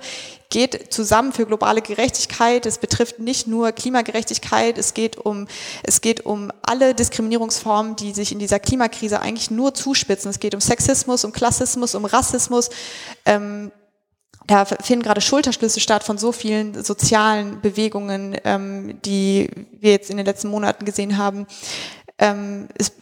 [0.49, 2.65] Geht zusammen für globale Gerechtigkeit.
[2.65, 4.77] Es betrifft nicht nur Klimagerechtigkeit.
[4.77, 5.47] Es geht um,
[5.83, 10.31] es geht um alle Diskriminierungsformen, die sich in dieser Klimakrise eigentlich nur zuspitzen.
[10.31, 12.69] Es geht um Sexismus, um Klassismus, um Rassismus.
[13.25, 13.71] Ähm,
[14.47, 20.17] da finden gerade Schulterschlüsse statt von so vielen sozialen Bewegungen, ähm, die wir jetzt in
[20.17, 21.47] den letzten Monaten gesehen haben.
[22.17, 22.95] Ähm, ist,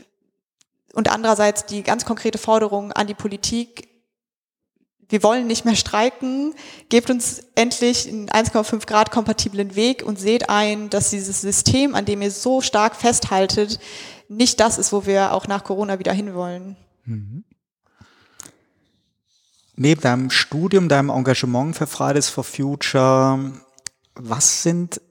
[0.93, 3.88] und andererseits die ganz konkrete Forderung an die Politik,
[5.09, 6.53] wir wollen nicht mehr streiken,
[6.89, 12.05] gebt uns endlich einen 1,5 Grad kompatiblen Weg und seht ein, dass dieses System, an
[12.05, 13.80] dem ihr so stark festhaltet,
[14.30, 16.77] nicht das ist, wo wir auch nach Corona wieder hinwollen.
[17.05, 17.43] Mhm
[19.81, 23.51] neben deinem Studium, deinem Engagement für Fridays for Future,
[24.15, 25.01] was sind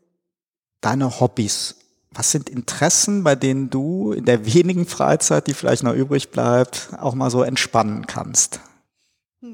[0.81, 1.77] deine Hobbys?
[2.13, 6.91] Was sind Interessen, bei denen du in der wenigen Freizeit, die vielleicht noch übrig bleibt,
[6.99, 8.61] auch mal so entspannen kannst?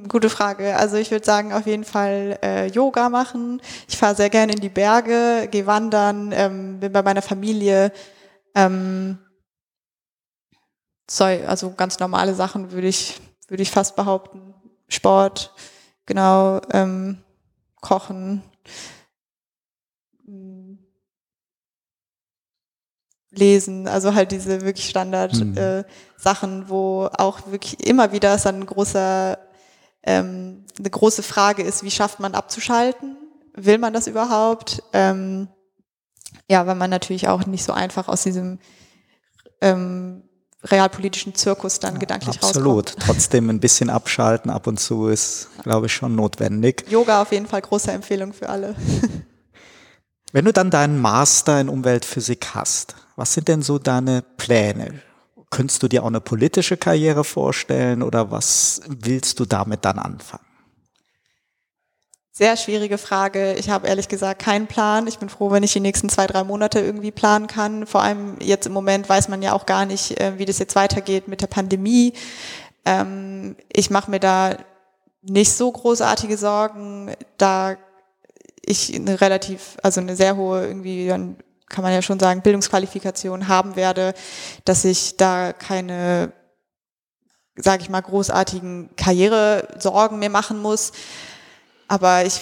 [0.09, 0.77] Gute Frage.
[0.77, 3.61] Also ich würde sagen, auf jeden Fall äh, Yoga machen.
[3.89, 7.93] Ich fahre sehr gerne in die Berge, gehe wandern, ähm, bin bei meiner Familie.
[8.55, 9.19] Ähm,
[11.19, 14.56] also ganz normale Sachen würde ich, würde ich fast behaupten.
[14.89, 15.53] Sport,
[16.07, 17.23] genau, ähm,
[17.81, 18.43] Kochen,
[23.31, 25.57] Lesen, also halt diese wirklich Standard mhm.
[25.57, 25.85] äh,
[26.69, 29.39] wo auch wirklich immer wieder es ein großer,
[30.03, 33.17] ähm, eine große Frage ist, wie schafft man abzuschalten?
[33.55, 34.83] Will man das überhaupt?
[34.93, 35.49] Ähm,
[36.49, 38.59] ja, weil man natürlich auch nicht so einfach aus diesem
[39.61, 40.26] ähm,
[40.67, 42.57] realpolitischen Zirkus dann ja, gedanklich absolut.
[42.57, 42.89] rauskommt.
[42.89, 43.07] Absolut.
[43.07, 46.85] Trotzdem ein bisschen abschalten ab und zu ist, glaube ich, schon notwendig.
[46.89, 48.75] Yoga auf jeden Fall große Empfehlung für alle.
[50.33, 55.01] Wenn du dann deinen Master in Umweltphysik hast, was sind denn so deine Pläne?
[55.51, 60.46] Könntest du dir auch eine politische Karriere vorstellen oder was willst du damit dann anfangen?
[62.39, 63.55] Sehr schwierige Frage.
[63.55, 65.07] Ich habe ehrlich gesagt keinen Plan.
[65.07, 67.87] Ich bin froh, wenn ich die nächsten zwei, drei Monate irgendwie planen kann.
[67.87, 70.77] Vor allem jetzt im Moment weiß man ja auch gar nicht, äh, wie das jetzt
[70.77, 72.13] weitergeht mit der Pandemie.
[72.85, 74.55] Ähm, ich mache mir da
[75.23, 77.79] nicht so großartige Sorgen, da
[78.61, 81.39] ich eine relativ, also eine sehr hohe irgendwie, dann
[81.71, 84.13] kann man ja schon sagen, Bildungsqualifikation haben werde,
[84.67, 86.33] dass ich da keine,
[87.57, 90.93] sage ich mal, großartigen Karrieresorgen mehr machen muss.
[91.89, 92.41] Aber ich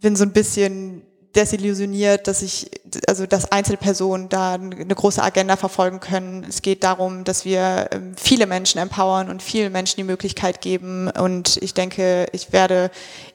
[0.00, 1.02] bin so ein bisschen
[1.36, 2.70] desillusioniert, dass ich,
[3.06, 6.44] also dass Einzelpersonen da eine große Agenda verfolgen können.
[6.48, 11.08] Es geht darum, dass wir ähm, viele Menschen empowern und vielen Menschen die Möglichkeit geben.
[11.10, 12.90] Und ich denke, ich werde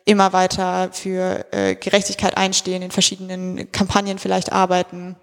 [0.06, 5.16] immer weiter für äh, Gerechtigkeit einstehen, in verschiedenen Kampagnen vielleicht arbeiten,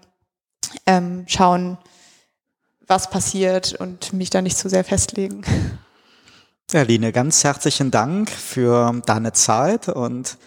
[0.85, 1.77] ähm, schauen,
[2.87, 5.43] was passiert und mich da nicht zu sehr festlegen.
[6.73, 10.37] Ja, Line, ganz herzlichen Dank für deine Zeit und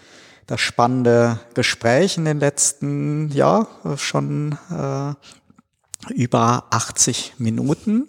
[0.46, 3.66] das spannende Gespräch in den letzten, ja,
[3.98, 8.08] schon äh, über 80 Minuten.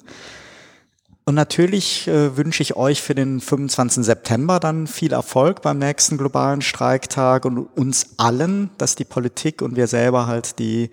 [1.25, 4.05] Und natürlich äh, wünsche ich euch für den 25.
[4.05, 9.75] September dann viel Erfolg beim nächsten globalen Streiktag und uns allen, dass die Politik und
[9.75, 10.89] wir selber halt die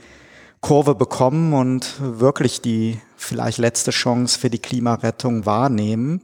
[0.61, 6.21] Kurve bekommen und wirklich die vielleicht letzte Chance für die Klimarettung wahrnehmen.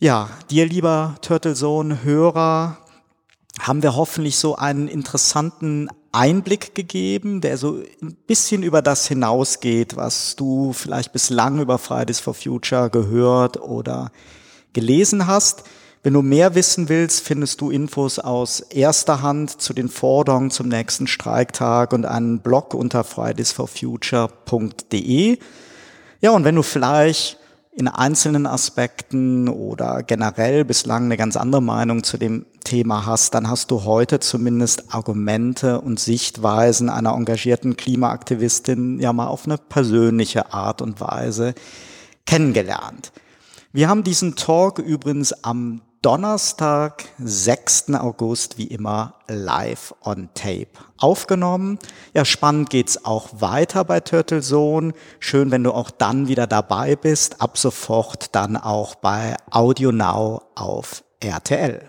[0.00, 2.78] Ja, dir lieber Turtlesohn-Hörer,
[3.58, 9.96] haben wir hoffentlich so einen interessanten Einblick gegeben, der so ein bisschen über das hinausgeht,
[9.96, 14.12] was du vielleicht bislang über Fridays for Future gehört oder
[14.72, 15.64] gelesen hast.
[16.04, 20.68] Wenn du mehr wissen willst, findest du Infos aus erster Hand zu den Forderungen zum
[20.68, 25.38] nächsten Streiktag und einen Blog unter fridaysforfuture.de.
[26.20, 27.37] Ja, und wenn du vielleicht
[27.78, 33.48] in einzelnen Aspekten oder generell bislang eine ganz andere Meinung zu dem Thema hast, dann
[33.48, 40.52] hast du heute zumindest Argumente und Sichtweisen einer engagierten Klimaaktivistin ja mal auf eine persönliche
[40.52, 41.54] Art und Weise
[42.26, 43.12] kennengelernt.
[43.72, 47.94] Wir haben diesen Talk übrigens am Donnerstag, 6.
[47.94, 51.80] August, wie immer live on tape aufgenommen.
[52.14, 54.92] Ja, spannend geht's auch weiter bei Turtle Zone.
[55.18, 57.42] Schön, wenn du auch dann wieder dabei bist.
[57.42, 61.82] Ab sofort dann auch bei Audio Now auf RTL.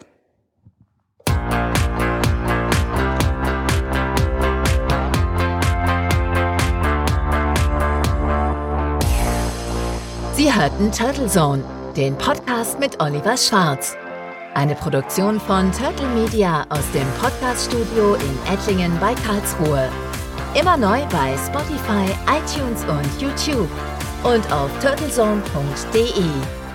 [10.36, 11.64] Sie hörten Turtle Zone
[12.00, 13.98] den Podcast mit Oliver Schwarz.
[14.54, 19.90] Eine Produktion von Turtle Media aus dem Podcaststudio in Ettlingen bei Karlsruhe.
[20.58, 23.70] Immer neu bei Spotify, iTunes und YouTube
[24.24, 26.69] und auf turtlezone.de.